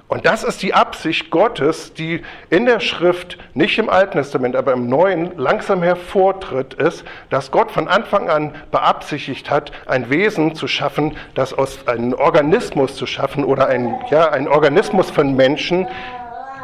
Und 0.09 0.25
das 0.25 0.45
ist 0.45 0.63
die 0.63 0.73
Absicht 0.73 1.31
Gottes, 1.31 1.93
die 1.93 2.23
in 2.49 2.65
der 2.65 2.79
Schrift, 2.79 3.39
nicht 3.55 3.77
im 3.79 3.89
Alten 3.89 4.19
Testament, 4.19 4.55
aber 4.55 4.73
im 4.73 4.89
Neuen 4.89 5.37
langsam 5.37 5.83
hervortritt, 5.83 6.75
ist, 6.75 7.05
dass 7.29 7.51
Gott 7.51 7.73
von 7.73 7.89
Anfang 7.89 8.31
an 8.31 8.55
beabsichtigt 8.71 9.51
hat, 9.51 9.73
ein 9.87 10.09
Wesen 10.09 10.55
zu 10.55 10.69
schaffen, 10.69 11.17
das 11.35 11.53
aus 11.53 11.89
einem 11.89 12.13
Organismus 12.13 12.95
zu 12.95 13.07
schaffen 13.07 13.43
oder 13.43 13.67
ein, 13.67 13.97
ja, 14.11 14.31
ein 14.31 14.47
Organismus 14.47 15.11
von 15.11 15.35
Menschen, 15.35 15.89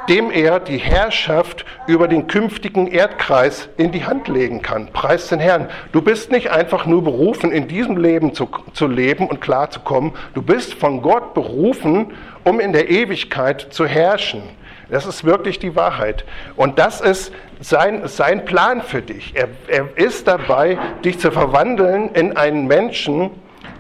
dem 0.09 0.31
er 0.31 0.61
die 0.61 0.79
Herrschaft 0.79 1.65
über 1.87 2.09
den 2.09 2.27
künftigen 2.27 2.87
Erdkreis 2.87 3.69
in 3.77 3.93
die 3.93 4.05
Hand 4.05 4.29
legen 4.29 4.63
kann. 4.63 4.89
Preis 4.93 5.29
den 5.29 5.41
Herrn. 5.41 5.69
Du 5.93 6.03
bist 6.03 6.31
nicht 6.31 6.51
einfach 6.51 6.87
nur 6.87 7.05
berufen, 7.05 7.53
in 7.53 7.69
diesem 7.69 7.97
Leben 7.97 8.35
zu, 8.35 8.49
zu 8.73 8.87
leben 8.87 9.27
und 9.27 9.41
klarzukommen. 9.41 10.13
Du 10.35 10.43
bist 10.43 10.75
von 10.75 11.03
Gott 11.03 11.35
berufen, 11.35 12.13
um 12.45 12.61
in 12.61 12.73
der 12.73 12.91
Ewigkeit 12.91 13.69
zu 13.71 13.87
herrschen. 13.87 14.43
Das 14.91 15.07
ist 15.07 15.25
wirklich 15.25 15.59
die 15.59 15.75
Wahrheit. 15.75 16.25
Und 16.55 16.79
das 16.79 17.01
ist 17.01 17.33
sein, 17.61 18.07
sein 18.09 18.45
Plan 18.45 18.83
für 18.83 19.01
dich. 19.01 19.33
Er, 19.35 19.49
er 19.69 19.89
ist 19.97 20.29
dabei, 20.29 20.79
dich 21.05 21.19
zu 21.19 21.31
verwandeln 21.31 22.11
in 22.13 22.37
einen 22.37 22.67
Menschen, 22.67 23.31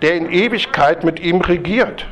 der 0.01 0.15
in 0.15 0.31
Ewigkeit 0.31 1.05
mit 1.05 1.21
ihm 1.21 1.41
regiert. 1.43 2.07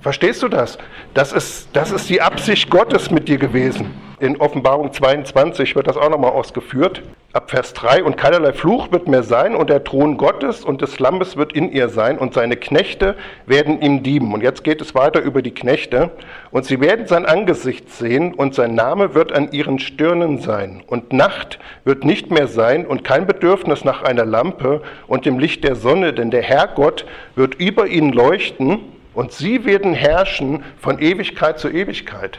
Verstehst 0.00 0.42
du 0.42 0.48
das? 0.48 0.78
Das 1.14 1.32
ist, 1.32 1.70
das 1.72 1.90
ist 1.90 2.08
die 2.08 2.20
Absicht 2.20 2.70
Gottes 2.70 3.10
mit 3.10 3.28
dir 3.28 3.38
gewesen. 3.38 3.90
In 4.20 4.40
Offenbarung 4.40 4.92
22 4.92 5.74
wird 5.76 5.86
das 5.86 5.96
auch 5.96 6.10
nochmal 6.10 6.32
ausgeführt. 6.32 7.02
Ab 7.32 7.50
Vers 7.50 7.72
3, 7.74 8.02
und 8.02 8.16
keinerlei 8.16 8.52
Fluch 8.52 8.90
wird 8.90 9.06
mehr 9.06 9.22
sein, 9.22 9.54
und 9.54 9.70
der 9.70 9.84
Thron 9.84 10.16
Gottes 10.16 10.64
und 10.64 10.82
des 10.82 10.98
Lammes 10.98 11.36
wird 11.36 11.52
in 11.52 11.70
ihr 11.70 11.88
sein, 11.88 12.18
und 12.18 12.34
seine 12.34 12.56
Knechte 12.56 13.16
werden 13.46 13.80
ihm 13.80 14.02
dienen. 14.02 14.32
Und 14.32 14.42
jetzt 14.42 14.64
geht 14.64 14.80
es 14.80 14.94
weiter 14.94 15.20
über 15.20 15.42
die 15.42 15.52
Knechte. 15.52 16.10
Und 16.50 16.64
sie 16.64 16.80
werden 16.80 17.06
sein 17.06 17.26
Angesicht 17.26 17.90
sehen, 17.90 18.34
und 18.34 18.54
sein 18.54 18.74
Name 18.74 19.14
wird 19.14 19.32
an 19.32 19.52
ihren 19.52 19.78
Stirnen 19.78 20.38
sein. 20.38 20.82
Und 20.86 21.12
Nacht 21.12 21.58
wird 21.84 22.04
nicht 22.04 22.30
mehr 22.30 22.46
sein, 22.46 22.86
und 22.86 23.04
kein 23.04 23.26
Bedürfnis 23.26 23.84
nach 23.84 24.02
einer 24.02 24.24
Lampe 24.24 24.82
und 25.06 25.26
dem 25.26 25.38
Licht 25.38 25.64
der 25.64 25.76
Sonne, 25.76 26.12
denn 26.12 26.30
der 26.30 26.42
Herr 26.42 26.68
Gott 26.68 27.04
wird 27.36 27.56
über 27.56 27.86
ihnen 27.86 28.12
leuchten, 28.12 28.80
und 29.18 29.32
sie 29.32 29.64
werden 29.64 29.94
herrschen 29.94 30.62
von 30.80 31.00
Ewigkeit 31.00 31.58
zu 31.58 31.68
Ewigkeit. 31.68 32.38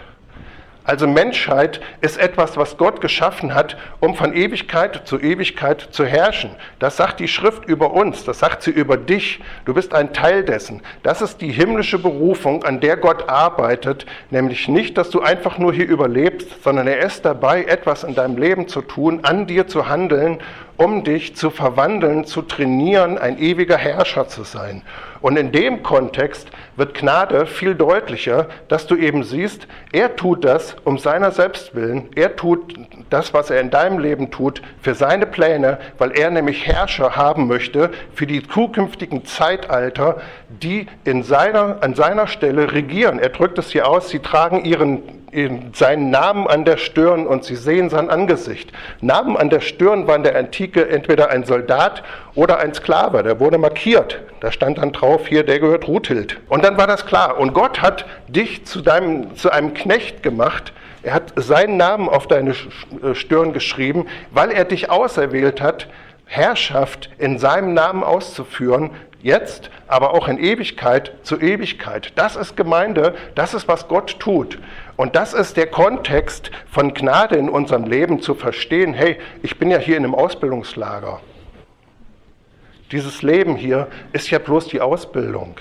Also 0.85 1.07
Menschheit 1.07 1.81
ist 1.99 2.17
etwas, 2.17 2.55
was 2.55 2.77
Gott 2.77 3.01
geschaffen 3.01 3.53
hat, 3.53 3.75
um 3.99 4.15
von 4.15 4.33
Ewigkeit 4.33 5.05
zu 5.05 5.19
Ewigkeit 5.19 5.89
zu 5.91 6.05
herrschen. 6.05 6.51
Das 6.79 6.95
sagt 6.95 7.19
die 7.19 7.27
Schrift 7.27 7.65
über 7.65 7.91
uns, 7.91 8.23
das 8.23 8.39
sagt 8.39 8.63
sie 8.63 8.71
über 8.71 8.95
dich. 8.95 9.41
Du 9.65 9.73
bist 9.73 9.93
ein 9.93 10.13
Teil 10.13 10.45
dessen. 10.45 10.81
Das 11.03 11.21
ist 11.21 11.41
die 11.41 11.51
himmlische 11.51 11.99
Berufung, 11.99 12.63
an 12.63 12.79
der 12.79 12.95
Gott 12.95 13.27
arbeitet, 13.27 14.05
nämlich 14.31 14.69
nicht, 14.69 14.97
dass 14.97 15.09
du 15.09 15.19
einfach 15.19 15.57
nur 15.57 15.73
hier 15.73 15.85
überlebst, 15.85 16.63
sondern 16.63 16.87
er 16.87 16.99
ist 16.99 17.25
dabei, 17.25 17.65
etwas 17.65 18.05
in 18.05 18.15
deinem 18.15 18.37
Leben 18.37 18.69
zu 18.69 18.81
tun, 18.81 19.19
an 19.23 19.47
dir 19.47 19.67
zu 19.67 19.89
handeln, 19.89 20.39
um 20.79 21.03
dich 21.03 21.35
zu 21.35 21.49
verwandeln, 21.49 22.23
zu 22.23 22.41
trainieren, 22.41 23.17
ein 23.17 23.37
ewiger 23.37 23.75
Herrscher 23.75 24.29
zu 24.29 24.43
sein. 24.43 24.81
Und 25.19 25.37
in 25.37 25.51
dem 25.51 25.83
Kontext 25.83 26.49
wird 26.77 26.93
Gnade 26.93 27.45
viel 27.45 27.75
deutlicher, 27.75 28.47
dass 28.69 28.87
du 28.87 28.95
eben 28.95 29.23
siehst, 29.23 29.67
er 29.91 30.15
tut 30.15 30.45
das 30.45 30.77
um 30.85 30.97
seiner 30.97 31.31
selbst 31.31 31.75
willen. 31.75 32.07
Er 32.15 32.37
tut 32.37 32.75
das, 33.09 33.33
was 33.33 33.49
er 33.49 33.59
in 33.59 33.69
deinem 33.69 33.99
Leben 33.99 34.31
tut, 34.31 34.61
für 34.81 34.95
seine 34.95 35.25
Pläne, 35.25 35.79
weil 35.97 36.17
er 36.17 36.31
nämlich 36.31 36.65
Herrscher 36.65 37.17
haben 37.17 37.47
möchte 37.47 37.91
für 38.13 38.25
die 38.25 38.47
zukünftigen 38.47 39.25
Zeitalter, 39.25 40.21
die 40.47 40.87
in 41.03 41.23
seiner, 41.23 41.83
an 41.83 41.93
seiner 41.93 42.27
Stelle 42.27 42.71
regieren. 42.71 43.19
Er 43.19 43.29
drückt 43.29 43.57
es 43.57 43.71
hier 43.71 43.85
aus, 43.85 44.07
sie 44.07 44.19
tragen 44.19 44.63
ihren 44.63 45.18
seinen 45.73 46.09
Namen 46.09 46.47
an 46.47 46.65
der 46.65 46.77
Stirn 46.77 47.27
und 47.27 47.43
sie 47.43 47.55
sehen 47.55 47.89
sein 47.89 48.09
Angesicht. 48.09 48.71
Namen 49.01 49.37
an 49.37 49.49
der 49.49 49.61
Stirn 49.61 50.07
war 50.07 50.15
in 50.15 50.23
der 50.23 50.35
Antike 50.35 50.89
entweder 50.89 51.29
ein 51.29 51.43
Soldat 51.43 52.03
oder 52.35 52.59
ein 52.59 52.73
Sklave, 52.73 53.23
der 53.23 53.39
wurde 53.39 53.57
markiert. 53.57 54.19
Da 54.39 54.51
stand 54.51 54.77
dann 54.77 54.91
drauf, 54.91 55.27
hier, 55.27 55.43
der 55.43 55.59
gehört 55.59 55.87
Ruthild. 55.87 56.39
Und 56.47 56.63
dann 56.63 56.77
war 56.77 56.87
das 56.87 57.05
klar. 57.05 57.37
Und 57.37 57.53
Gott 57.53 57.81
hat 57.81 58.05
dich 58.27 58.65
zu, 58.65 58.81
deinem, 58.81 59.35
zu 59.35 59.51
einem 59.51 59.73
Knecht 59.73 60.23
gemacht. 60.23 60.73
Er 61.03 61.13
hat 61.13 61.33
seinen 61.35 61.77
Namen 61.77 62.09
auf 62.09 62.27
deine 62.27 62.51
äh, 62.51 63.13
Stirn 63.13 63.53
geschrieben, 63.53 64.07
weil 64.31 64.51
er 64.51 64.65
dich 64.65 64.89
auserwählt 64.89 65.61
hat, 65.61 65.87
Herrschaft 66.25 67.09
in 67.17 67.39
seinem 67.39 67.73
Namen 67.73 68.03
auszuführen, 68.03 68.91
jetzt, 69.21 69.69
aber 69.87 70.13
auch 70.13 70.27
in 70.27 70.37
Ewigkeit 70.37 71.13
zu 71.23 71.39
Ewigkeit. 71.39 72.13
Das 72.15 72.35
ist 72.35 72.55
Gemeinde, 72.55 73.15
das 73.35 73.53
ist, 73.53 73.67
was 73.67 73.87
Gott 73.87 74.19
tut. 74.19 74.59
Und 74.95 75.15
das 75.15 75.33
ist 75.33 75.57
der 75.57 75.67
Kontext 75.67 76.51
von 76.69 76.93
Gnade 76.93 77.35
in 77.35 77.49
unserem 77.49 77.85
Leben 77.85 78.21
zu 78.21 78.35
verstehen, 78.35 78.93
hey, 78.93 79.17
ich 79.43 79.57
bin 79.57 79.71
ja 79.71 79.77
hier 79.77 79.97
in 79.97 80.03
einem 80.03 80.15
Ausbildungslager. 80.15 81.19
Dieses 82.91 83.21
Leben 83.21 83.55
hier 83.55 83.87
ist 84.13 84.29
ja 84.31 84.39
bloß 84.39 84.67
die 84.67 84.81
Ausbildung. 84.81 85.55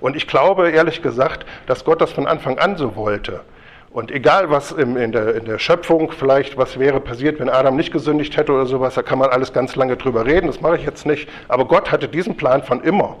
Und 0.00 0.16
ich 0.16 0.26
glaube 0.26 0.70
ehrlich 0.70 1.02
gesagt, 1.02 1.46
dass 1.66 1.84
Gott 1.84 2.00
das 2.00 2.12
von 2.12 2.26
Anfang 2.26 2.58
an 2.58 2.76
so 2.76 2.96
wollte. 2.96 3.42
Und 3.92 4.10
egal, 4.10 4.48
was 4.48 4.72
in 4.72 4.94
der, 5.12 5.34
in 5.34 5.44
der, 5.44 5.58
Schöpfung 5.58 6.12
vielleicht, 6.12 6.56
was 6.56 6.78
wäre 6.78 6.98
passiert, 6.98 7.38
wenn 7.40 7.50
Adam 7.50 7.76
nicht 7.76 7.92
gesündigt 7.92 8.38
hätte 8.38 8.52
oder 8.52 8.64
sowas, 8.64 8.94
da 8.94 9.02
kann 9.02 9.18
man 9.18 9.28
alles 9.28 9.52
ganz 9.52 9.76
lange 9.76 9.98
drüber 9.98 10.24
reden, 10.24 10.46
das 10.46 10.62
mache 10.62 10.76
ich 10.76 10.86
jetzt 10.86 11.04
nicht. 11.04 11.28
Aber 11.48 11.66
Gott 11.66 11.92
hatte 11.92 12.08
diesen 12.08 12.36
Plan 12.36 12.62
von 12.62 12.82
immer. 12.82 13.18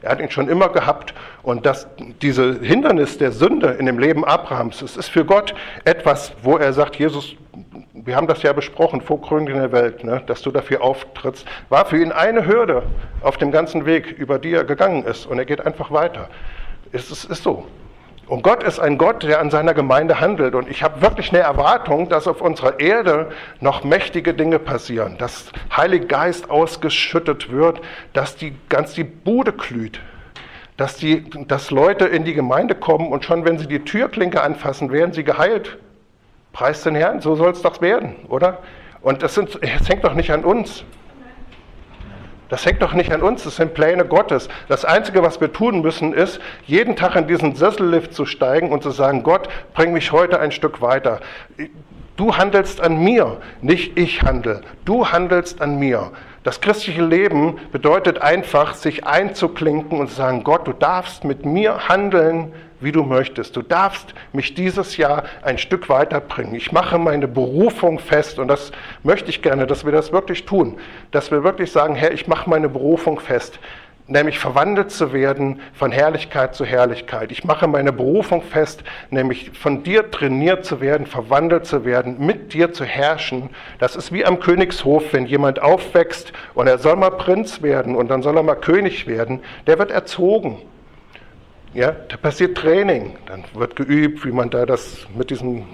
Er 0.00 0.12
hat 0.12 0.20
ihn 0.20 0.30
schon 0.30 0.48
immer 0.48 0.70
gehabt. 0.70 1.12
Und 1.42 1.66
das, 1.66 1.88
diese 2.22 2.58
Hindernis 2.60 3.18
der 3.18 3.32
Sünde 3.32 3.68
in 3.78 3.84
dem 3.84 3.98
Leben 3.98 4.24
Abrahams, 4.24 4.80
es 4.80 4.96
ist 4.96 5.08
für 5.08 5.26
Gott 5.26 5.54
etwas, 5.84 6.32
wo 6.42 6.56
er 6.56 6.72
sagt, 6.72 6.96
Jesus, 6.96 7.36
wir 7.92 8.16
haben 8.16 8.26
das 8.26 8.42
ja 8.42 8.54
besprochen 8.54 9.02
vor 9.02 9.20
Gründung 9.20 9.56
der 9.58 9.72
Welt, 9.72 10.04
ne, 10.04 10.22
dass 10.26 10.40
du 10.40 10.50
dafür 10.50 10.82
auftrittst, 10.82 11.46
war 11.68 11.84
für 11.84 12.00
ihn 12.00 12.12
eine 12.12 12.46
Hürde 12.46 12.82
auf 13.20 13.36
dem 13.36 13.52
ganzen 13.52 13.84
Weg, 13.84 14.10
über 14.10 14.38
die 14.38 14.52
er 14.52 14.64
gegangen 14.64 15.04
ist. 15.04 15.26
Und 15.26 15.38
er 15.38 15.44
geht 15.44 15.64
einfach 15.64 15.90
weiter. 15.90 16.28
Es 16.92 17.10
ist, 17.10 17.24
ist 17.24 17.42
so. 17.42 17.66
Und 18.26 18.42
Gott 18.42 18.62
ist 18.62 18.78
ein 18.78 18.96
Gott, 18.96 19.22
der 19.22 19.40
an 19.40 19.50
seiner 19.50 19.74
Gemeinde 19.74 20.20
handelt. 20.20 20.54
Und 20.54 20.68
ich 20.70 20.82
habe 20.82 21.02
wirklich 21.02 21.30
eine 21.30 21.40
Erwartung, 21.40 22.08
dass 22.08 22.26
auf 22.26 22.40
unserer 22.40 22.80
Erde 22.80 23.30
noch 23.60 23.84
mächtige 23.84 24.32
Dinge 24.32 24.58
passieren, 24.58 25.16
dass 25.18 25.50
Heilig 25.76 26.08
Geist 26.08 26.48
ausgeschüttet 26.48 27.52
wird, 27.52 27.80
dass 28.14 28.36
die 28.36 28.54
ganz 28.68 28.94
die 28.94 29.04
Bude 29.04 29.52
glüht, 29.52 30.00
dass, 30.76 30.96
die, 30.96 31.28
dass 31.46 31.70
Leute 31.70 32.06
in 32.06 32.24
die 32.24 32.34
Gemeinde 32.34 32.74
kommen 32.74 33.12
und 33.12 33.24
schon 33.24 33.44
wenn 33.44 33.58
sie 33.58 33.68
die 33.68 33.80
Türklinke 33.80 34.42
anfassen, 34.42 34.90
werden 34.90 35.12
sie 35.12 35.24
geheilt. 35.24 35.76
Preis 36.52 36.82
den 36.82 36.94
Herrn, 36.94 37.20
so 37.20 37.34
soll 37.34 37.50
es 37.50 37.62
doch 37.62 37.80
werden, 37.82 38.14
oder? 38.28 38.58
Und 39.02 39.22
das, 39.22 39.34
das 39.34 39.88
hängt 39.88 40.04
doch 40.04 40.14
nicht 40.14 40.30
an 40.30 40.44
uns. 40.44 40.84
Das 42.48 42.66
hängt 42.66 42.82
doch 42.82 42.92
nicht 42.92 43.12
an 43.12 43.22
uns, 43.22 43.44
das 43.44 43.56
sind 43.56 43.74
Pläne 43.74 44.04
Gottes. 44.04 44.48
Das 44.68 44.84
Einzige, 44.84 45.22
was 45.22 45.40
wir 45.40 45.52
tun 45.52 45.80
müssen, 45.80 46.12
ist, 46.12 46.40
jeden 46.66 46.94
Tag 46.94 47.16
in 47.16 47.26
diesen 47.26 47.54
Sessellift 47.54 48.12
zu 48.12 48.26
steigen 48.26 48.70
und 48.70 48.82
zu 48.82 48.90
sagen, 48.90 49.22
Gott, 49.22 49.48
bring 49.72 49.92
mich 49.92 50.12
heute 50.12 50.40
ein 50.40 50.52
Stück 50.52 50.80
weiter. 50.80 51.20
Du 52.16 52.36
handelst 52.36 52.80
an 52.80 53.02
mir, 53.02 53.38
nicht 53.60 53.98
ich 53.98 54.22
handle. 54.22 54.60
Du 54.84 55.08
handelst 55.08 55.60
an 55.60 55.78
mir. 55.78 56.12
Das 56.44 56.60
christliche 56.60 57.02
Leben 57.02 57.58
bedeutet 57.72 58.20
einfach, 58.20 58.74
sich 58.74 59.06
einzuklinken 59.06 59.98
und 59.98 60.10
zu 60.10 60.14
sagen, 60.14 60.44
Gott, 60.44 60.68
du 60.68 60.72
darfst 60.72 61.24
mit 61.24 61.46
mir 61.46 61.88
handeln, 61.88 62.52
wie 62.84 62.92
du 62.92 63.02
möchtest. 63.02 63.56
Du 63.56 63.62
darfst 63.62 64.14
mich 64.32 64.54
dieses 64.54 64.96
Jahr 64.96 65.24
ein 65.42 65.58
Stück 65.58 65.88
weiterbringen. 65.88 66.54
Ich 66.54 66.72
mache 66.72 66.98
meine 66.98 67.26
Berufung 67.26 67.98
fest 67.98 68.38
und 68.38 68.48
das 68.48 68.72
möchte 69.02 69.30
ich 69.30 69.42
gerne, 69.42 69.66
dass 69.66 69.84
wir 69.84 69.92
das 69.92 70.12
wirklich 70.12 70.44
tun. 70.44 70.78
Dass 71.10 71.30
wir 71.30 71.42
wirklich 71.42 71.72
sagen, 71.72 71.94
Herr, 71.94 72.12
ich 72.12 72.28
mache 72.28 72.48
meine 72.48 72.68
Berufung 72.68 73.18
fest 73.18 73.58
nämlich 74.06 74.38
verwandelt 74.38 74.90
zu 74.90 75.12
werden 75.12 75.60
von 75.72 75.90
Herrlichkeit 75.90 76.54
zu 76.54 76.64
Herrlichkeit. 76.64 77.32
Ich 77.32 77.44
mache 77.44 77.66
meine 77.66 77.92
Berufung 77.92 78.42
fest, 78.42 78.84
nämlich 79.10 79.50
von 79.58 79.82
dir 79.82 80.10
trainiert 80.10 80.64
zu 80.64 80.80
werden, 80.80 81.06
verwandelt 81.06 81.66
zu 81.66 81.84
werden, 81.84 82.24
mit 82.24 82.52
dir 82.52 82.72
zu 82.72 82.84
herrschen. 82.84 83.50
Das 83.78 83.96
ist 83.96 84.12
wie 84.12 84.24
am 84.24 84.40
Königshof, 84.40 85.12
wenn 85.12 85.26
jemand 85.26 85.62
aufwächst 85.62 86.32
und 86.54 86.66
er 86.66 86.78
soll 86.78 86.96
mal 86.96 87.10
Prinz 87.10 87.62
werden 87.62 87.96
und 87.96 88.08
dann 88.08 88.22
soll 88.22 88.36
er 88.36 88.42
mal 88.42 88.56
König 88.56 89.06
werden, 89.06 89.40
der 89.66 89.78
wird 89.78 89.90
erzogen. 89.90 90.58
Ja, 91.74 91.90
da 91.90 92.16
passiert 92.16 92.56
Training, 92.56 93.16
dann 93.26 93.42
wird 93.52 93.74
geübt, 93.74 94.24
wie 94.24 94.30
man 94.30 94.48
da 94.48 94.64
das 94.64 95.08
mit 95.12 95.30
diesem 95.30 95.64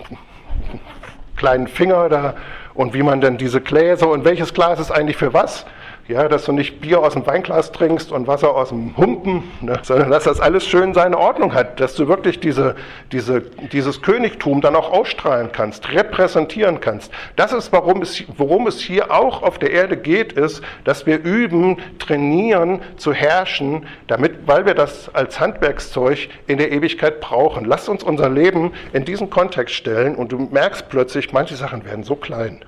kleinen 1.36 1.68
Finger 1.68 2.08
da 2.08 2.34
und 2.72 2.94
wie 2.94 3.02
man 3.02 3.20
dann 3.20 3.36
diese 3.36 3.60
Gläser 3.60 4.08
und 4.08 4.24
welches 4.24 4.54
Glas 4.54 4.80
ist 4.80 4.90
eigentlich 4.90 5.18
für 5.18 5.34
was 5.34 5.66
ja, 6.10 6.28
dass 6.28 6.44
du 6.44 6.52
nicht 6.52 6.80
Bier 6.80 7.00
aus 7.00 7.14
dem 7.14 7.26
Weinglas 7.26 7.70
trinkst 7.72 8.10
und 8.10 8.26
Wasser 8.26 8.54
aus 8.54 8.70
dem 8.70 8.96
Humpen, 8.96 9.44
ne, 9.60 9.78
sondern 9.82 10.10
dass 10.10 10.24
das 10.24 10.40
alles 10.40 10.66
schön 10.66 10.92
seine 10.92 11.16
Ordnung 11.16 11.54
hat, 11.54 11.78
dass 11.78 11.94
du 11.94 12.08
wirklich 12.08 12.40
diese, 12.40 12.74
diese, 13.12 13.42
dieses 13.72 14.02
Königtum 14.02 14.60
dann 14.60 14.74
auch 14.74 14.90
ausstrahlen 14.90 15.50
kannst, 15.52 15.92
repräsentieren 15.92 16.80
kannst. 16.80 17.12
Das 17.36 17.52
ist, 17.52 17.72
warum 17.72 18.02
es, 18.02 18.24
worum 18.36 18.66
es 18.66 18.80
hier 18.80 19.12
auch 19.12 19.42
auf 19.42 19.58
der 19.58 19.70
Erde 19.70 19.96
geht, 19.96 20.32
ist, 20.32 20.62
dass 20.84 21.06
wir 21.06 21.22
üben, 21.22 21.78
trainieren, 21.98 22.80
zu 22.96 23.12
herrschen, 23.12 23.86
damit, 24.08 24.46
weil 24.46 24.66
wir 24.66 24.74
das 24.74 25.14
als 25.14 25.38
Handwerkszeug 25.38 26.28
in 26.48 26.58
der 26.58 26.72
Ewigkeit 26.72 27.20
brauchen. 27.20 27.64
Lass 27.64 27.88
uns 27.88 28.02
unser 28.02 28.28
Leben 28.28 28.72
in 28.92 29.04
diesen 29.04 29.30
Kontext 29.30 29.76
stellen 29.76 30.16
und 30.16 30.32
du 30.32 30.48
merkst 30.50 30.88
plötzlich, 30.88 31.32
manche 31.32 31.54
Sachen 31.54 31.84
werden 31.84 32.02
so 32.02 32.16
klein. 32.16 32.64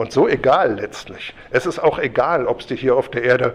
Und 0.00 0.12
so 0.12 0.26
egal 0.26 0.76
letztlich. 0.80 1.34
Es 1.50 1.66
ist 1.66 1.78
auch 1.78 1.98
egal, 1.98 2.46
ob 2.46 2.60
es 2.60 2.66
dir 2.66 2.74
hier 2.74 2.96
auf 2.96 3.10
der 3.10 3.22
Erde, 3.22 3.52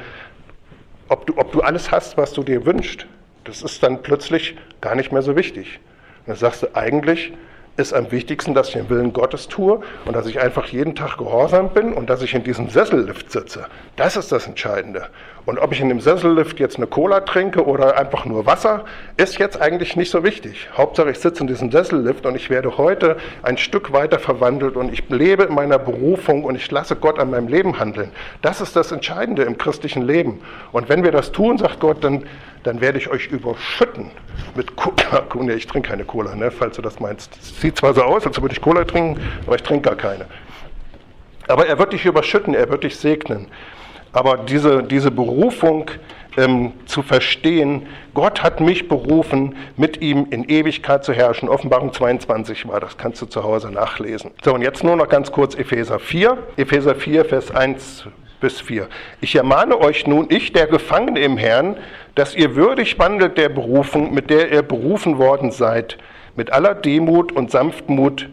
ob 1.08 1.26
du, 1.26 1.36
ob 1.38 1.52
du 1.52 1.62
alles 1.62 1.90
hast, 1.90 2.18
was 2.18 2.34
du 2.34 2.44
dir 2.44 2.68
wünschst. 2.68 3.08
Das 3.46 3.64
ist 3.64 3.82
dann 3.82 4.04
plötzlich 4.04 4.56
gar 4.80 4.94
nicht 4.94 5.12
mehr 5.12 5.24
so 5.24 5.36
wichtig. 5.36 5.80
Und 6.20 6.28
dann 6.28 6.36
sagst 6.36 6.62
du, 6.62 6.68
eigentlich 6.76 7.34
ist 7.78 7.94
am 7.94 8.12
wichtigsten, 8.12 8.54
dass 8.54 8.68
ich 8.68 8.76
den 8.76 8.92
Willen 8.92 9.12
Gottes 9.12 9.48
tue 9.48 9.82
und 10.06 10.16
dass 10.16 10.28
ich 10.28 10.40
einfach 10.40 10.68
jeden 10.68 10.94
Tag 10.94 11.18
gehorsam 11.18 11.74
bin 11.74 11.94
und 11.94 12.12
dass 12.12 12.22
ich 12.22 12.36
in 12.36 12.44
diesem 12.44 12.70
Sessellift 12.70 13.32
sitze. 13.32 13.66
Das 13.96 14.16
ist 14.16 14.32
das 14.32 14.46
Entscheidende. 14.46 15.10
Und 15.46 15.60
ob 15.60 15.72
ich 15.72 15.80
in 15.80 15.90
dem 15.90 16.00
Sessellift 16.00 16.60
jetzt 16.60 16.78
eine 16.78 16.88
Cola 16.88 17.20
trinke 17.20 17.66
oder 17.66 17.98
einfach 17.98 18.26
nur 18.26 18.48
Wasser, 18.48 18.86
ist 19.18 19.38
jetzt 19.38 19.62
eigentlich 19.62 19.96
nicht 19.96 20.10
so 20.10 20.24
wichtig. 20.24 20.70
Hauptsache, 20.76 21.12
ich 21.12 21.20
sitze 21.20 21.42
in 21.42 21.48
diesem 21.48 21.72
Sessellift 21.72 22.26
und 22.26 22.36
ich 22.36 22.50
werde 22.50 22.78
heute 22.78 23.18
ein 23.44 23.58
Stück 23.58 23.94
weiter 23.94 24.18
verwandelt 24.18 24.76
und 24.76 24.92
ich 24.92 25.08
lebe 25.10 25.44
in 25.44 25.54
meiner 25.54 25.78
Berufung 25.78 26.44
und 26.44 26.56
ich 26.56 26.70
lasse 26.72 26.96
Gott 26.96 27.20
an 27.20 27.30
meinem 27.30 27.48
Leben 27.48 27.80
handeln. 27.80 28.12
Das 28.42 28.60
ist 28.60 28.76
das 28.76 28.92
Entscheidende 28.92 29.44
im 29.44 29.58
christlichen 29.58 30.02
Leben. 30.02 30.42
Und 30.72 30.90
wenn 30.90 31.04
wir 31.04 31.12
das 31.12 31.32
tun, 31.32 31.60
sagt 31.60 31.80
Gott, 31.80 32.04
dann, 32.04 32.24
dann 32.64 32.82
werde 32.82 32.98
ich 32.98 33.10
euch 33.10 33.28
überschütten 33.28 34.10
mit 34.56 34.76
Cola. 34.76 34.96
Nee, 35.36 35.54
ich 35.54 35.68
trinke 35.68 35.90
keine 35.90 36.06
Cola, 36.06 36.34
ne, 36.34 36.50
falls 36.50 36.78
du 36.78 36.82
das 36.82 37.00
meinst. 37.00 37.60
Sieht 37.62 37.78
zwar 37.78 37.94
so 37.94 38.02
aus, 38.02 38.26
als 38.26 38.42
würde 38.42 38.54
ich 38.54 38.62
Cola 38.62 38.84
trinken, 38.84 39.22
aber 39.46 39.58
ich 39.58 39.64
trinke 39.64 39.90
gar 39.90 39.98
keine. 39.98 40.26
Aber 41.48 41.68
er 41.68 41.78
wird 41.78 41.94
dich 41.94 42.06
überschütten, 42.06 42.56
er 42.56 42.70
wird 42.70 42.84
dich 42.84 42.98
segnen. 42.98 43.48
Aber 44.16 44.38
diese, 44.38 44.82
diese 44.82 45.12
Berufung 45.12 45.92
ähm, 46.38 46.72
zu 46.86 47.04
verstehen, 47.04 47.86
Gott 48.14 48.44
hat 48.44 48.62
mich 48.62 48.88
berufen, 48.88 49.58
mit 49.76 50.02
ihm 50.02 50.28
in 50.30 50.46
Ewigkeit 50.48 51.04
zu 51.04 51.12
herrschen. 51.12 51.50
Offenbarung 51.50 51.92
22 51.92 52.66
war 52.70 52.80
das, 52.80 52.98
kannst 52.98 53.22
du 53.22 53.26
zu 53.26 53.44
Hause 53.44 53.72
nachlesen. 53.72 54.32
So, 54.42 54.54
und 54.54 54.62
jetzt 54.62 54.86
nur 54.86 54.96
noch 54.96 55.10
ganz 55.10 55.34
kurz 55.34 55.56
Epheser 55.56 56.00
4. 56.00 56.38
Epheser 56.56 56.96
4, 56.96 57.26
Vers 57.26 57.54
1 57.54 58.06
bis 58.40 58.62
4. 58.62 58.88
Ich 59.20 59.36
ermahne 59.36 59.82
euch 59.82 60.08
nun, 60.08 60.28
ich, 60.30 60.54
der 60.54 60.68
Gefangene 60.68 61.20
im 61.20 61.36
Herrn, 61.36 61.76
dass 62.16 62.36
ihr 62.36 62.56
würdig 62.56 62.98
wandelt 62.98 63.38
der 63.38 63.50
Berufung, 63.50 64.14
mit 64.14 64.30
der 64.30 64.50
ihr 64.50 64.62
berufen 64.62 65.18
worden 65.18 65.52
seid, 65.52 65.98
mit 66.38 66.54
aller 66.54 66.74
Demut 66.74 67.34
und 67.34 67.52
Sanftmut, 67.52 68.30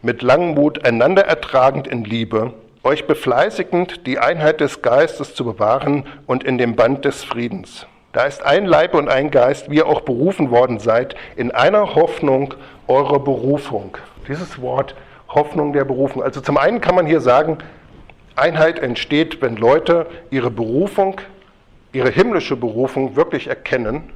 mit 0.00 0.22
Langmut, 0.22 0.86
einander 0.86 1.26
ertragend 1.26 1.86
in 1.86 2.04
Liebe 2.04 2.54
euch 2.86 3.08
befleißigend, 3.08 4.06
die 4.06 4.20
Einheit 4.20 4.60
des 4.60 4.80
Geistes 4.80 5.34
zu 5.34 5.44
bewahren 5.44 6.04
und 6.26 6.44
in 6.44 6.56
dem 6.56 6.76
Band 6.76 7.04
des 7.04 7.24
Friedens. 7.24 7.84
Da 8.12 8.24
ist 8.26 8.46
ein 8.46 8.64
Leib 8.64 8.94
und 8.94 9.08
ein 9.08 9.32
Geist, 9.32 9.68
wie 9.68 9.78
ihr 9.78 9.88
auch 9.88 10.02
berufen 10.02 10.52
worden 10.52 10.78
seid, 10.78 11.16
in 11.34 11.50
einer 11.50 11.96
Hoffnung 11.96 12.54
eurer 12.86 13.18
Berufung. 13.18 13.98
Dieses 14.28 14.62
Wort 14.62 14.94
Hoffnung 15.28 15.72
der 15.72 15.84
Berufung. 15.84 16.22
Also 16.22 16.40
zum 16.40 16.56
einen 16.56 16.80
kann 16.80 16.94
man 16.94 17.06
hier 17.06 17.20
sagen, 17.20 17.58
Einheit 18.36 18.78
entsteht, 18.78 19.42
wenn 19.42 19.56
Leute 19.56 20.06
ihre 20.30 20.52
Berufung, 20.52 21.20
ihre 21.92 22.10
himmlische 22.10 22.54
Berufung 22.54 23.16
wirklich 23.16 23.48
erkennen 23.48 24.12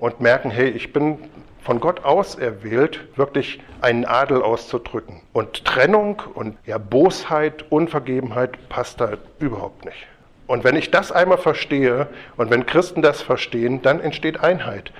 und 0.00 0.20
merken, 0.20 0.50
hey, 0.50 0.70
ich 0.70 0.92
bin 0.92 1.18
von 1.62 1.80
Gott 1.80 2.04
auserwählt, 2.04 3.00
wirklich 3.16 3.60
einen 3.80 4.04
Adel 4.04 4.42
auszudrücken. 4.42 5.20
Und 5.32 5.64
Trennung 5.64 6.22
und 6.34 6.56
ja, 6.66 6.78
Bosheit, 6.78 7.64
Unvergebenheit 7.70 8.68
passt 8.68 9.00
da 9.00 9.12
überhaupt 9.38 9.84
nicht. 9.84 10.06
Und 10.46 10.64
wenn 10.64 10.76
ich 10.76 10.90
das 10.90 11.12
einmal 11.12 11.38
verstehe 11.38 12.08
und 12.36 12.50
wenn 12.50 12.64
Christen 12.64 13.02
das 13.02 13.20
verstehen, 13.20 13.82
dann 13.82 14.00
entsteht 14.00 14.40
Einheit. 14.40 14.92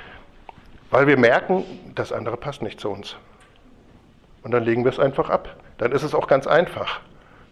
Weil 0.90 1.06
wir 1.06 1.16
merken, 1.16 1.64
das 1.94 2.12
andere 2.12 2.36
passt 2.36 2.62
nicht 2.62 2.80
zu 2.80 2.90
uns. 2.90 3.16
Und 4.42 4.52
dann 4.52 4.64
legen 4.64 4.84
wir 4.84 4.92
es 4.92 4.98
einfach 4.98 5.30
ab. 5.30 5.56
Dann 5.78 5.92
ist 5.92 6.02
es 6.02 6.14
auch 6.14 6.26
ganz 6.26 6.46
einfach. 6.46 7.00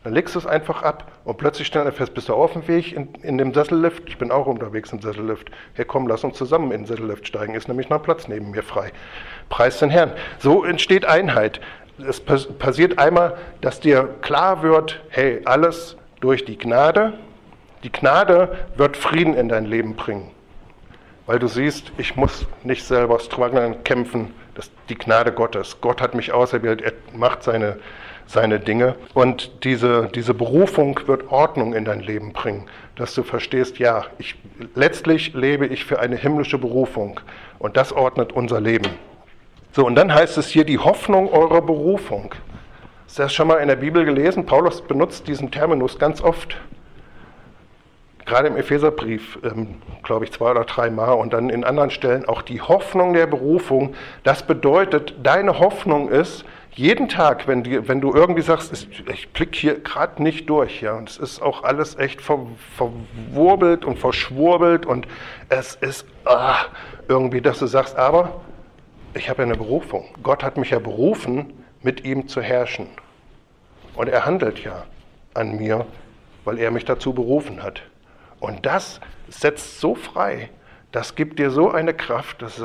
Dann 0.07 0.15
legst 0.15 0.37
du 0.37 0.39
es 0.39 0.47
einfach 0.47 0.85
ab 0.85 1.11
und 1.25 1.37
plötzlich 1.37 1.67
stellt 1.67 1.85
er 1.85 1.91
fest, 1.91 2.15
bist 2.15 2.29
du 2.29 2.35
auf 2.35 2.53
dem 2.53 2.69
Weg 2.69 2.93
in, 2.93 3.13
in 3.23 3.39
dem 3.39 3.53
Sessellift? 3.53 4.05
Ich 4.07 4.19
bin 4.19 4.31
auch 4.31 4.47
unterwegs 4.47 4.93
im 4.93 5.03
Sessellift. 5.03 5.51
Hey 5.75 5.85
komm, 5.85 6.07
lass 6.07 6.23
uns 6.23 6.37
zusammen 6.39 6.71
in 6.71 6.83
den 6.83 6.87
Sessellift 6.87 7.27
steigen, 7.27 7.57
ist 7.57 7.67
nämlich 7.67 7.89
noch 7.89 8.05
Platz 8.05 8.29
neben 8.29 8.53
mir 8.53 8.63
frei. 8.63 8.93
Preis 9.49 9.81
den 9.81 9.91
Herrn. 9.91 10.13
So 10.39 10.63
entsteht 10.63 11.05
Einheit. 11.07 11.61
Es 11.99 12.21
passiert 12.21 13.01
einmal, 13.01 13.37
dass 13.63 13.81
dir 13.81 14.09
klar 14.21 14.63
wird, 14.63 15.03
hey, 15.09 15.41
alles 15.45 15.97
durch 16.21 16.45
die 16.45 16.57
Gnade. 16.57 17.15
Die 17.83 17.91
Gnade 17.91 18.57
wird 18.77 18.97
Frieden 18.97 19.35
in 19.35 19.49
dein 19.49 19.65
Leben 19.65 19.97
bringen. 19.97 20.31
Weil 21.27 21.41
du 21.41 21.49
siehst, 21.49 21.91
ich 21.99 22.15
muss 22.15 22.47
nicht 22.63 22.85
selber 22.85 23.19
strugglen, 23.19 23.83
kämpfen. 23.83 24.33
Das 24.55 24.67
ist 24.67 24.75
die 24.89 24.95
Gnade 24.95 25.33
Gottes. 25.33 25.79
Gott 25.81 26.01
hat 26.01 26.15
mich 26.15 26.31
auserwählt, 26.31 26.81
er 26.81 26.93
macht 27.13 27.43
seine 27.43 27.79
seine 28.27 28.61
Dinge. 28.61 28.97
Und 29.15 29.65
diese, 29.65 30.09
diese 30.15 30.35
Berufung 30.35 31.01
wird 31.07 31.31
Ordnung 31.31 31.75
in 31.75 31.85
dein 31.85 32.01
Leben 32.01 32.33
bringen, 32.33 32.69
dass 32.97 33.15
du 33.15 33.23
verstehst, 33.23 33.79
ja, 33.79 34.05
ich, 34.19 34.35
letztlich 34.75 35.35
lebe 35.35 35.67
ich 35.67 35.85
für 35.85 36.01
eine 36.01 36.17
himmlische 36.17 36.59
Berufung 36.59 37.21
und 37.59 37.77
das 37.77 37.93
ordnet 37.93 38.33
unser 38.33 38.61
Leben. 38.61 38.91
So, 39.73 39.87
und 39.87 39.95
dann 39.95 40.15
heißt 40.15 40.39
es 40.39 40.49
hier 40.49 40.65
die 40.65 40.79
Hoffnung 40.79 41.31
eurer 41.31 41.61
Berufung. 41.61 42.35
Du 43.15 43.23
das 43.23 43.33
schon 43.33 43.49
mal 43.49 43.59
in 43.59 43.69
der 43.69 43.77
Bibel 43.77 44.05
gelesen? 44.05 44.45
Paulus 44.45 44.83
benutzt 44.83 45.29
diesen 45.29 45.51
Terminus 45.51 45.99
ganz 45.99 46.21
oft. 46.21 46.57
Gerade 48.27 48.49
im 48.49 48.57
Epheserbrief, 48.57 49.39
ähm, 49.45 49.77
glaube 50.03 50.25
ich, 50.25 50.33
zwei 50.33 50.51
oder 50.51 50.65
drei 50.65 50.91
Mal 50.91 51.13
und 51.13 51.33
dann 51.33 51.49
in 51.49 51.63
anderen 51.63 51.91
Stellen 51.91 52.27
auch 52.27 52.43
die 52.43 52.61
Hoffnung 52.61 53.13
der 53.13 53.27
Berufung. 53.27 53.95
Das 54.25 54.43
bedeutet, 54.43 55.15
deine 55.23 55.61
Hoffnung 55.61 56.09
ist, 56.09 56.45
jeden 56.77 57.09
Tag, 57.09 57.49
wenn, 57.49 57.63
die, 57.63 57.89
wenn 57.89 58.03
du 58.03 58.15
irgendwie 58.15 58.43
sagst, 58.43 58.87
ich 59.11 59.29
blicke 59.31 59.59
hier 59.59 59.81
gerade 59.81 60.23
nicht 60.23 60.49
durch, 60.51 60.83
ja, 60.83 60.93
und 60.95 61.09
es 61.09 61.17
ist 61.17 61.41
auch 61.41 61.65
alles 61.65 61.99
echt 61.99 62.21
ver, 62.21 62.47
verwurbelt 62.77 63.85
und 63.85 63.99
verschwurbelt 63.99 64.85
und 64.85 65.09
es 65.49 65.75
ist 65.75 66.07
ah, 66.27 66.67
irgendwie, 67.09 67.41
dass 67.41 67.59
du 67.59 67.67
sagst, 67.67 67.97
aber 67.97 68.43
ich 69.15 69.31
habe 69.31 69.43
ja 69.43 69.47
eine 69.47 69.57
Berufung. 69.57 70.05
Gott 70.23 70.45
hat 70.45 70.59
mich 70.59 70.71
ja 70.71 70.79
berufen, 70.79 71.55
mit 71.83 72.05
ihm 72.05 72.29
zu 72.29 72.43
herrschen. 72.43 72.89
Und 73.95 74.09
er 74.09 74.27
handelt 74.27 74.63
ja 74.63 74.85
an 75.33 75.57
mir, 75.57 75.87
weil 76.45 76.59
er 76.59 76.71
mich 76.71 76.85
dazu 76.85 77.15
berufen 77.15 77.63
hat. 77.63 77.81
Und 78.39 78.67
das 78.67 79.01
setzt 79.29 79.81
so 79.81 79.95
frei, 79.95 80.51
das 80.93 81.15
gibt 81.15 81.39
dir 81.39 81.51
so 81.51 81.71
eine 81.71 81.95
Kraft, 81.95 82.43
dass 82.43 82.61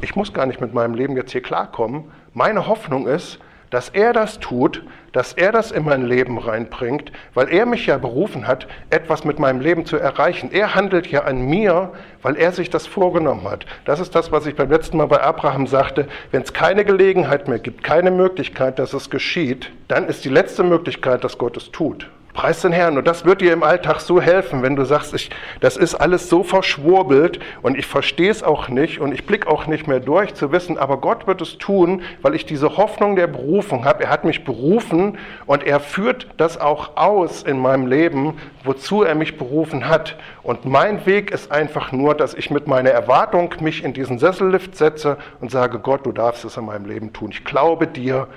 ich 0.00 0.16
muss 0.16 0.32
gar 0.32 0.46
nicht 0.46 0.60
mit 0.60 0.72
meinem 0.72 0.94
Leben 0.94 1.16
jetzt 1.16 1.32
hier 1.32 1.42
klarkommen. 1.42 2.10
Meine 2.32 2.66
Hoffnung 2.66 3.06
ist, 3.06 3.38
dass 3.70 3.88
er 3.88 4.12
das 4.12 4.40
tut, 4.40 4.82
dass 5.12 5.32
er 5.32 5.52
das 5.52 5.72
in 5.72 5.84
mein 5.84 6.06
Leben 6.06 6.38
reinbringt, 6.38 7.10
weil 7.34 7.48
er 7.48 7.66
mich 7.66 7.86
ja 7.86 7.98
berufen 7.98 8.46
hat, 8.46 8.68
etwas 8.90 9.24
mit 9.24 9.38
meinem 9.38 9.60
Leben 9.60 9.86
zu 9.86 9.96
erreichen. 9.96 10.50
Er 10.52 10.74
handelt 10.74 11.08
ja 11.08 11.24
an 11.24 11.40
mir, 11.40 11.92
weil 12.22 12.36
er 12.36 12.52
sich 12.52 12.70
das 12.70 12.86
vorgenommen 12.86 13.48
hat. 13.48 13.66
Das 13.84 13.98
ist 13.98 14.14
das, 14.14 14.30
was 14.30 14.46
ich 14.46 14.54
beim 14.54 14.70
letzten 14.70 14.96
Mal 14.96 15.06
bei 15.06 15.20
Abraham 15.20 15.66
sagte. 15.66 16.06
Wenn 16.30 16.42
es 16.42 16.52
keine 16.52 16.84
Gelegenheit 16.84 17.48
mehr 17.48 17.58
gibt, 17.58 17.82
keine 17.82 18.10
Möglichkeit, 18.10 18.78
dass 18.78 18.92
es 18.92 19.10
geschieht, 19.10 19.72
dann 19.88 20.06
ist 20.06 20.24
die 20.24 20.28
letzte 20.28 20.62
Möglichkeit, 20.62 21.24
dass 21.24 21.38
Gott 21.38 21.56
es 21.56 21.70
tut. 21.70 22.08
Preis 22.32 22.60
den 22.60 22.72
Herrn. 22.72 22.96
Und 22.96 23.06
das 23.06 23.24
wird 23.24 23.40
dir 23.40 23.52
im 23.52 23.62
Alltag 23.62 24.00
so 24.00 24.20
helfen, 24.20 24.62
wenn 24.62 24.76
du 24.76 24.84
sagst, 24.84 25.14
ich, 25.14 25.30
das 25.60 25.76
ist 25.76 25.94
alles 25.94 26.28
so 26.28 26.42
verschwurbelt 26.42 27.40
und 27.62 27.76
ich 27.76 27.86
verstehe 27.86 28.30
es 28.30 28.42
auch 28.42 28.68
nicht 28.68 29.00
und 29.00 29.12
ich 29.12 29.26
blicke 29.26 29.48
auch 29.48 29.66
nicht 29.66 29.88
mehr 29.88 30.00
durch, 30.00 30.34
zu 30.34 30.52
wissen, 30.52 30.78
aber 30.78 30.98
Gott 30.98 31.26
wird 31.26 31.40
es 31.40 31.58
tun, 31.58 32.02
weil 32.22 32.34
ich 32.34 32.46
diese 32.46 32.76
Hoffnung 32.76 33.16
der 33.16 33.26
Berufung 33.26 33.84
habe. 33.84 34.04
Er 34.04 34.10
hat 34.10 34.24
mich 34.24 34.44
berufen 34.44 35.18
und 35.46 35.64
er 35.64 35.80
führt 35.80 36.28
das 36.36 36.60
auch 36.60 36.96
aus 36.96 37.42
in 37.42 37.58
meinem 37.58 37.86
Leben, 37.86 38.34
wozu 38.64 39.02
er 39.02 39.14
mich 39.14 39.36
berufen 39.36 39.88
hat. 39.88 40.16
Und 40.42 40.64
mein 40.64 41.04
Weg 41.06 41.30
ist 41.30 41.50
einfach 41.50 41.92
nur, 41.92 42.14
dass 42.14 42.34
ich 42.34 42.50
mit 42.50 42.66
meiner 42.66 42.90
Erwartung 42.90 43.54
mich 43.60 43.84
in 43.84 43.92
diesen 43.92 44.18
Sessellift 44.18 44.76
setze 44.76 45.16
und 45.40 45.50
sage, 45.50 45.78
Gott, 45.78 46.06
du 46.06 46.12
darfst 46.12 46.44
es 46.44 46.56
in 46.56 46.66
meinem 46.66 46.86
Leben 46.86 47.12
tun. 47.12 47.30
Ich 47.32 47.44
glaube 47.44 47.86
dir, 47.86 48.28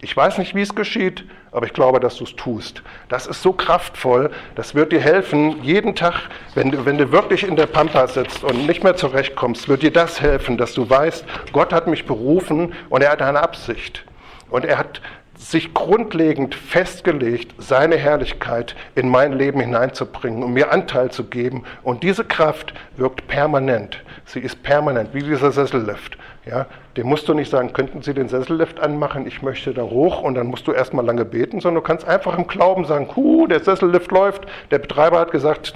ich 0.00 0.16
weiß 0.16 0.38
nicht, 0.38 0.54
wie 0.54 0.62
es 0.62 0.74
geschieht, 0.74 1.24
aber 1.50 1.66
ich 1.66 1.72
glaube, 1.72 1.98
dass 1.98 2.16
du 2.16 2.24
es 2.24 2.36
tust. 2.36 2.82
Das 3.08 3.26
ist 3.26 3.42
so 3.42 3.52
kraftvoll, 3.52 4.30
das 4.54 4.74
wird 4.74 4.92
dir 4.92 5.00
helfen, 5.00 5.62
jeden 5.62 5.96
Tag, 5.96 6.14
wenn 6.54 6.70
du, 6.70 6.84
wenn 6.86 6.98
du 6.98 7.10
wirklich 7.10 7.42
in 7.42 7.56
der 7.56 7.66
Pampa 7.66 8.06
sitzt 8.06 8.44
und 8.44 8.66
nicht 8.66 8.84
mehr 8.84 8.96
zurechtkommst, 8.96 9.68
wird 9.68 9.82
dir 9.82 9.92
das 9.92 10.20
helfen, 10.20 10.56
dass 10.56 10.74
du 10.74 10.88
weißt, 10.88 11.24
Gott 11.52 11.72
hat 11.72 11.88
mich 11.88 12.06
berufen 12.06 12.74
und 12.90 13.02
er 13.02 13.10
hat 13.10 13.22
eine 13.22 13.40
Absicht. 13.42 14.04
Und 14.50 14.64
er 14.64 14.78
hat 14.78 15.00
sich 15.36 15.72
grundlegend 15.72 16.54
festgelegt, 16.54 17.54
seine 17.58 17.96
Herrlichkeit 17.96 18.74
in 18.94 19.08
mein 19.08 19.32
Leben 19.32 19.60
hineinzubringen 19.60 20.42
und 20.42 20.52
mir 20.52 20.72
Anteil 20.72 21.10
zu 21.10 21.24
geben. 21.24 21.64
Und 21.82 22.02
diese 22.02 22.24
Kraft 22.24 22.74
wirkt 22.96 23.26
permanent. 23.28 24.02
Sie 24.24 24.40
ist 24.40 24.62
permanent, 24.62 25.14
wie 25.14 25.22
dieser 25.22 25.52
Sessellift. 25.52 26.18
Ja, 26.48 26.64
dem 26.96 27.08
musst 27.08 27.28
du 27.28 27.34
nicht 27.34 27.50
sagen, 27.50 27.74
könnten 27.74 28.00
Sie 28.00 28.14
den 28.14 28.28
Sessellift 28.28 28.80
anmachen, 28.80 29.26
ich 29.26 29.42
möchte 29.42 29.74
da 29.74 29.82
hoch 29.82 30.22
und 30.22 30.34
dann 30.34 30.46
musst 30.46 30.66
du 30.66 30.72
erstmal 30.72 31.04
lange 31.04 31.26
beten, 31.26 31.60
sondern 31.60 31.82
du 31.82 31.86
kannst 31.86 32.08
einfach 32.08 32.38
im 32.38 32.46
Glauben 32.46 32.86
sagen, 32.86 33.06
hu, 33.14 33.46
der 33.46 33.60
Sessellift 33.60 34.10
läuft, 34.10 34.46
der 34.70 34.78
Betreiber 34.78 35.20
hat 35.20 35.30
gesagt 35.30 35.74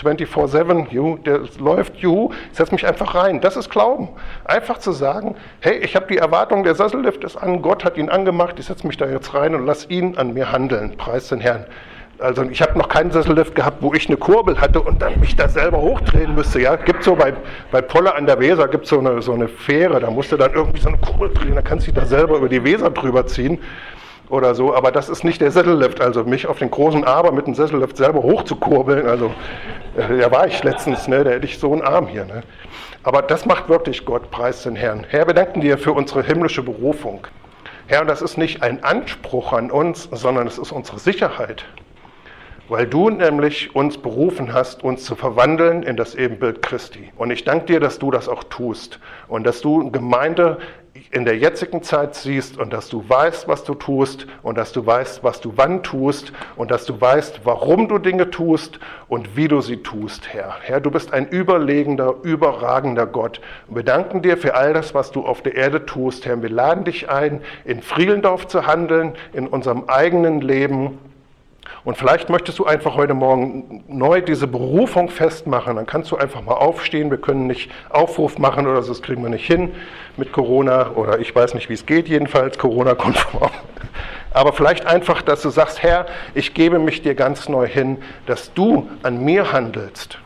24-7, 0.00 0.90
juhu, 0.90 1.18
der 1.18 1.40
läuft, 1.58 1.96
juhu, 1.96 2.32
ich 2.50 2.56
setze 2.56 2.72
mich 2.72 2.86
einfach 2.86 3.14
rein. 3.14 3.42
Das 3.42 3.58
ist 3.58 3.68
Glauben. 3.68 4.08
Einfach 4.46 4.78
zu 4.78 4.92
sagen, 4.92 5.34
hey, 5.60 5.76
ich 5.78 5.94
habe 5.94 6.06
die 6.06 6.16
Erwartung, 6.16 6.64
der 6.64 6.74
Sessellift 6.74 7.22
ist 7.22 7.36
an, 7.36 7.60
Gott 7.60 7.84
hat 7.84 7.98
ihn 7.98 8.08
angemacht, 8.08 8.58
ich 8.58 8.64
setze 8.64 8.86
mich 8.86 8.96
da 8.96 9.06
jetzt 9.06 9.34
rein 9.34 9.54
und 9.54 9.66
lass 9.66 9.90
ihn 9.90 10.16
an 10.16 10.32
mir 10.32 10.50
handeln. 10.52 10.96
Preis 10.96 11.28
den 11.28 11.40
Herrn. 11.40 11.66
Also 12.24 12.42
ich 12.44 12.62
habe 12.62 12.78
noch 12.78 12.88
keinen 12.88 13.10
Sessellift 13.10 13.54
gehabt, 13.54 13.82
wo 13.82 13.92
ich 13.92 14.06
eine 14.06 14.16
Kurbel 14.16 14.58
hatte 14.58 14.80
und 14.80 15.02
dann 15.02 15.20
mich 15.20 15.36
da 15.36 15.46
selber 15.46 15.76
hochdrehen 15.76 16.34
müsste. 16.34 16.58
Ja, 16.58 16.76
gibt 16.76 17.04
so 17.04 17.16
bei, 17.16 17.34
bei 17.70 17.82
Polle 17.82 18.14
an 18.14 18.24
der 18.24 18.40
Weser 18.40 18.66
gibt 18.66 18.86
so 18.86 18.98
eine 18.98 19.20
so 19.20 19.34
eine 19.34 19.46
Fähre, 19.46 20.00
da 20.00 20.10
musst 20.10 20.32
du 20.32 20.38
dann 20.38 20.54
irgendwie 20.54 20.80
so 20.80 20.88
eine 20.88 20.96
Kurbel 20.96 21.28
drehen, 21.34 21.54
da 21.54 21.60
kannst 21.60 21.86
du 21.86 21.92
dich 21.92 22.00
da 22.00 22.06
selber 22.06 22.38
über 22.38 22.48
die 22.48 22.64
Weser 22.64 22.88
drüber 22.88 23.26
ziehen 23.26 23.58
oder 24.30 24.54
so. 24.54 24.74
Aber 24.74 24.90
das 24.90 25.10
ist 25.10 25.22
nicht 25.22 25.42
der 25.42 25.50
Sessellift. 25.50 26.00
Also 26.00 26.24
mich 26.24 26.46
auf 26.46 26.60
den 26.60 26.70
großen 26.70 27.04
Aber 27.04 27.30
mit 27.30 27.46
dem 27.46 27.54
Sessellift 27.54 27.98
selber 27.98 28.22
hochzukurbeln. 28.22 29.06
Also 29.06 29.34
äh, 29.94 30.16
da 30.16 30.30
war 30.30 30.46
ich 30.46 30.64
letztens, 30.64 31.06
ne, 31.06 31.24
da 31.24 31.30
hätte 31.32 31.44
ich 31.44 31.58
so 31.58 31.74
einen 31.74 31.82
Arm 31.82 32.06
hier. 32.06 32.24
Ne. 32.24 32.42
Aber 33.02 33.20
das 33.20 33.44
macht 33.44 33.68
wirklich 33.68 34.06
Gott, 34.06 34.30
preis 34.30 34.62
den 34.62 34.76
Herrn. 34.76 35.04
Herr, 35.10 35.26
wir 35.26 35.34
danken 35.34 35.60
dir 35.60 35.76
für 35.76 35.92
unsere 35.92 36.22
himmlische 36.22 36.62
Berufung. 36.62 37.26
Herr, 37.86 38.00
und 38.00 38.06
das 38.06 38.22
ist 38.22 38.38
nicht 38.38 38.62
ein 38.62 38.82
Anspruch 38.82 39.52
an 39.52 39.70
uns, 39.70 40.08
sondern 40.10 40.46
es 40.46 40.56
ist 40.56 40.72
unsere 40.72 40.98
Sicherheit 40.98 41.66
weil 42.68 42.86
du 42.86 43.10
nämlich 43.10 43.74
uns 43.74 43.98
berufen 43.98 44.52
hast, 44.52 44.82
uns 44.84 45.04
zu 45.04 45.14
verwandeln 45.16 45.82
in 45.82 45.96
das 45.96 46.14
Ebenbild 46.14 46.62
Christi. 46.62 47.12
Und 47.16 47.30
ich 47.30 47.44
danke 47.44 47.66
dir, 47.66 47.80
dass 47.80 47.98
du 47.98 48.10
das 48.10 48.28
auch 48.28 48.44
tust 48.44 48.98
und 49.28 49.44
dass 49.44 49.60
du 49.60 49.90
Gemeinde 49.90 50.58
in 51.10 51.24
der 51.24 51.36
jetzigen 51.36 51.82
Zeit 51.82 52.14
siehst 52.14 52.56
und 52.56 52.72
dass 52.72 52.88
du 52.88 53.04
weißt, 53.06 53.48
was 53.48 53.64
du 53.64 53.74
tust 53.74 54.26
und 54.42 54.56
dass 54.56 54.72
du 54.72 54.86
weißt, 54.86 55.24
was 55.24 55.40
du 55.40 55.52
wann 55.56 55.82
tust 55.82 56.32
und 56.56 56.70
dass 56.70 56.86
du 56.86 57.00
weißt, 57.00 57.40
warum 57.44 57.88
du 57.88 57.98
Dinge 57.98 58.30
tust 58.30 58.78
und 59.08 59.36
wie 59.36 59.48
du 59.48 59.60
sie 59.60 59.78
tust, 59.78 60.32
Herr. 60.32 60.56
Herr, 60.62 60.80
du 60.80 60.90
bist 60.90 61.12
ein 61.12 61.28
überlegender, 61.28 62.14
überragender 62.22 63.06
Gott. 63.06 63.40
Wir 63.68 63.82
danken 63.82 64.22
dir 64.22 64.36
für 64.36 64.54
all 64.54 64.72
das, 64.72 64.94
was 64.94 65.10
du 65.10 65.24
auf 65.24 65.42
der 65.42 65.56
Erde 65.56 65.84
tust, 65.84 66.26
Herr. 66.26 66.40
Wir 66.42 66.50
laden 66.50 66.84
dich 66.84 67.08
ein, 67.08 67.42
in 67.64 67.82
Friedendorf 67.82 68.46
zu 68.46 68.66
handeln, 68.66 69.14
in 69.32 69.48
unserem 69.48 69.84
eigenen 69.88 70.40
Leben 70.40 70.98
und 71.84 71.96
vielleicht 71.96 72.30
möchtest 72.30 72.58
du 72.58 72.64
einfach 72.64 72.94
heute 72.94 73.14
Morgen 73.14 73.84
neu 73.88 74.20
diese 74.22 74.46
Berufung 74.46 75.08
festmachen. 75.08 75.76
Dann 75.76 75.86
kannst 75.86 76.10
du 76.10 76.16
einfach 76.16 76.42
mal 76.42 76.54
aufstehen. 76.54 77.10
Wir 77.10 77.18
können 77.18 77.46
nicht 77.46 77.70
Aufruf 77.90 78.38
machen 78.38 78.66
oder 78.66 78.82
so, 78.82 78.88
das 78.92 79.02
kriegen 79.02 79.22
wir 79.22 79.30
nicht 79.30 79.46
hin 79.46 79.74
mit 80.16 80.32
Corona 80.32 80.92
oder 80.94 81.18
ich 81.18 81.34
weiß 81.34 81.54
nicht, 81.54 81.68
wie 81.68 81.74
es 81.74 81.84
geht, 81.86 82.08
jedenfalls 82.08 82.58
Corona-konform. 82.58 83.50
Aber 84.32 84.52
vielleicht 84.52 84.86
einfach, 84.86 85.22
dass 85.22 85.42
du 85.42 85.50
sagst, 85.50 85.82
Herr, 85.82 86.06
ich 86.34 86.54
gebe 86.54 86.78
mich 86.78 87.02
dir 87.02 87.14
ganz 87.14 87.48
neu 87.48 87.68
hin, 87.68 87.98
dass 88.26 88.52
du 88.52 88.88
an 89.02 89.22
mir 89.22 89.52
handelst. 89.52 90.18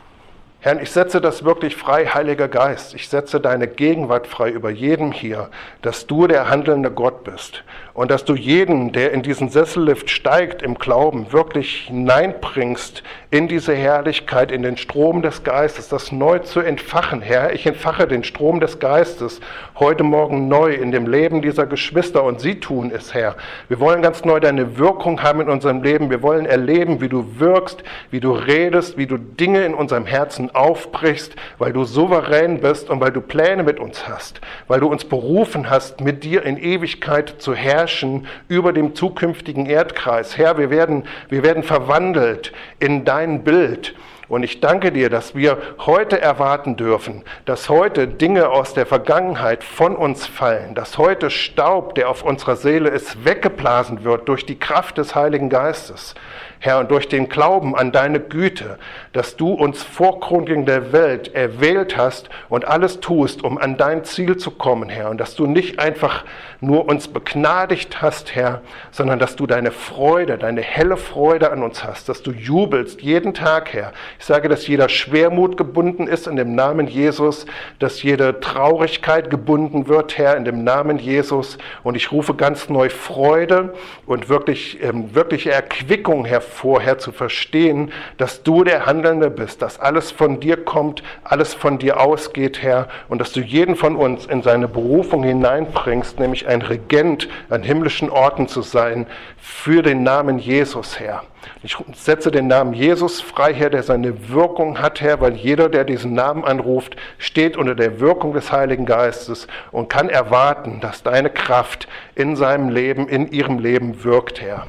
Herr, 0.61 0.81
ich 0.83 0.91
setze 0.91 1.21
das 1.21 1.45
wirklich 1.45 1.77
frei, 1.77 2.07
Heiliger 2.07 2.49
Geist. 2.49 2.95
Ich 2.95 3.09
setze 3.09 3.41
deine 3.41 3.69
Gegenwart 3.69 4.27
frei 4.27 4.51
über 4.51 4.71
jedem 4.71 5.13
hier, 5.13 5.51
dass 5.83 6.07
du 6.07 6.27
der 6.27 6.51
handelnde 6.51 6.91
Gott 6.91 7.23
bist 7.23 7.63
und 7.99 8.13
dass 8.13 8.25
du 8.25 8.37
jeden, 8.37 8.93
der 8.93 9.11
in 9.11 9.23
diesen 9.23 9.49
Sessellift 9.49 10.09
steigt 10.09 10.63
im 10.63 10.77
Glauben, 10.77 11.33
wirklich 11.33 11.89
hineinbringst 11.89 13.03
in 13.33 13.49
diese 13.49 13.75
Herrlichkeit, 13.75 14.53
in 14.53 14.63
den 14.63 14.77
Strom 14.77 15.21
des 15.21 15.43
Geistes, 15.43 15.89
das 15.89 16.13
neu 16.13 16.39
zu 16.39 16.61
entfachen. 16.61 17.23
Herr, 17.23 17.53
ich 17.55 17.67
entfache 17.67 18.07
den 18.07 18.23
Strom 18.23 18.61
des 18.61 18.79
Geistes 18.79 19.41
heute 19.81 20.05
Morgen 20.05 20.47
neu 20.47 20.75
in 20.75 20.93
dem 20.93 21.09
Leben 21.09 21.43
dieser 21.43 21.67
Geschwister 21.67 22.23
und 22.23 22.41
sie 22.41 22.61
tun 22.61 22.93
es, 22.95 23.15
Herr. 23.15 23.35
Wir 23.67 23.81
wollen 23.81 24.01
ganz 24.01 24.25
neu 24.25 24.39
deine 24.39 24.79
Wirkung 24.79 25.21
haben 25.25 25.41
in 25.41 25.49
unserem 25.49 25.83
Leben. 25.83 26.09
Wir 26.09 26.23
wollen 26.23 26.47
erleben, 26.47 27.01
wie 27.01 27.09
du 27.09 27.41
wirkst, 27.41 27.83
wie 28.13 28.21
du 28.21 28.31
redest, 28.31 28.97
wie 28.97 29.09
du 29.09 29.17
Dinge 29.17 29.65
in 29.65 29.75
unserem 29.75 30.07
Herzen 30.07 30.55
aufbrichst, 30.55 31.35
weil 31.59 31.73
du 31.73 31.83
souverän 31.83 32.61
bist 32.61 32.91
und 32.91 33.01
weil 33.01 33.11
du 33.11 33.21
Pläne 33.21 33.65
mit 33.65 33.81
uns 33.81 34.09
hast, 34.09 34.41
weil 34.69 34.79
du 34.79 34.87
uns 34.87 35.05
berufen 35.05 35.69
hast, 35.69 36.01
mit 36.01 36.23
dir 36.23 36.45
in 36.45 36.59
Ewigkeit 36.59 37.35
zu 37.39 37.57
herrschen 37.57 37.88
herrschen 37.89 38.27
über 38.49 38.73
dem 38.73 38.95
zukünftigen 38.95 39.67
Erdkreis. 39.67 40.37
Herr, 40.37 40.59
wir 40.59 40.71
werden, 40.71 41.05
wir 41.31 41.43
werden 41.43 41.63
verwandelt 41.63 42.53
in 42.79 43.05
dein 43.05 43.45
Bild. 43.45 43.95
Und 44.29 44.43
ich 44.43 44.61
danke 44.61 44.93
dir, 44.93 45.09
dass 45.09 45.35
wir 45.35 45.57
heute 45.79 46.21
erwarten 46.21 46.77
dürfen, 46.77 47.25
dass 47.47 47.71
heute 47.71 48.07
Dinge 48.07 48.51
aus 48.51 48.75
der 48.75 48.85
Vergangenheit 48.85 49.65
von 49.65 49.97
uns 49.97 50.27
fallen, 50.27 50.75
dass 50.75 50.99
heute 50.99 51.31
Staub, 51.31 51.95
der 51.95 52.11
auf 52.11 52.23
unserer 52.23 52.57
Seele 52.57 52.91
ist, 52.91 53.25
weggeblasen 53.25 54.05
wird 54.05 54.29
durch 54.29 54.45
die 54.45 54.59
Kraft 54.59 54.99
des 54.99 55.15
Heiligen 55.15 55.49
Geistes. 55.49 56.15
Herr, 56.61 56.81
und 56.81 56.91
durch 56.91 57.07
den 57.07 57.29
Glauben 57.29 57.77
an 57.77 57.93
deine 57.93 58.19
Güte, 58.19 58.79
dass 59.13 59.37
du 59.37 59.53
uns 59.53 59.83
vor 59.83 60.19
Grundlegend 60.19 60.69
der 60.69 60.93
Welt 60.93 61.33
erwählt 61.33 61.97
hast 61.97 62.31
und 62.49 62.67
alles 62.67 62.99
tust, 62.99 63.45
um 63.45 63.59
an 63.59 63.77
dein 63.77 64.05
Ziel 64.05 64.37
zu 64.37 64.51
kommen, 64.51 64.89
Herr, 64.89 65.11
und 65.11 65.19
dass 65.19 65.37
du 65.37 65.47
nicht 65.47 65.79
einfach 65.79 66.25
nur 66.61 66.89
uns 66.89 67.07
begnadigt 67.07 68.03
hast, 68.03 68.35
Herr, 68.35 68.63
sondern 68.91 69.21
dass 69.21 69.37
du 69.37 69.47
deine 69.47 69.71
Freude, 69.71 70.37
deine 70.37 70.61
helle 70.61 70.97
Freude 70.97 71.53
an 71.53 71.63
uns 71.63 71.85
hast, 71.85 72.09
dass 72.09 72.25
du 72.25 72.33
jubelst 72.33 73.03
jeden 73.03 73.35
Tag, 73.35 73.73
Herr. 73.73 73.93
Ich 74.19 74.27
sage, 74.27 74.49
dass 74.49 74.67
jeder 74.67 74.89
Schwermut 74.89 75.57
gebunden 75.57 76.07
ist 76.07 76.27
in 76.27 76.37
dem 76.37 76.55
Namen 76.55 76.87
Jesus, 76.87 77.47
dass 77.79 78.03
jede 78.03 78.41
Traurigkeit 78.41 79.31
gebunden 79.31 79.89
wird, 79.89 80.17
Herr, 80.17 80.37
in 80.37 80.45
dem 80.45 80.65
Namen 80.65 80.99
Jesus. 80.99 81.59
Und 81.83 81.97
ich 81.97 82.13
rufe 82.13 82.35
ganz 82.35 82.69
neu 82.69 82.89
Freude 82.89 83.75
und 84.07 84.29
wirklich, 84.29 84.83
ähm, 84.83 85.15
wirkliche 85.15 85.51
Erquickung 85.51 86.25
hervor 86.25 86.69
vorher 86.69 86.99
zu 86.99 87.13
verstehen, 87.13 87.93
dass 88.19 88.43
du 88.43 88.63
der 88.63 88.85
Handelnde 88.85 89.31
bist, 89.31 89.63
dass 89.63 89.81
alles 89.81 90.11
von 90.11 90.39
dir 90.39 90.65
kommt, 90.65 91.03
alles 91.25 91.55
von 91.55 91.79
dir 91.79 91.99
ausgeht, 91.99 92.63
Herr, 92.63 92.89
und 93.09 93.21
dass 93.21 93.33
du 93.33 93.41
jeden 93.41 93.75
von 93.75 93.97
uns 93.97 94.27
in 94.27 94.43
seine 94.43 94.69
Berufung 94.69 95.23
hineinbringst, 95.23 96.21
nämlich 96.21 96.47
ein 96.47 96.61
Regent 96.61 97.29
an 97.49 97.63
himmlischen 97.63 98.11
Orten 98.11 98.49
zu 98.49 98.61
sein, 98.61 99.07
für 99.39 99.83
den 99.83 100.03
Namen 100.03 100.39
Jesus, 100.39 101.01
Herr. 101.01 101.23
Ich 101.63 101.77
setze 101.95 102.31
den 102.31 102.47
Namen 102.47 102.73
Jesus 102.73 103.21
frei, 103.21 103.53
Herr, 103.53 103.71
der 103.71 103.83
seine 103.83 104.29
Wirkung 104.29 104.81
hat, 104.81 105.01
Herr, 105.01 105.21
weil 105.21 105.35
jeder, 105.35 105.69
der 105.69 105.85
diesen 105.85 106.15
Namen 106.15 106.45
anruft, 106.45 106.97
steht 107.19 107.57
unter 107.57 107.75
der 107.75 108.01
Wirkung 108.01 108.33
des 108.33 108.53
Heiligen 108.53 108.87
Geistes 108.87 109.47
und 109.73 109.89
kann 109.89 110.09
erwarten, 110.09 110.81
dass 110.81 111.03
deine 111.03 111.31
Kraft 111.31 111.89
in 112.15 112.37
seinem 112.37 112.69
Leben, 112.69 113.09
in 113.09 113.31
ihrem 113.31 113.59
Leben 113.59 114.05
wirkt, 114.05 114.41
Herr. 114.41 114.67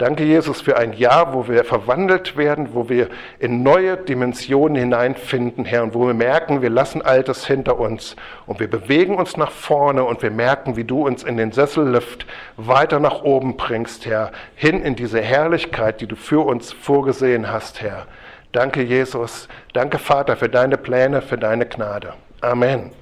Danke, 0.00 0.24
Jesus, 0.24 0.62
für 0.62 0.78
ein 0.78 0.94
Jahr, 0.94 1.34
wo 1.34 1.46
wir 1.46 1.62
verwandelt 1.62 2.38
werden, 2.38 2.70
wo 2.72 2.88
wir 2.88 3.10
in 3.38 3.62
neue 3.62 3.98
Dimensionen 3.98 4.74
hineinfinden, 4.74 5.66
Herr, 5.66 5.82
und 5.82 5.92
wo 5.92 6.06
wir 6.06 6.14
merken, 6.14 6.62
wir 6.62 6.70
lassen 6.70 7.02
Altes 7.02 7.46
hinter 7.46 7.78
uns 7.78 8.16
und 8.46 8.60
wir 8.60 8.70
bewegen 8.70 9.16
uns 9.16 9.36
nach 9.36 9.50
vorne 9.50 10.04
und 10.04 10.22
wir 10.22 10.30
merken, 10.30 10.74
wie 10.74 10.84
du 10.84 11.06
uns 11.06 11.22
in 11.22 11.36
den 11.36 11.52
Sessellift 11.52 12.24
weiter 12.56 12.98
nach 12.98 13.24
oben 13.24 13.58
bringst, 13.58 14.06
Herr, 14.06 14.32
hin 14.54 14.82
in 14.82 14.96
diese 14.96 15.20
Herrlichkeit, 15.20 16.00
die 16.00 16.06
du 16.06 16.16
für 16.16 16.46
uns 16.46 16.72
vorgesehen 16.72 17.52
hast, 17.52 17.82
Herr. 17.82 18.06
Danke, 18.52 18.82
Jesus. 18.82 19.48
Danke, 19.74 19.98
Vater, 19.98 20.38
für 20.38 20.48
deine 20.48 20.78
Pläne, 20.78 21.20
für 21.20 21.36
deine 21.36 21.66
Gnade. 21.66 22.14
Amen. 22.40 22.90